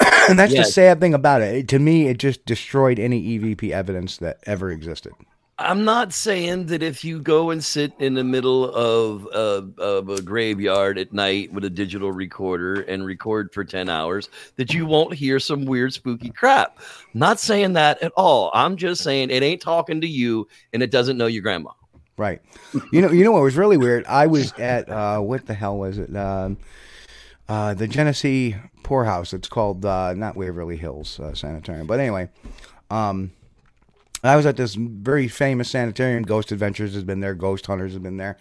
[0.00, 1.54] and that's the sad thing about it.
[1.56, 5.12] It- To me, it just destroyed any EVP evidence that ever existed.
[5.58, 10.08] I'm not saying that if you go and sit in the middle of, of, of
[10.08, 14.86] a graveyard at night with a digital recorder and record for 10 hours that you
[14.86, 16.78] won't hear some weird spooky crap
[17.14, 20.90] not saying that at all i'm just saying it ain't talking to you and it
[20.90, 21.70] doesn't know your grandma
[22.16, 22.40] Right.
[22.92, 23.10] You know.
[23.10, 24.04] You know what was really weird?
[24.06, 26.14] I was at uh, what the hell was it?
[26.14, 26.58] Um,
[27.48, 29.32] uh, the Genesee Poorhouse.
[29.32, 32.28] It's called uh, not Waverly Hills uh, Sanitarium, but anyway.
[32.90, 33.32] Um,
[34.24, 36.22] I was at this very famous sanitarium.
[36.22, 37.34] Ghost Adventures has been there.
[37.34, 38.38] Ghost Hunters has been there.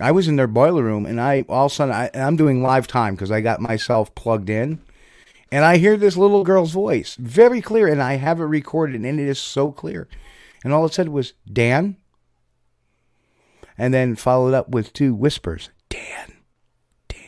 [0.00, 2.62] I was in their boiler room, and I all of a sudden I, I'm doing
[2.62, 4.80] live time because I got myself plugged in,
[5.52, 9.20] and I hear this little girl's voice very clear, and I have it recorded, and
[9.20, 10.08] it is so clear.
[10.64, 11.96] And all it said was Dan,
[13.78, 16.32] and then followed up with two whispers, Dan.
[17.08, 17.20] Dan.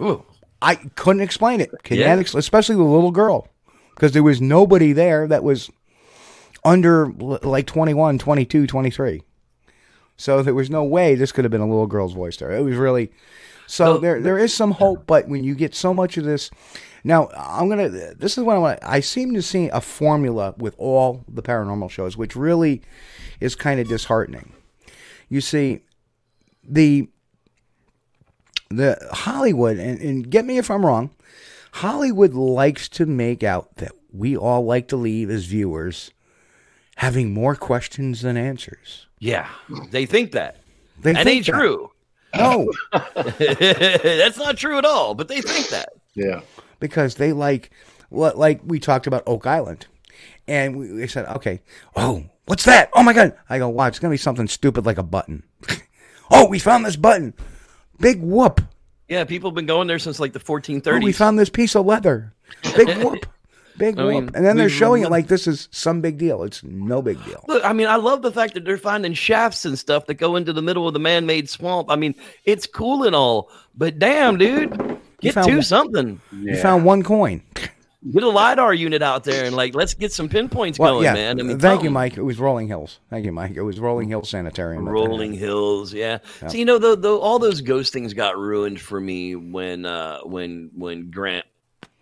[0.00, 0.24] Ooh.
[0.62, 1.70] I couldn't explain it.
[1.82, 2.16] Can Yeah.
[2.16, 3.48] ex- especially the little girl,
[3.94, 5.70] because there was nobody there that was
[6.64, 9.22] under like 21, 22, 23.
[10.16, 12.50] So there was no way this could have been a little girl's voice there.
[12.50, 13.10] It was really
[13.66, 16.50] so there there is some hope, but when you get so much of this
[17.04, 20.74] now I'm gonna this is what I want I seem to see a formula with
[20.76, 22.82] all the paranormal shows, which really
[23.40, 24.52] is kind of disheartening.
[25.28, 25.80] You see,
[26.62, 27.08] the
[28.68, 31.10] the Hollywood, and, and get me if I'm wrong,
[31.72, 36.10] Hollywood likes to make out that we all like to leave as viewers
[37.00, 39.06] having more questions than answers.
[39.20, 39.48] Yeah,
[39.90, 40.58] they think that.
[41.00, 41.52] They That think ain't that.
[41.52, 41.90] true.
[42.36, 45.88] No, That's not true at all, but they think that.
[46.14, 46.42] Yeah.
[46.78, 47.70] because they like
[48.10, 49.86] what like we talked about Oak Island,
[50.46, 51.62] and we, we said, okay,
[51.96, 52.90] oh, what's that?
[52.92, 53.34] Oh my god!
[53.48, 55.42] I go, wow, it's gonna be something stupid like a button.
[56.30, 57.32] oh, we found this button.
[57.98, 58.60] Big whoop!
[59.08, 61.02] Yeah, people have been going there since like the Oh, 1430s.
[61.02, 62.34] we found this piece of leather.
[62.76, 63.24] Big whoop.
[63.80, 64.12] Big I whoop.
[64.12, 66.44] mean, and then they're showing it like this is some big deal.
[66.44, 67.42] It's no big deal.
[67.48, 70.36] Look, I mean, I love the fact that they're finding shafts and stuff that go
[70.36, 71.90] into the middle of the man-made swamp.
[71.90, 74.70] I mean, it's cool and all, but damn, dude,
[75.20, 76.20] get to one- something.
[76.32, 77.42] You found one coin.
[78.14, 81.12] Get a lidar unit out there and like, let's get some pinpoints Well, going, yeah.
[81.12, 81.38] man.
[81.38, 81.90] I mean, thank you.
[81.90, 82.16] Mike.
[82.16, 82.98] It was Rolling Hills.
[83.10, 83.52] Thank you, Mike.
[83.56, 84.88] It was Rolling Hills Sanitarium.
[84.88, 86.16] Rolling Hills, yeah.
[86.48, 90.20] So you know, though, though, all those ghost things got ruined for me when, uh,
[90.20, 91.44] when, when Grant,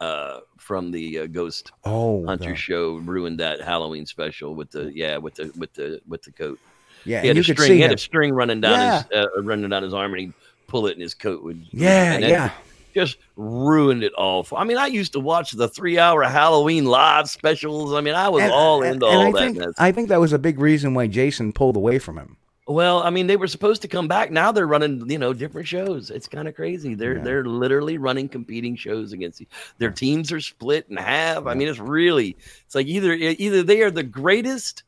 [0.00, 4.92] uh, from the uh, Ghost Oh, Hunter the- show ruined that Halloween special with the
[4.94, 6.58] yeah with the with the with the coat.
[7.04, 7.20] yeah.
[7.22, 7.72] He had you a could string.
[7.72, 7.94] He had him.
[7.96, 10.32] a string running down his uh, running down his arm, and he'd
[10.66, 11.64] pull it, and his coat would.
[11.70, 12.50] Yeah, yeah.
[12.94, 14.42] Just ruined it all.
[14.42, 17.92] For, I mean, I used to watch the three-hour Halloween live specials.
[17.92, 19.74] I mean, I was And- all and- into and all I that think, mess.
[19.78, 22.37] I think that was a big reason why Jason pulled away from him.
[22.70, 24.30] Well, I mean, they were supposed to come back.
[24.30, 26.10] Now they're running, you know, different shows.
[26.10, 26.94] It's kind of crazy.
[26.94, 27.22] They're Yeah.
[27.22, 29.48] they're literally running competing shows against each.
[29.78, 31.46] Their teams are split in half.
[31.46, 32.36] I mean, it's really
[32.66, 34.82] it's like either either they are the greatest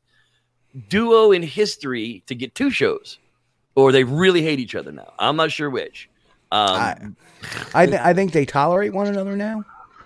[0.88, 3.18] duo in history to get two shows,
[3.74, 5.12] or they really hate each other now.
[5.18, 6.08] I'm not sure which.
[6.52, 6.96] Um, I,
[7.74, 9.64] I, th- I think they tolerate one another now.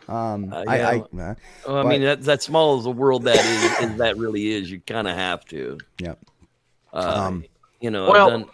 [0.09, 1.31] Um, Uh, I, I, yeah.
[1.31, 1.35] uh,
[1.67, 4.53] well, I but- mean, that that small as the world that is, is that really
[4.53, 5.79] is, you kind of have to.
[5.99, 6.19] Yep.
[6.93, 7.45] Uh, Um,
[7.85, 8.47] you know, Well, done-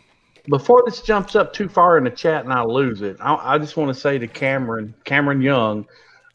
[0.48, 3.58] before this jumps up too far in the chat and I lose it, I, I
[3.58, 5.86] just want to say to Cameron, Cameron Young,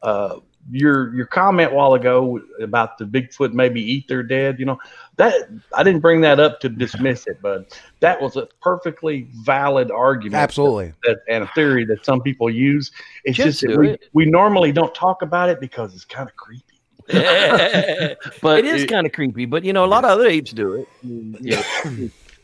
[0.02, 0.38] uh,
[0.72, 4.80] your your comment a while ago about the Bigfoot maybe eat their dead, you know,
[5.18, 5.34] that
[5.76, 10.36] I didn't bring that up to dismiss it, but that was a perfectly valid argument.
[10.42, 10.94] absolutely.
[11.04, 12.92] That, and a theory that some people use.
[13.26, 14.04] It's Just just that do we, it.
[14.14, 16.64] we normally don't talk about it because it's kind of creepy.
[18.42, 20.74] But it is kind of creepy, but you know, a lot of other apes do
[20.74, 20.88] it.
[21.42, 21.64] Yeah.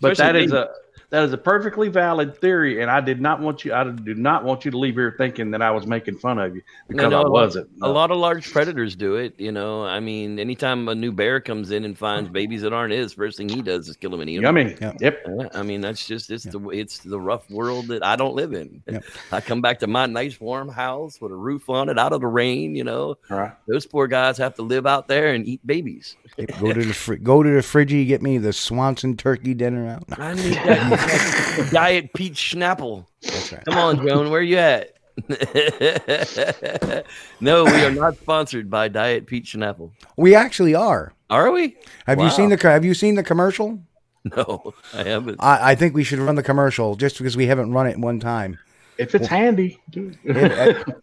[0.02, 0.69] But that is a
[1.12, 3.74] that is a perfectly valid theory, and I did not want you.
[3.74, 6.56] I do not want you to leave here thinking that I was making fun of
[6.56, 7.70] you because no, I a lot- wasn't.
[7.82, 9.38] A lot of large predators do it.
[9.38, 12.94] You know, I mean, anytime a new bear comes in and finds babies that aren't
[12.94, 14.44] his, first thing he does is kill them and eat them.
[14.58, 14.76] Yummy.
[14.82, 14.94] Yeah.
[15.00, 15.26] Yep.
[15.54, 18.82] I mean, that's just it's the it's the rough world that I don't live in.
[18.88, 19.04] Yep.
[19.34, 22.22] I come back to my nice warm house with a roof on it, out of
[22.22, 22.74] the rain.
[22.74, 23.52] You know, All right.
[23.68, 26.16] those poor guys have to live out there and eat babies.
[26.60, 30.04] Go to the fr- go to the fridgy, get me the Swanson turkey dinner out.
[30.18, 30.90] I need that
[31.72, 33.07] diet peach schnapple.
[33.23, 33.64] right.
[33.65, 34.94] Come on, Joan, where you at?
[37.41, 39.91] no, we are not sponsored by Diet Peach Schnapple.
[40.18, 41.14] We actually are.
[41.30, 41.76] Are we?
[42.07, 43.80] Have you seen the Have you seen the commercial?
[44.23, 45.38] No, I haven't.
[45.40, 48.19] I, I think we should run the commercial just because we haven't run it one
[48.19, 48.60] time.
[48.98, 50.88] If it's handy, do it.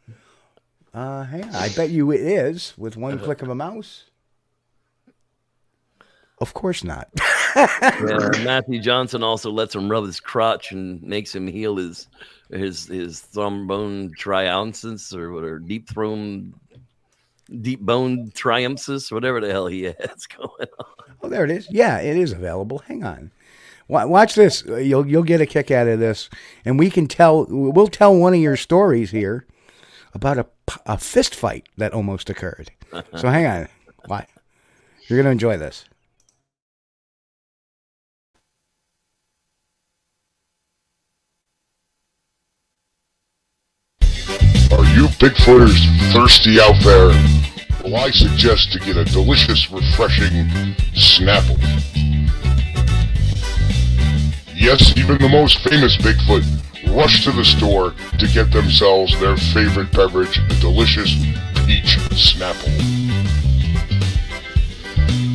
[0.94, 1.44] Uh, hang.
[1.54, 4.04] I bet you it is with one click of a mouse.
[6.40, 7.08] Of course not.
[8.44, 12.08] Matthew Johnson also lets him rub his crotch and makes him heal his
[12.50, 16.54] his his thrombone triumpsis or whatever deep thrown
[17.60, 20.86] deep bone triumpsis, whatever the hell he has going on.
[21.22, 21.68] Oh, there it is.
[21.70, 22.78] Yeah, it is available.
[22.78, 23.32] Hang on.
[23.88, 24.64] Watch this.
[24.66, 26.28] You'll you'll get a kick out of this,
[26.66, 27.46] and we can tell.
[27.48, 29.46] We'll tell one of your stories here
[30.12, 30.46] about a,
[30.84, 32.70] a fist fight that almost occurred.
[33.16, 33.68] So hang on.
[34.06, 34.26] Why?
[35.06, 35.86] You're gonna enjoy this.
[44.98, 45.78] You Bigfooters
[46.12, 47.08] thirsty out there?
[47.84, 50.48] Well, I suggest to get a delicious, refreshing
[50.94, 51.56] Snapple.
[54.56, 56.44] Yes, even the most famous Bigfoot
[56.96, 61.14] rush to the store to get themselves their favorite beverage, a delicious
[61.64, 62.74] peach Snapple.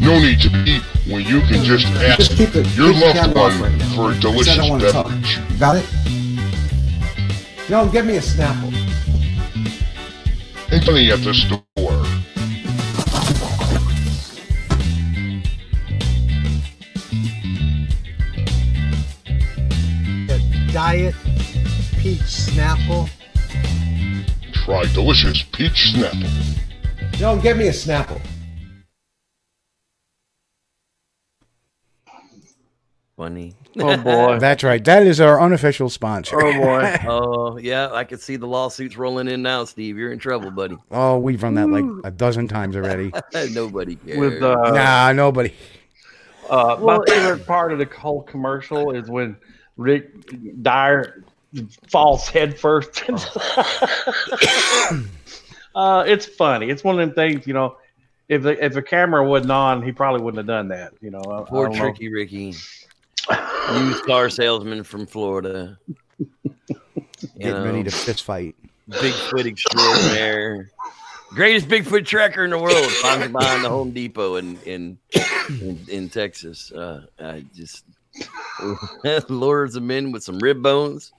[0.02, 0.80] No need to be
[1.10, 4.16] when you can just ask Just the- your loved one right for a okay?
[4.16, 5.08] 'Cause I delicious don't wanna talk.
[5.08, 5.40] beverage.
[5.58, 5.86] Got it?
[7.70, 8.73] No, give me a Snapple.
[10.74, 11.62] And money at the store.
[20.30, 21.16] A Diet
[22.00, 23.08] Peach Snapple.
[24.54, 27.20] Try delicious peach Snapple.
[27.20, 28.22] No, give me a Snapple.
[33.16, 33.54] Funny.
[33.80, 34.38] Oh boy.
[34.42, 34.84] That's right.
[34.84, 36.42] That is our unofficial sponsor.
[36.44, 36.96] oh boy.
[37.08, 39.98] Oh yeah, I can see the lawsuits rolling in now, Steve.
[39.98, 40.78] You're in trouble, buddy.
[40.92, 43.12] Oh, we've run that like a dozen times already.
[43.52, 44.18] Nobody cares.
[44.18, 45.54] With uh, nah, nobody.
[46.50, 49.36] uh my favorite part of the whole commercial is when
[49.78, 51.24] Rick Dyer
[51.90, 53.04] falls headfirst.
[55.76, 56.70] uh, it's funny.
[56.70, 57.78] It's one of them things, you know.
[58.30, 60.94] If the if the camera wasn't on, he probably wouldn't have done that.
[61.02, 61.84] You know, I- I Poor don't know.
[61.84, 62.56] Tricky Ricky,
[63.72, 65.78] used car salesman from Florida.
[67.40, 68.56] Getting ready to fist fight.
[68.90, 70.70] Bigfoot extraordinaire,
[71.30, 72.92] greatest Bigfoot tracker in the world.
[72.92, 74.98] Finds behind the Home Depot in in
[75.50, 76.72] in, in Texas.
[76.72, 77.86] Uh, I just
[79.30, 81.14] lures him in with some rib bones.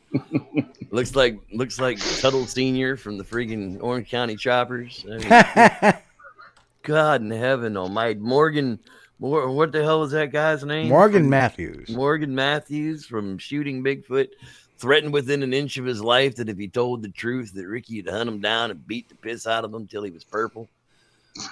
[0.90, 5.04] looks like looks like Teutul Senior from the freaking Orange County Choppers.
[5.10, 5.94] I mean,
[6.82, 8.20] God in heaven almighty.
[8.20, 8.78] Morgan,
[9.18, 10.88] Mor- what the hell is that guy's name?
[10.88, 11.88] Morgan Matthews.
[11.90, 14.28] Morgan Matthews from Shooting Bigfoot
[14.76, 18.02] threatened within an inch of his life that if he told the truth that Ricky
[18.02, 20.68] would hunt him down and beat the piss out of him till he was purple.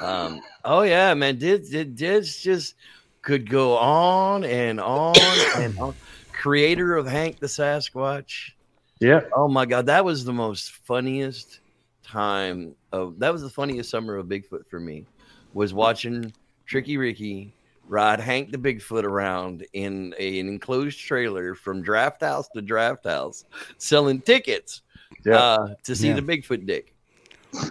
[0.00, 2.74] Um, oh yeah, man, did did this just
[3.20, 5.14] could go on and on
[5.56, 5.94] and on.
[6.32, 8.52] Creator of Hank the Sasquatch.
[9.00, 9.20] Yeah.
[9.34, 11.60] Oh my god, that was the most funniest
[12.04, 15.06] time of that was the funniest summer of Bigfoot for me.
[15.54, 16.32] Was watching
[16.72, 17.52] Tricky Ricky
[17.86, 23.04] ride Hank the Bigfoot around in a, an enclosed trailer from draft house to draft
[23.04, 23.44] house,
[23.76, 24.80] selling tickets
[25.22, 25.36] Yeah.
[25.36, 26.14] uh, to see Yeah.
[26.14, 26.94] the Bigfoot dick.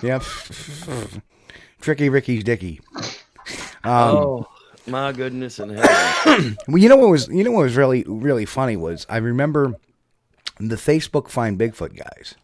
[0.04, 0.22] Yep.
[1.82, 2.80] Tricky Ricky's Dicky.
[3.84, 4.48] Um, oh
[4.86, 6.56] my goodness in heaven!
[6.68, 9.74] Well, you know what was you know what was really really funny was I remember
[10.60, 12.36] the Facebook Find Bigfoot guys,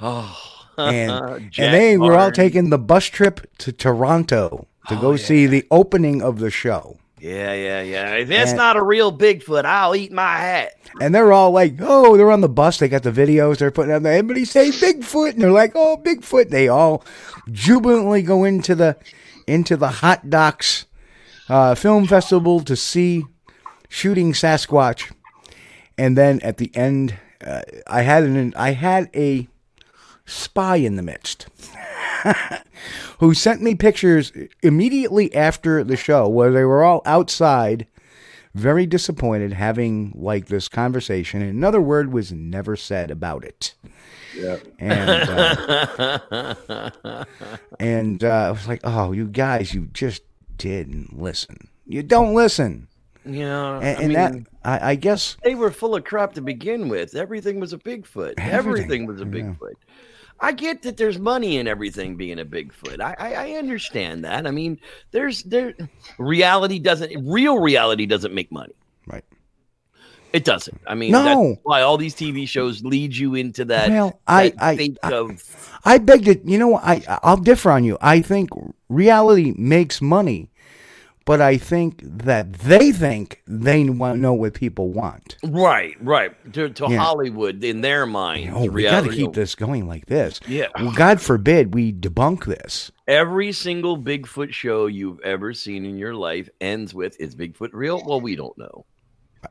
[0.00, 0.34] Oh,
[0.78, 1.10] and
[1.58, 5.66] and they were all taking the bus trip to Toronto to Oh, go see the
[5.70, 8.12] opening of the show, Yeah, yeah, yeah.
[8.14, 10.72] If that's And- not a real Bigfoot, I'll eat my hat.
[11.02, 12.78] and they're all like, "Oh, they're on the bus.
[12.78, 13.58] They got the videos.
[13.58, 14.06] They're putting out up.
[14.06, 17.04] Everybody say Bigfoot, and they're like, "Oh, Bigfoot." They all
[17.50, 18.96] jubilantly go into the
[19.46, 20.86] into the Hot Docs
[21.50, 23.24] uh, Film Festival to see
[23.88, 25.12] shooting Sasquatch,
[25.98, 29.46] and then at the end, uh, I had an I had a
[30.24, 31.48] spy in the midst.
[33.18, 34.32] Who sent me pictures
[34.62, 37.86] immediately after the show where they were all outside,
[38.54, 41.42] very disappointed, having like this conversation.
[41.42, 43.74] And another word was never said about it.
[44.36, 44.58] Yeah.
[44.78, 45.10] And
[46.30, 47.24] uh,
[47.80, 50.22] and uh, I was like, oh, you guys, you just
[50.56, 51.68] didn't listen.
[51.86, 52.88] You don't listen.
[53.24, 54.34] Yeah, And, I and mean, that,
[54.64, 57.14] I, I guess, they were full of crap to begin with.
[57.14, 58.34] Everything was a Bigfoot.
[58.38, 59.26] Everything, Everything, was a.
[59.26, 59.74] Bigfoot.
[60.42, 63.00] I get that there's money in everything being a Bigfoot.
[63.00, 64.46] I, I, I understand that.
[64.46, 64.80] I mean,
[65.10, 65.74] there's there
[66.18, 68.74] reality doesn't real reality doesn't make money.
[69.06, 69.24] right.
[70.32, 70.80] It doesn't.
[70.86, 71.24] I mean, No.
[71.24, 73.90] that's why all these TV shows lead you into that.
[73.90, 77.82] Well, I- that I- I- of I beg to, you know, I I'll differ on
[77.84, 77.98] you.
[78.00, 78.48] I think
[78.88, 80.48] reality makes money,
[81.30, 85.36] but I think that they think they want know what people want.
[85.44, 86.96] right, right to, to Yeah.
[86.98, 88.50] Hollywood in their mind.
[88.52, 90.40] Oh, we got to keep this going like this.
[90.48, 90.66] Yeah.
[90.74, 92.90] Well, God forbid we debunk this.
[93.06, 98.02] Every single Bigfoot show you've ever seen in your life ends with "Is Bigfoot real?"
[98.04, 98.84] Well, we don't know.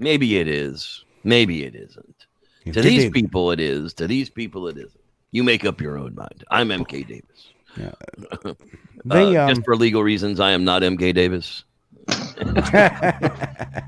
[0.01, 1.05] Maybe it is.
[1.23, 2.25] Maybe it isn't.
[2.65, 3.93] If To these did- people, it is.
[3.93, 4.99] To these people, it isn't.
[5.31, 6.43] You make up your own mind.
[6.51, 7.53] I'm MK Davis.
[9.05, 11.63] They, Uh, um, just for legal reasons, I am not MK Davis.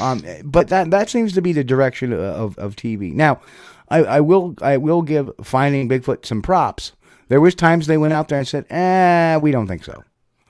[0.00, 3.12] Um, but that that seems to be the direction of, of TV.
[3.12, 3.40] Now,
[3.88, 6.92] I, I will I will give Finding Bigfoot some props.
[7.28, 10.04] There was times they went out there and said, "Eh, we don't think so,"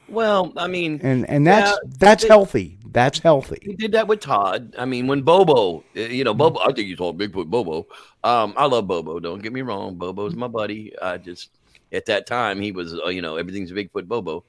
[0.09, 2.79] Well, I mean, and and that's Yeah, that's they- healthy.
[2.91, 3.59] That's healthy.
[3.63, 4.75] He did that with Todd.
[4.79, 7.87] I mean, when Bobo, uh, you know, Bobo, I think you saw Bigfoot Bobo.
[8.25, 9.19] Um, I love Bobo.
[9.21, 9.97] Don't get me wrong.
[9.97, 10.93] Bobo's my buddy.
[11.01, 11.51] I just,
[11.93, 14.43] at that time, he was, uh, you know, everything's Bigfoot Bobo.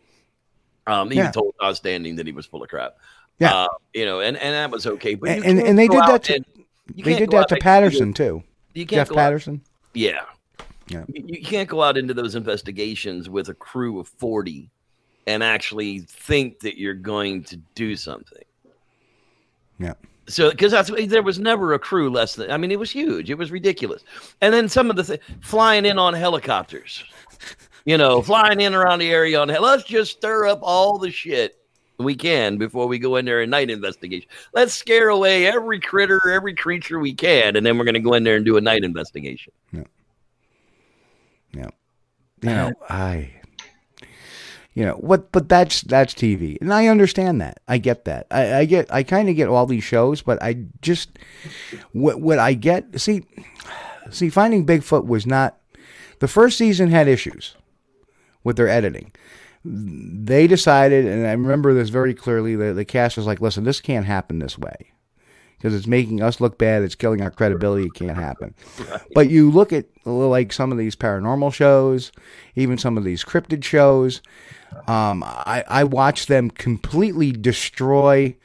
[0.90, 1.32] Um, he Yeah.
[1.32, 2.98] told Todd Standing that he was full of crap.
[3.40, 3.54] Yeah.
[3.54, 5.16] Uh, you know, and, and that was okay.
[5.16, 6.44] But And- and- and they did that to-
[6.96, 8.44] They did that to Patterson too.
[8.74, 9.62] You can't Jeff go out- Patterson.
[9.94, 10.22] yeah.
[10.88, 11.04] Yeah.
[11.14, 14.72] You, you can't go out into those investigations with a crew of 40
[15.28, 18.42] and actually think that you're going to do something.
[19.78, 19.94] Yeah.
[20.28, 23.30] So, because that's there was never a crew less than I mean, it was huge,
[23.32, 24.04] it was ridiculous,
[24.42, 27.04] and then some of the th- flying in on helicopters,
[27.90, 29.48] you know, flying in around the area on.
[29.48, 31.58] Let's just stir up all the shit
[31.98, 34.30] we can before we go in there and night investigation.
[34.54, 38.14] Let's scare away every critter, every creature we can, and then we're going to go
[38.14, 39.54] in there and do a night investigation.
[39.72, 39.84] Yeah.
[41.52, 41.70] Yeah.
[42.44, 43.32] You know, I
[44.76, 46.62] you know, what but that's that's TV.
[46.62, 47.60] And I understand that.
[47.68, 48.28] I get that.
[48.30, 51.18] I, I get I kinda get all these shows, but I just
[51.94, 53.26] what what I get see
[54.12, 55.58] see finding Bigfoot was not
[56.20, 57.56] the first season had issues
[58.44, 59.12] with their editing.
[59.66, 63.82] They decided, and I remember this very clearly, the, the cast was like, listen, this
[63.82, 64.94] can't happen this way.
[65.58, 66.84] Because it's making us look bad.
[66.84, 67.88] It's killing our credibility.
[67.88, 68.56] It can't happen.
[69.14, 72.14] But you look at like some of these paranormal shows,
[72.56, 74.22] even some of these cryptid shows.
[74.88, 78.38] Um, I, I watched them completely destroy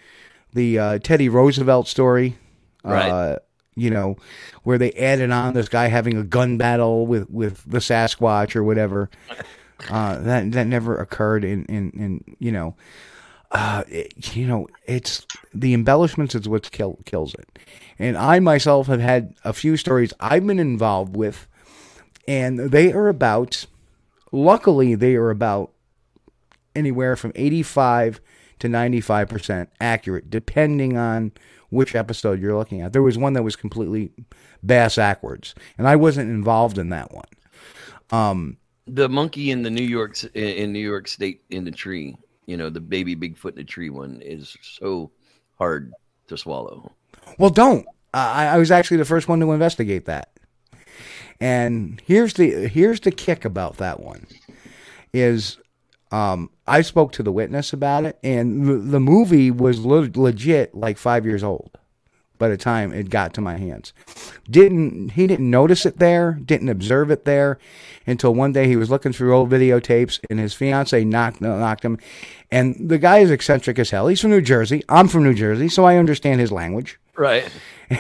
[0.55, 2.37] the uh, Teddy Roosevelt story.
[2.83, 3.09] Right.
[3.09, 3.39] Uh,
[3.77, 4.17] you know,
[4.63, 8.63] where they added on this guy having a gun battle with, with the Sasquatch or
[8.63, 9.11] whatever.
[9.91, 12.75] Uh, that that never occurred in, in, in you know,
[13.51, 17.59] uh, it- you know, it's the embellishments is what kill, kills it.
[17.99, 21.47] And I myself have had a few stories I've been involved with,
[22.27, 23.67] and they are about,
[24.33, 25.71] luckily, they are about
[26.75, 28.21] anywhere from 85
[28.61, 31.33] to 95% accurate, depending on
[31.71, 32.93] which episode you're looking at.
[32.93, 34.11] There was one that was completely
[34.65, 37.25] bass backwards, and I wasn't involved in that one.
[38.11, 38.57] Um,
[38.87, 42.17] the monkey in the New York in New York State in the tree,
[42.47, 45.11] you know, the baby Bigfoot in the tree one is so
[45.59, 45.93] hard
[46.29, 46.93] to swallow.
[47.39, 47.87] Well, don't.
[48.13, 50.31] I, I was actually the first one to investigate that.
[51.41, 54.27] And here's the here's the kick about that one
[55.13, 55.59] is
[56.13, 60.75] um, I spoke to the witness about it, and the, the movie was le- legit
[60.75, 61.77] like five years old
[62.39, 63.93] by the time it got to my hands.
[64.51, 67.59] Didn't he didn't notice it there, didn't observe it there
[68.07, 71.99] until one day he was looking through old videotapes and his fiance knocked knocked him.
[72.51, 74.09] And the guy is eccentric as hell.
[74.09, 74.83] He's from New Jersey.
[74.89, 76.99] I'm from New Jersey, so I understand his language.
[77.17, 77.49] Right.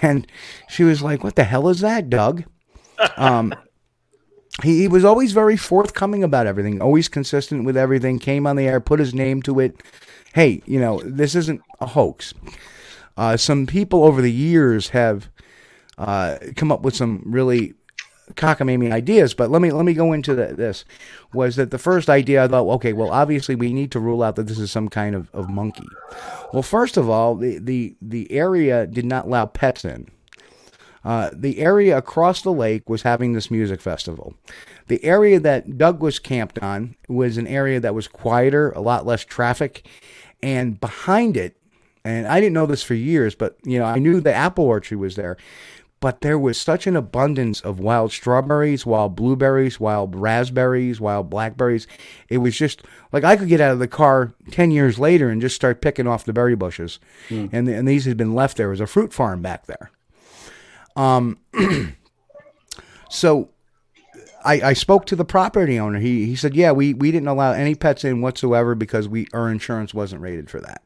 [0.03, 0.27] And
[0.69, 2.45] she was like, "What the hell is that, Doug?"
[3.17, 3.55] Um,
[4.63, 8.19] he, he was always very forthcoming about everything, always consistent with everything.
[8.19, 9.83] Came on the air, put his name to it.
[10.33, 12.35] Hey, you know, this isn't a hoax.
[13.17, 15.29] Uh, some people over the years have
[15.99, 17.75] uh, come up with some really
[18.33, 20.85] cockamamie ideas, but let me let me go into the, this.
[21.33, 22.45] Was that the first idea?
[22.45, 25.15] I thought, okay, well, obviously we need to rule out that this is some kind
[25.15, 25.87] of, of monkey.
[26.53, 30.09] Well, first of all, the, the the area did not allow pets in.
[31.05, 34.35] Uh, the area across the lake was having this music festival.
[34.89, 39.05] The area that Doug was camped on was an area that was quieter, a lot
[39.05, 39.87] less traffic,
[40.43, 41.59] and behind it,
[42.05, 44.99] and I didn't know this for years, but you know I knew the apple orchard
[44.99, 45.37] was there,
[46.05, 51.87] but there was such an abundance of wild strawberries, wild blueberries, wild raspberries, wild blackberries.
[52.29, 55.41] It was just like I could get out of the car 10 years later and
[55.41, 56.99] just start picking off the berry bushes.
[57.53, 58.69] And, and these had been left there.
[58.69, 59.91] Was a fruit farm back there.
[60.95, 61.39] Um,
[63.09, 63.49] so
[64.45, 66.01] I, I spoke to the property owner.
[66.01, 69.51] He, he said, yeah, we, we didn't allow any pets in whatsoever because we our
[69.51, 70.83] insurance wasn't rated for that.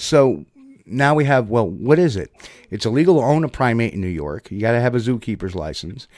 [0.00, 0.46] So
[0.86, 2.32] now we have well what is it?
[2.70, 4.50] It's illegal to own a primate in new york.
[4.50, 6.08] You got to have a zookeeper's license.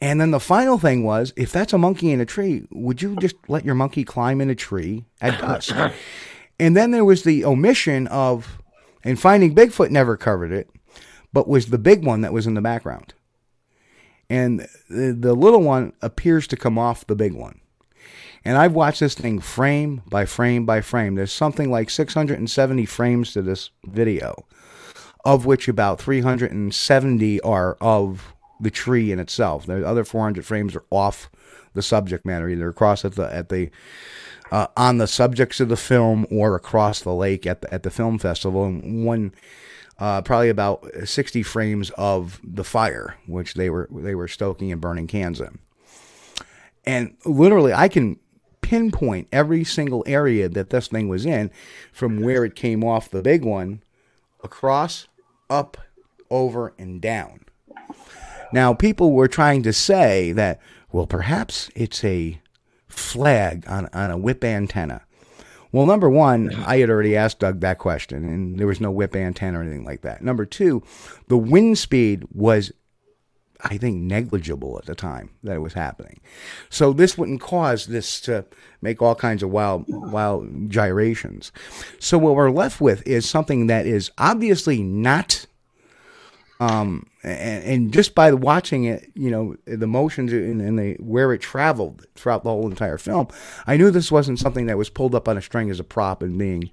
[0.00, 3.14] And then the final thing was if that's a monkey in a tree would you
[3.16, 5.76] just let your monkey climb in a tree at dusk?
[6.58, 8.62] And then there was the omission of
[9.04, 10.70] and finding bigfoot never covered it
[11.34, 13.12] but was the big one that was in the background.
[14.30, 17.60] And the, the little one appears to come off the big one
[18.46, 21.16] and I've watched this thing frame by frame by frame.
[21.16, 24.46] There's something like 670 frames to this video,
[25.24, 29.66] of which about 370 are of the tree in itself.
[29.66, 31.28] The other 400 frames are off
[31.74, 33.70] the subject matter, either across at the at the
[34.52, 37.90] uh, on the subjects of the film or across the lake at the at the
[37.90, 38.64] film festival.
[38.64, 39.34] And one.
[39.98, 44.78] Uh, probably about 60 frames of the fire, which they were they were stoking and
[44.78, 45.58] burning cans in,
[46.84, 48.18] and literally I can
[48.66, 51.52] pinpoint every single area that this thing was in
[51.92, 53.80] from where it came off the big one
[54.42, 55.06] across,
[55.48, 55.76] up,
[56.32, 57.44] over, and down.
[58.52, 60.60] Now, people were trying to say that,
[60.90, 62.40] well, perhaps it's a
[62.88, 65.02] flag on, on a whip antenna.
[65.70, 69.14] Well, number one, I had already asked Doug that question, and there was no whip
[69.14, 70.22] antenna or anything like that.
[70.22, 70.82] Number two,
[71.28, 72.72] the wind speed was
[73.62, 76.20] I think negligible at the time that it was happening.
[76.70, 78.44] So this wouldn't cause this to
[78.82, 81.52] make all kinds of wild wild gyrations.
[81.98, 85.46] So what we're left with is something that is obviously not
[86.58, 91.32] um and, and just by watching it, you know, the motions and, and the where
[91.32, 93.28] it traveled throughout the whole entire film,
[93.66, 96.22] I knew this wasn't something that was pulled up on a string as a prop
[96.22, 96.70] and being,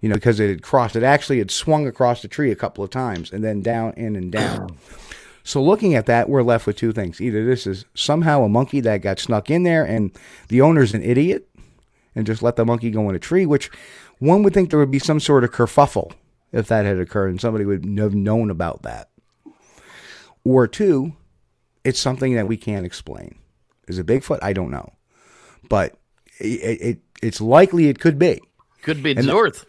[0.00, 0.94] you know, because it had crossed.
[0.94, 4.14] It actually had swung across the tree a couple of times and then down in
[4.14, 4.76] and down.
[5.46, 7.20] So looking at that, we're left with two things.
[7.20, 10.10] Either this is somehow a monkey that got snuck in there and
[10.48, 11.46] the owner's an idiot
[12.14, 13.70] and just let the monkey go in a tree, which
[14.18, 16.12] one would think there would be some sort of kerfuffle
[16.50, 19.10] if that had occurred and somebody would have known about that.
[20.44, 21.14] Or two,
[21.84, 23.36] it's something that we can't explain.
[23.86, 24.38] Is it Bigfoot?
[24.42, 24.94] I don't know.
[25.68, 25.94] But
[26.38, 28.40] it, it it's likely it could be.
[28.82, 29.64] Could be And the- Zorth.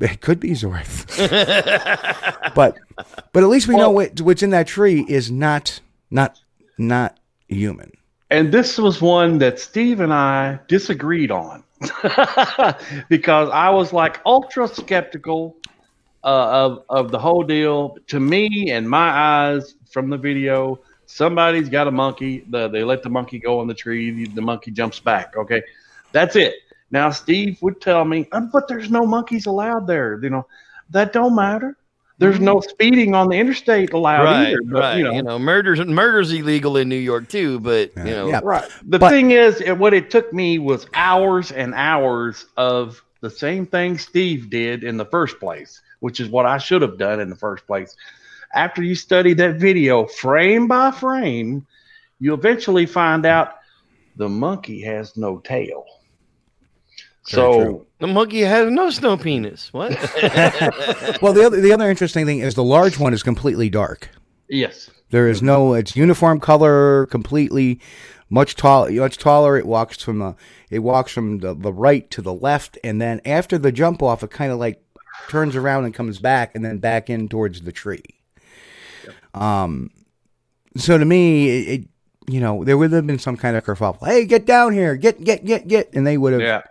[0.00, 1.06] It could be Zorth.
[2.54, 2.78] but
[3.32, 6.40] but at least we know what, what's in that tree is not not
[6.78, 7.18] not
[7.48, 7.92] human.
[8.30, 11.64] And this was one that Steve and I disagreed on
[13.08, 15.56] because I was like ultra skeptical
[16.24, 17.96] uh, of of the whole deal.
[18.08, 22.44] To me, and my eyes from the video, somebody's got a monkey.
[22.48, 24.10] The, they let the monkey go on the tree.
[24.10, 25.36] The, the monkey jumps back.
[25.36, 25.62] Okay,
[26.12, 26.54] that's it.
[26.90, 30.18] Now Steve would tell me, "Uh, but there's no monkeys allowed there.
[30.22, 30.46] You know,
[30.90, 31.76] that don't matter.
[32.18, 34.58] There's no speeding on the interstate allowed right, either.
[34.62, 34.98] But, right.
[34.98, 38.40] You know, murders murders illegal in New York too, but you know, Yeah.
[38.44, 38.68] Right.
[38.86, 43.64] The But- thing is, what it took me was hours and hours of the same
[43.64, 47.30] thing Steve did in the first place, which is what I should have done in
[47.30, 47.96] the first place.
[48.54, 51.66] After you study that video frame by frame,
[52.18, 53.54] you eventually find out
[54.16, 55.86] the monkey has no tail.
[57.30, 57.86] So true.
[57.98, 59.72] the monkey has no snow penis.
[59.72, 59.92] What?
[61.22, 64.08] Well, the other the other interesting thing is the large one is completely dark.
[64.48, 67.80] yes, There is no it's uniform color, completely
[68.30, 69.56] much tall much taller.
[69.58, 70.34] It walks from the
[70.70, 74.22] it walks from the, the right to the left, and then after the jump off,
[74.22, 74.82] it kind of like
[75.28, 78.02] turns around and comes back, and then back in towards the tree.
[79.34, 79.90] Um,
[80.76, 81.88] so to me, it, it
[82.28, 84.06] you know there would have been some kind of kerfuffle.
[84.06, 86.62] Hey, get down here, get get get get, and they would have yeah,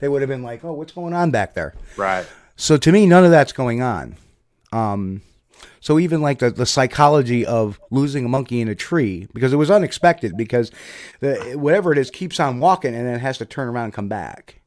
[0.00, 1.74] they would have been like, oh, what's going on back there?
[1.96, 2.26] right.
[2.56, 4.16] So to me, none of that's going on.
[4.70, 5.22] Um,
[5.80, 9.56] so even like the, the psychology of losing a monkey in a tree because it
[9.56, 10.70] was unexpected because
[11.20, 13.94] the, whatever it is keeps on walking and then it has to turn around and
[13.94, 14.60] come back.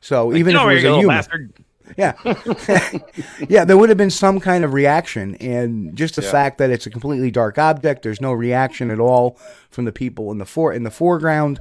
[0.00, 1.52] So even if it was a human, bastard.
[1.96, 2.14] yeah,
[3.48, 6.86] yeah, there would have been some kind of reaction, and just the fact that it's
[6.86, 9.38] a completely dark object, there's no reaction at all
[9.70, 11.60] from the people in the for in the foreground.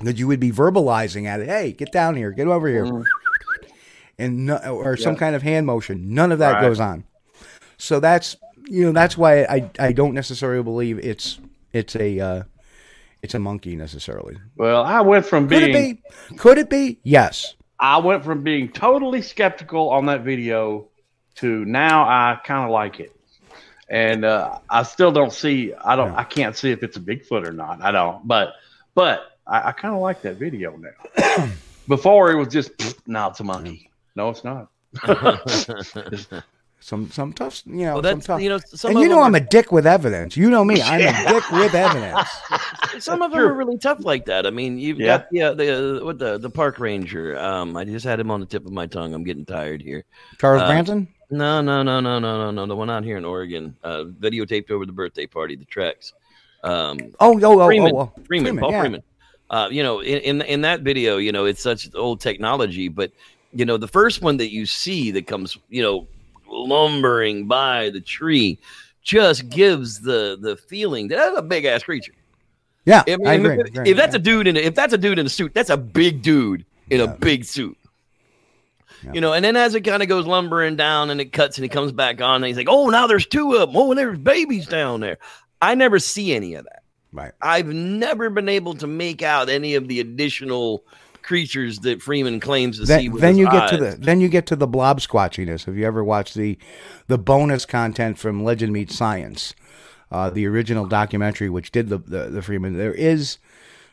[0.00, 3.04] That you would be verbalizing at it, hey, get down here, get over here,
[4.18, 6.14] and no, or some kind of hand motion.
[6.14, 6.60] None of that Right.
[6.62, 7.04] goes on.
[7.76, 8.36] So that's
[8.68, 11.38] you know that's why I I don't necessarily believe it's
[11.72, 12.42] it's a uh,
[13.22, 14.38] it's a monkey necessarily.
[14.56, 16.36] Well, I went from Could being it be?
[16.36, 16.98] Could it be?
[17.02, 17.54] Yes.
[17.78, 20.88] I went from being totally skeptical on that video
[21.36, 23.14] to now I kind of like it.
[23.88, 25.74] And uh, I still don't see.
[25.74, 26.14] I don't.
[26.14, 27.82] I can't see if it's a Bigfoot or not.
[27.82, 28.26] I don't.
[28.26, 28.54] But
[28.94, 31.48] but I, I kind of like that video now.
[31.88, 32.70] Before it was just
[33.06, 33.90] no, it's a monkey.
[34.14, 34.68] No, it's not.
[36.84, 37.94] Some some tough, you know.
[37.94, 38.40] Well, some that's tough.
[38.42, 40.36] you know some and you know I'm are, a dick with evidence.
[40.36, 40.82] You know me.
[40.82, 42.28] I'm a dick with evidence.
[42.98, 44.48] some of them are really tough like that.
[44.48, 45.18] I mean, you've Yeah.
[45.18, 47.38] got yeah the uh, what the the park ranger.
[47.38, 49.14] Um, I just had him on the tip of my tongue.
[49.14, 50.02] I'm getting tired here.
[50.40, 51.06] Charles Uh, Branson.
[51.30, 52.66] No, no, no, no, no, no, no.
[52.66, 56.12] The one out here in Oregon, uh, videotaped over the birthday party, the Treks.
[56.64, 58.22] Um, Oh, oh, oh, Freeman, oh, oh.
[58.24, 58.80] Freeman, Paul yeah.
[58.80, 59.02] Freeman.
[59.52, 63.12] Uh, you know, in, in in that video, you know, it's such old technology, but
[63.52, 66.08] you know, the first one that you see that comes, you know,
[66.48, 68.58] lumbering by the tree,
[69.02, 72.14] just gives the the feeling that that's a big ass creature.
[72.86, 73.60] Yeah, I mean, I if, agree.
[73.60, 74.20] if- agree, if that's yeah.
[74.20, 76.64] a dude in a, if that's a dude in a suit, that's a big dude
[76.88, 77.76] in a big suit.
[79.12, 81.64] You know, and then as it kind of goes lumbering down and it cuts and
[81.64, 83.76] he comes back on and he's like, oh, now there's two of them.
[83.76, 85.18] Oh, and there's babies down there.
[85.60, 86.81] I never see any of that.
[87.12, 87.32] Right.
[87.42, 90.84] I've never been able to make out any of the additional
[91.22, 92.92] creatures that Freeman claims to see.
[92.94, 95.64] Then, With then you get to the then you get to the blob squatchiness.
[95.66, 96.58] Have you ever watched the
[97.06, 99.54] the bonus content from Legend Meets Science,
[100.10, 102.76] uh, the original documentary which did the, the the Freeman?
[102.76, 103.38] There is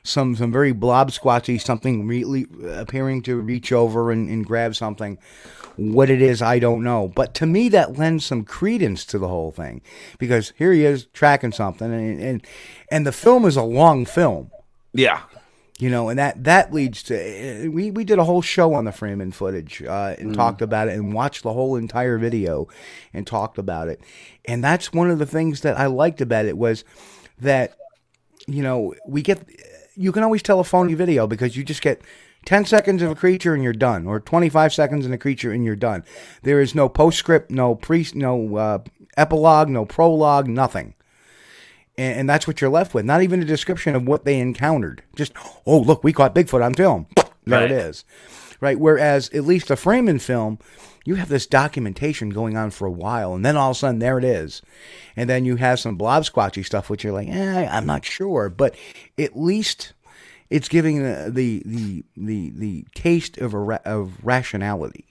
[0.04, 5.18] some some very blob squatchy something really appearing to reach over and, and grab something.
[5.80, 7.08] What it is, I don't know.
[7.08, 9.82] But to me, that lends some credence to the whole thing
[10.18, 12.48] because here he is tracking something, and and,
[12.92, 14.52] and the film is a long film
[14.94, 15.22] yeah.
[15.78, 18.92] you know, and that that leads to we we did a whole show on the
[18.92, 22.68] Freeman footage uh, and talked about it and watched the whole entire video
[23.14, 24.02] and talked about it,
[24.46, 26.84] and that's one of the things that I liked about it was
[27.40, 27.76] that
[28.48, 29.40] you know we get
[29.96, 32.02] you can always tell a phony video because you just get.
[32.46, 35.66] 10 seconds of a creature and you're done or 25 seconds in a creature and
[35.66, 36.04] you're done
[36.44, 38.80] there is no postscript no pre no uh,
[39.18, 40.94] epilogue no prologue nothing
[41.98, 43.04] and, and that's what you're left with.
[43.04, 45.04] Not even a description of what they encountered.
[45.16, 45.34] Just,
[45.66, 47.08] oh, look, we caught Bigfoot on film.
[47.46, 47.70] There Right.
[47.70, 48.06] it is.
[48.62, 48.80] Right.
[48.80, 50.60] Whereas at least the Freeman film,
[51.04, 54.00] you have this documentation going on for a while, and then all of a sudden
[54.00, 54.62] there it is,
[55.16, 58.50] and then you have some blob squatchy stuff, which you're like, eh, I'm not sure,
[58.50, 58.76] but
[59.18, 59.94] at least
[60.50, 65.06] it's giving the the the the, the taste of a ra- of rationality.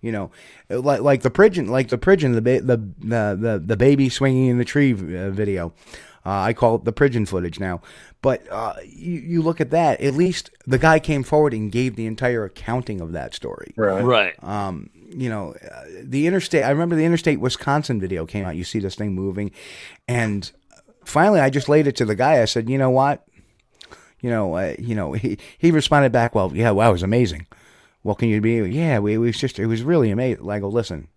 [0.00, 0.30] You know,
[0.68, 4.48] like like the pigeon, like the pigeon, the ba- the, the the the baby swinging
[4.48, 5.72] in the tree uh, video.
[6.26, 7.82] Uh, I call it the pigeon footage now.
[8.22, 10.00] But uh, you you look at that.
[10.00, 13.72] At least the guy came forward and gave the entire accounting of that story.
[14.04, 14.34] Right.
[14.42, 16.64] Um, you know, uh, the interstate.
[16.64, 18.56] I remember the interstate Wisconsin video came out.
[18.56, 19.52] You see this thing moving,
[20.08, 20.50] and
[21.04, 22.42] finally, I just laid it to the guy.
[22.42, 23.24] I said, you know what?
[24.24, 27.46] You know, uh, you know, he he responded back, well, yeah, wow, it was amazing.
[28.00, 28.54] What can you be?
[28.54, 30.48] Yeah, we, it was just, it was really amazing.
[30.48, 31.08] I go, listen,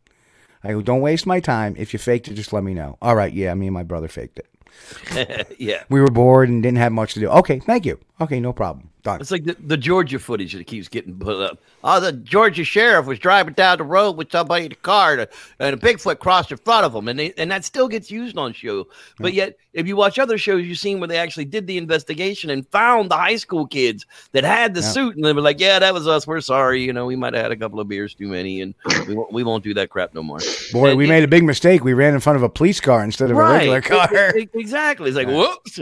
[0.62, 1.74] I go, don't waste my time.
[1.78, 2.98] If you faked it, just let me know.
[3.02, 5.56] All right, yeah, me and my brother faked it.
[5.58, 5.84] yeah.
[5.88, 7.30] We were bored and didn't have much to do.
[7.30, 7.98] Okay, thank you.
[8.20, 8.90] Okay, no problem.
[9.08, 9.22] Done.
[9.22, 11.60] It's like the, the Georgia footage that keeps getting put up.
[11.84, 15.22] Oh, the Georgia sheriff was driving down the road with somebody in a car, and
[15.22, 15.28] a,
[15.60, 18.38] and a Bigfoot crossed in front of him, and they, and that still gets used
[18.38, 18.88] on show.
[19.18, 22.50] But yet, if you watch other shows, you've seen where they actually did the investigation
[22.50, 24.88] and found the high school kids that had the Yeah.
[24.88, 26.28] suit, and they were like, "Yeah, that was us.
[26.28, 26.84] We're sorry.
[26.84, 28.74] You know, we might have had a couple of beers too many, and
[29.08, 30.40] we won't, we won't do that crap no more."
[30.74, 31.84] Boy, And we it- made a big mistake.
[31.84, 34.10] We ran in front of a police car instead of a regular car.
[34.38, 35.08] E- e- Exactly.
[35.10, 35.80] It's like whoops.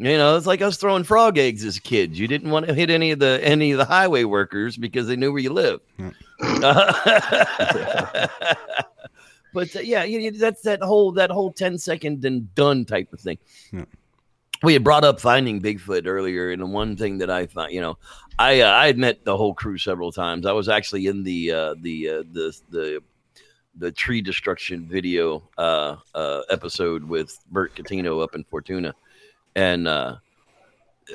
[0.00, 2.18] You know, it's like us throwing frog eggs as kids.
[2.20, 5.16] You didn't want to hit any of the any of the highway workers because they
[5.16, 5.82] knew where you lived.
[9.52, 13.12] but uh, yeah, you, you- that's that whole that whole 10 second and done type
[13.12, 13.38] of thing.
[13.72, 13.84] Yeah.
[14.62, 17.80] We had brought up finding Bigfoot earlier, and the one thing that I found, you
[17.80, 17.96] know,
[18.40, 20.46] I uh, I had met the whole crew several times.
[20.46, 23.00] I was actually in the uh, the uh, the the
[23.76, 28.92] the tree destruction video uh, uh, episode with Bert Catino up in Fortuna,
[29.54, 30.16] and uh,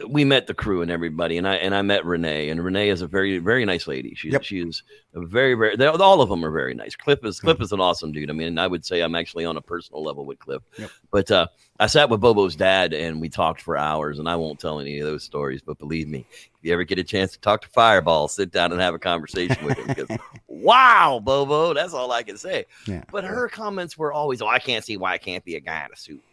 [0.07, 3.03] we met the crew and everybody, and I and I met Ranae, and Ranae is
[3.03, 4.15] a very very nice lady.
[4.15, 4.43] She Yep.
[4.43, 4.81] she is
[5.14, 6.95] a very very all of them are very nice.
[6.95, 8.31] Cliff is Cliff is an awesome dude.
[8.31, 10.89] I mean, I would say I'm actually on a personal level with Cliff, Yep.
[11.11, 11.47] but uh,
[11.80, 14.97] I sat with Bobo's dad and we talked for hours, and I won't tell any
[14.99, 17.69] of those stories, but believe me, if you ever get a chance to talk to
[17.69, 22.23] Fireball, sit down and have a conversation with him because wow, Bobo, that's all I
[22.23, 22.65] can say.
[22.88, 23.03] Yeah.
[23.11, 25.85] But her comments were always, "Oh, I can't see why I can't be a guy
[25.85, 26.23] in a suit."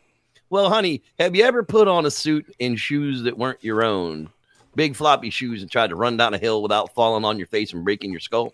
[0.51, 4.29] Well, honey, have you ever put on a suit and shoes that weren't your own,
[4.75, 7.73] big floppy shoes, and tried to run down a hill without falling on your face
[7.73, 8.53] and breaking your skull?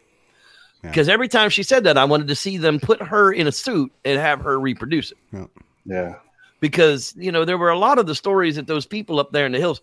[0.82, 3.52] Because every time she said that, I wanted to see them put her in a
[3.52, 5.48] suit and have her reproduce it.
[5.84, 6.16] Yeah.
[6.60, 9.46] Because you know there were a lot of the stories that those people up there
[9.46, 9.80] in the hills.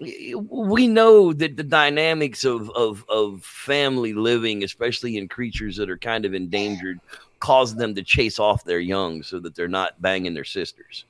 [0.00, 5.98] We know that the dynamics of of of family living, especially in creatures that are
[5.98, 7.00] kind of endangered,
[7.40, 11.04] cause them to chase off their young so that they're not banging their sisters.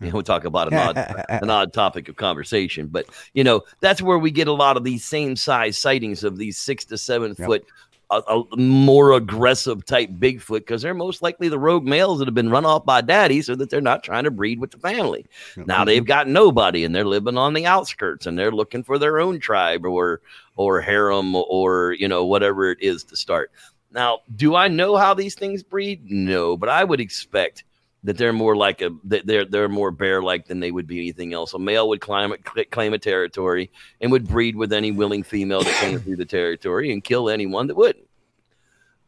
[0.00, 0.96] You know, we talk about an odd,
[1.28, 4.84] an odd topic of conversation, but you know that's where we get a lot of
[4.84, 7.46] these same size sightings of these six to seven Yep.
[7.46, 7.66] foot,
[8.10, 8.16] a,
[8.52, 12.50] a more aggressive type Bigfoot because they're most likely the rogue males that have been
[12.50, 15.26] run off by daddy, so that they're not trying to breed with the family.
[15.56, 19.18] Now they've got nobody, and they're living on the outskirts, and they're looking for their
[19.18, 20.20] own tribe or
[20.56, 23.50] or harem or you know whatever it is to start.
[23.92, 26.02] Now, do I know how these things breed?
[26.04, 27.64] No, but I would expect
[28.06, 30.98] that they're more like a that they're they're more bear like than they would be
[31.00, 31.52] anything else.
[31.54, 32.32] A male would climb
[32.70, 33.70] claim a territory
[34.00, 37.66] and would breed with any willing female that came through the territory and kill anyone
[37.66, 38.06] that wouldn't.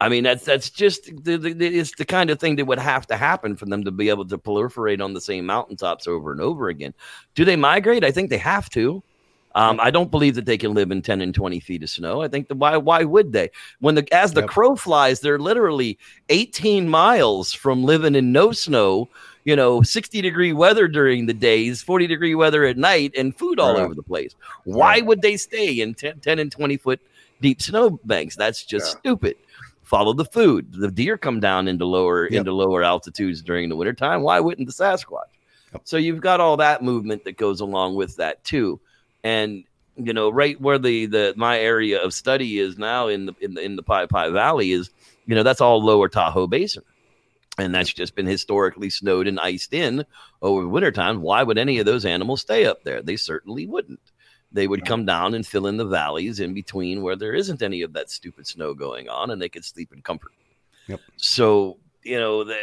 [0.01, 3.07] I mean that's that's just the, the- it's the kind of thing that would have
[3.07, 6.41] to happen for them to be able to proliferate on the same mountaintops over and
[6.41, 6.93] over again.
[7.37, 8.05] Do they migrate?
[8.05, 9.03] I think they have to.
[9.55, 12.21] Um, I don't believe that they can live in 10 and 20 feet of snow.
[12.23, 13.51] I think that why why would they?
[13.81, 14.51] When the as the Yep.
[14.51, 15.99] crow flies, they're literally
[16.29, 19.09] 18 miles from living in no snow,
[19.45, 23.59] you know, 60 degree weather during the days, 40 degree weather at night, and food
[23.59, 23.85] all Right.
[23.85, 24.35] over the place.
[24.65, 27.01] Why would they stay in 10, 10 and 20 foot
[27.41, 28.37] deep snow banks?
[28.37, 28.99] That's just Yeah.
[29.01, 29.37] stupid.
[29.83, 30.75] Follow the food.
[30.79, 32.41] The deer come down into lower Yep.
[32.41, 34.21] into lower altitudes during the wintertime.
[34.23, 35.33] Why wouldn't the Sasquatch?
[35.73, 35.83] Yep.
[35.85, 38.79] So you've got all that movement that goes along with that too
[39.25, 39.65] and
[39.97, 43.55] you know right where the the my area of study is now in the in
[43.55, 44.91] the in the Pi Pi Valley is
[45.27, 46.85] you know that's all lower Tahoe Basin.
[47.61, 50.07] And that's just been historically snowed and iced in
[50.43, 51.23] over wintertime.
[51.23, 53.03] Why would any of those animals stay up there?
[53.03, 53.99] They certainly wouldn't.
[54.53, 57.83] They would come down and fill in the valleys in between where there isn't any
[57.83, 60.31] of that stupid snow going on and they could sleep in comfort.
[60.89, 61.01] Yep.
[61.17, 62.59] so you know the,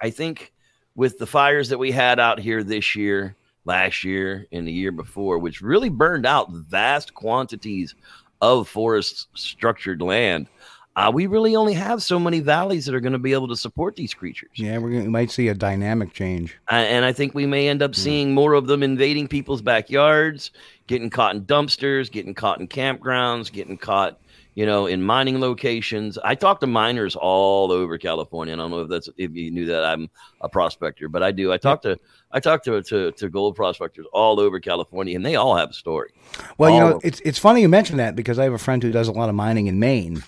[0.00, 0.52] i think
[0.96, 3.36] with the fires that we had out here this year
[3.68, 7.94] last year and the year before, which really burned out vast quantities
[8.40, 10.48] of forest structured land.
[10.96, 13.54] Uh, we really only have so many valleys that are going to be able to
[13.54, 14.50] support these creatures.
[14.56, 16.58] Yeah, we're gonna, we might see a dynamic change.
[16.68, 20.50] Uh, and I think we may end up seeing more of them invading people's backyards,
[20.88, 24.18] getting caught in dumpsters, getting caught in campgrounds, getting caught,
[24.58, 26.18] you know, in mining locations.
[26.18, 28.54] I talk to miners all over California.
[28.54, 30.10] I don't know if that's if you knew that I'm
[30.40, 31.52] a prospector, but I do.
[31.52, 31.96] I talk to
[32.32, 35.74] I talk to to, to gold prospectors all over California, and they all have a
[35.74, 36.10] story.
[36.58, 38.90] Well, you know, it's it's funny you mention that because I have a friend who
[38.90, 40.24] does a lot of mining in Maine,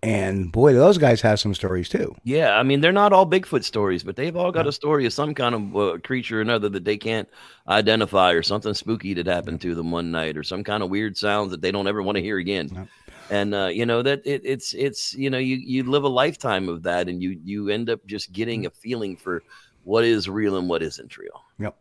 [0.00, 2.14] and boy, those guys have some stories too.
[2.22, 5.12] Yeah, I mean they're not all Bigfoot stories, but they've all got a story of
[5.12, 7.28] some kind of uh, creature or another that they can't
[7.66, 11.16] identify, or something spooky that happened to them one night, or some kind of weird
[11.16, 12.88] sounds that they don't ever want to hear again.
[13.30, 13.32] Yep.
[13.32, 16.68] And uh, you know that it, it's it's you know you you live a lifetime
[16.68, 19.42] of that, and you you end up just getting a feeling for
[19.84, 21.42] what is real and what isn't real.
[21.58, 21.76] Yep.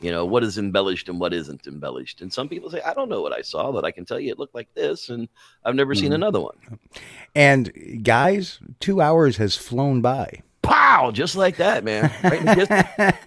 [0.00, 2.20] You know what is embellished and what isn't embellished.
[2.20, 4.30] And some people say, I don't know what I saw, but I can tell you
[4.30, 5.28] it looked like this, and
[5.64, 6.16] I've never seen Mhm.
[6.16, 6.56] another one.
[7.34, 10.42] And guys, two hours has flown by.
[10.62, 11.10] Pow!
[11.12, 12.10] Just like that, man.
[12.22, 13.14] Right in the.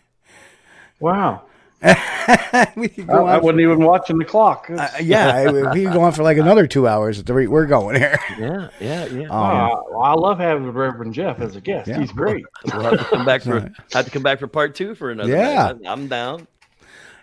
[0.99, 1.43] Wow.
[2.75, 3.43] we could I, go I on.
[3.43, 4.69] wasn't even watching the clock.
[4.69, 7.65] uh, yeah, we could go on for like another two hours at the rate we're
[7.65, 8.19] going here.
[8.39, 9.23] Yeah, yeah, yeah.
[9.23, 11.87] Um, Ah, well, I love having Reverend Jeff as a guest.
[11.87, 11.99] Yeah.
[11.99, 12.43] He's great.
[12.73, 13.71] We'll have to come back for Right.
[13.93, 15.29] have to come back for part two for another.
[15.31, 15.73] Yeah.
[15.73, 15.77] night.
[15.87, 16.47] I'm down.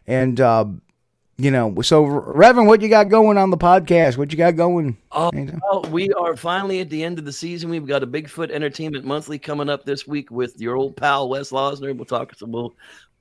[0.06, 0.66] And uh,
[1.38, 4.16] you know, so Reverend, what you got going on the podcast?
[4.16, 4.96] What you got going?
[5.12, 7.68] Oh, well, we are finally at the end of the season.
[7.68, 11.50] We've got a Bigfoot Entertainment Monthly coming up this week with your old pal Wes
[11.50, 11.94] Losner.
[11.94, 12.34] We'll talk.
[12.36, 12.74] So we'll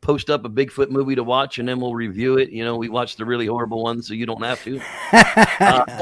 [0.05, 2.51] post up a Bigfoot movie to watch, and then we'll review it.
[2.51, 4.79] You know, we watch the really horrible ones, so you don't have to.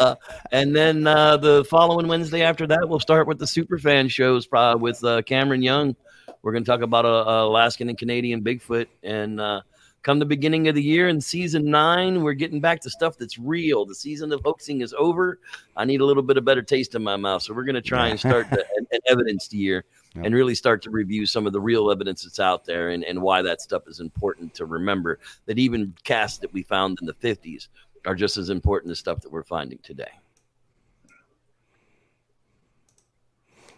[0.00, 0.14] Uh,
[0.52, 4.76] and then uh, the following Wednesday after that, we'll start with the Superfan shows uh,
[4.78, 5.96] with uh, Cameron Young.
[6.42, 8.86] We're going to talk about uh, Alaskan and Canadian Bigfoot.
[9.02, 9.62] And uh,
[10.02, 13.38] come the beginning of the year in season nine, we're getting back to stuff that's
[13.38, 13.84] real.
[13.84, 15.40] The season of hoaxing is over.
[15.76, 17.42] I need a little bit of better taste in my mouth.
[17.42, 19.84] So we're going to try and start the, an evidence year
[20.14, 20.24] Yep.
[20.24, 23.20] and really start to review some of the real evidence that's out there and, and
[23.20, 25.18] why that stuff is important to remember.
[25.46, 27.68] That even casts that we found in the 50s
[28.06, 30.10] are just as important as stuff that we're finding today.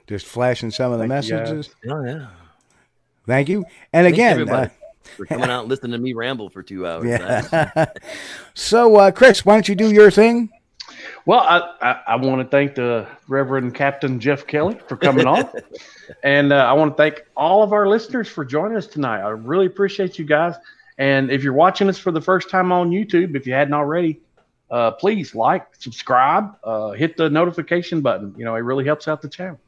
[0.06, 1.50] Just flashing some of the Thank you, guys.
[1.50, 1.74] messages.
[1.88, 2.26] Oh, yeah.
[3.26, 3.64] Thank you.
[3.92, 6.86] And Thanks, again, everybody, uh, for coming out and listening to me ramble for two
[6.86, 7.04] hours.
[7.08, 7.86] Yeah.
[8.54, 10.50] so, uh, Chris, why don't you do your thing?
[11.26, 15.48] Well, I, I, I want to thank the Reverend Captain Jeff Kelly for coming on.
[16.22, 19.20] and uh, I want to thank all of our listeners for joining us tonight.
[19.20, 20.54] I really appreciate you guys.
[20.98, 24.20] And if you're watching us for the first time on YouTube, if you hadn't already,
[24.70, 28.34] uh, please like, subscribe, uh, hit the notification button.
[28.36, 29.58] You know, it really helps out the channel.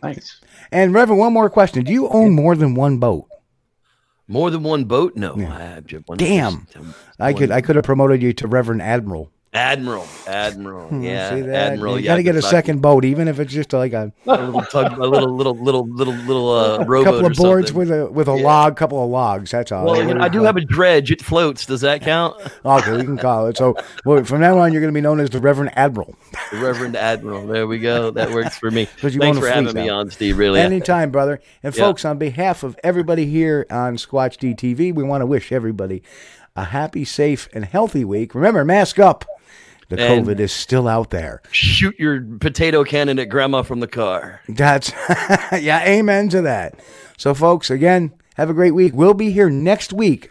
[0.00, 0.40] Thanks.
[0.72, 3.28] And Reverend, one more question: Do you own more than one boat?
[4.26, 5.14] More than one boat?
[5.14, 5.36] No.
[5.36, 5.54] Yeah.
[5.54, 6.18] I have one.
[6.18, 6.66] Damn.
[6.72, 6.86] just
[7.20, 9.30] I could I could have promoted you to Reverend Admiral.
[9.54, 10.06] Admiral.
[10.26, 10.88] Admiral.
[10.88, 11.28] Hmm, Yeah.
[11.34, 11.98] Admiral.
[11.98, 14.30] You yeah, got to get a second boat, even if it's just like a, A
[14.46, 17.88] little tug, a little, little, little, little, little uh, rowboat couple or of boards something.
[17.88, 18.44] with a with a Yeah.
[18.44, 19.50] log, couple of logs.
[19.50, 19.84] That's all.
[19.84, 21.10] Well, you know, I do have a dredge.
[21.10, 21.66] It floats.
[21.66, 22.36] Does that count?
[22.64, 23.56] Okay, we can call it.
[23.58, 23.76] So
[24.06, 26.14] well, from now on, you're going to be known as the Reverend Admiral.
[26.52, 27.46] The Reverend Admiral.
[27.46, 28.10] There we go.
[28.12, 28.84] That works for me.
[28.86, 29.98] Thanks for having fleet me now.
[29.98, 30.38] on, Steve.
[30.38, 30.60] Really.
[30.60, 31.40] Anytime, brother.
[31.62, 31.82] And Yeah.
[31.84, 36.02] folks, on behalf of everybody here on Squatch DTV, we want to wish everybody
[36.56, 38.34] a happy, safe, and healthy week.
[38.34, 39.24] Remember, mask up.
[39.96, 41.42] The And- COVID is still out there.
[41.50, 44.40] Shoot your potato cannon at Grandma from the car.
[44.48, 44.90] That's
[45.52, 46.80] yeah, amen to that.
[47.18, 48.94] So folks, again, have a great week.
[48.94, 50.30] We'll be here next week,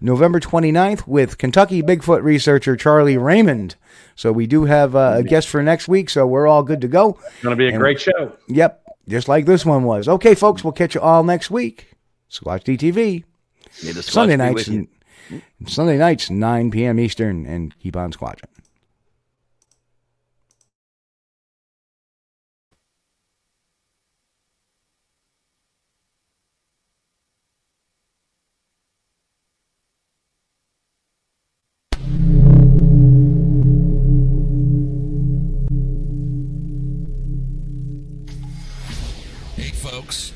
[0.00, 3.76] November 29th with Kentucky Bigfoot researcher Charlie Raymond.
[4.16, 6.88] So we do have uh, a guest for next week, so we're all good to
[6.88, 7.18] go.
[7.26, 8.32] It's Going to be a And- great show.
[8.48, 10.08] Yep, just like this one was.
[10.08, 11.90] Okay, folks, we'll catch you all next week.
[12.30, 13.24] Squatch DTV.
[13.84, 14.88] May the Sunday nights with you.
[15.66, 16.98] Sunday nights 9 p.m.
[17.00, 18.44] Eastern and keep on squatching.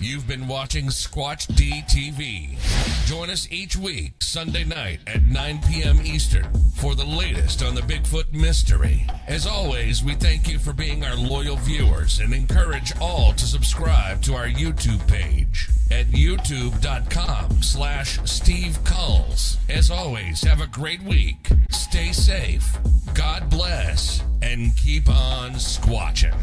[0.00, 2.58] You've been watching Squatch DTV.
[3.06, 6.00] Join us each week, Sunday night at 9 p.m.
[6.02, 6.46] Eastern,
[6.76, 9.06] for the latest on the Bigfoot mystery.
[9.26, 14.22] As always, we thank you for being our loyal viewers and encourage all to subscribe
[14.22, 19.58] to our YouTube page at youtube.com slash Steve Kulls.
[19.68, 21.48] As always, have a great week.
[21.70, 22.76] Stay safe.
[23.14, 24.22] God bless.
[24.42, 26.34] And keep on squatching.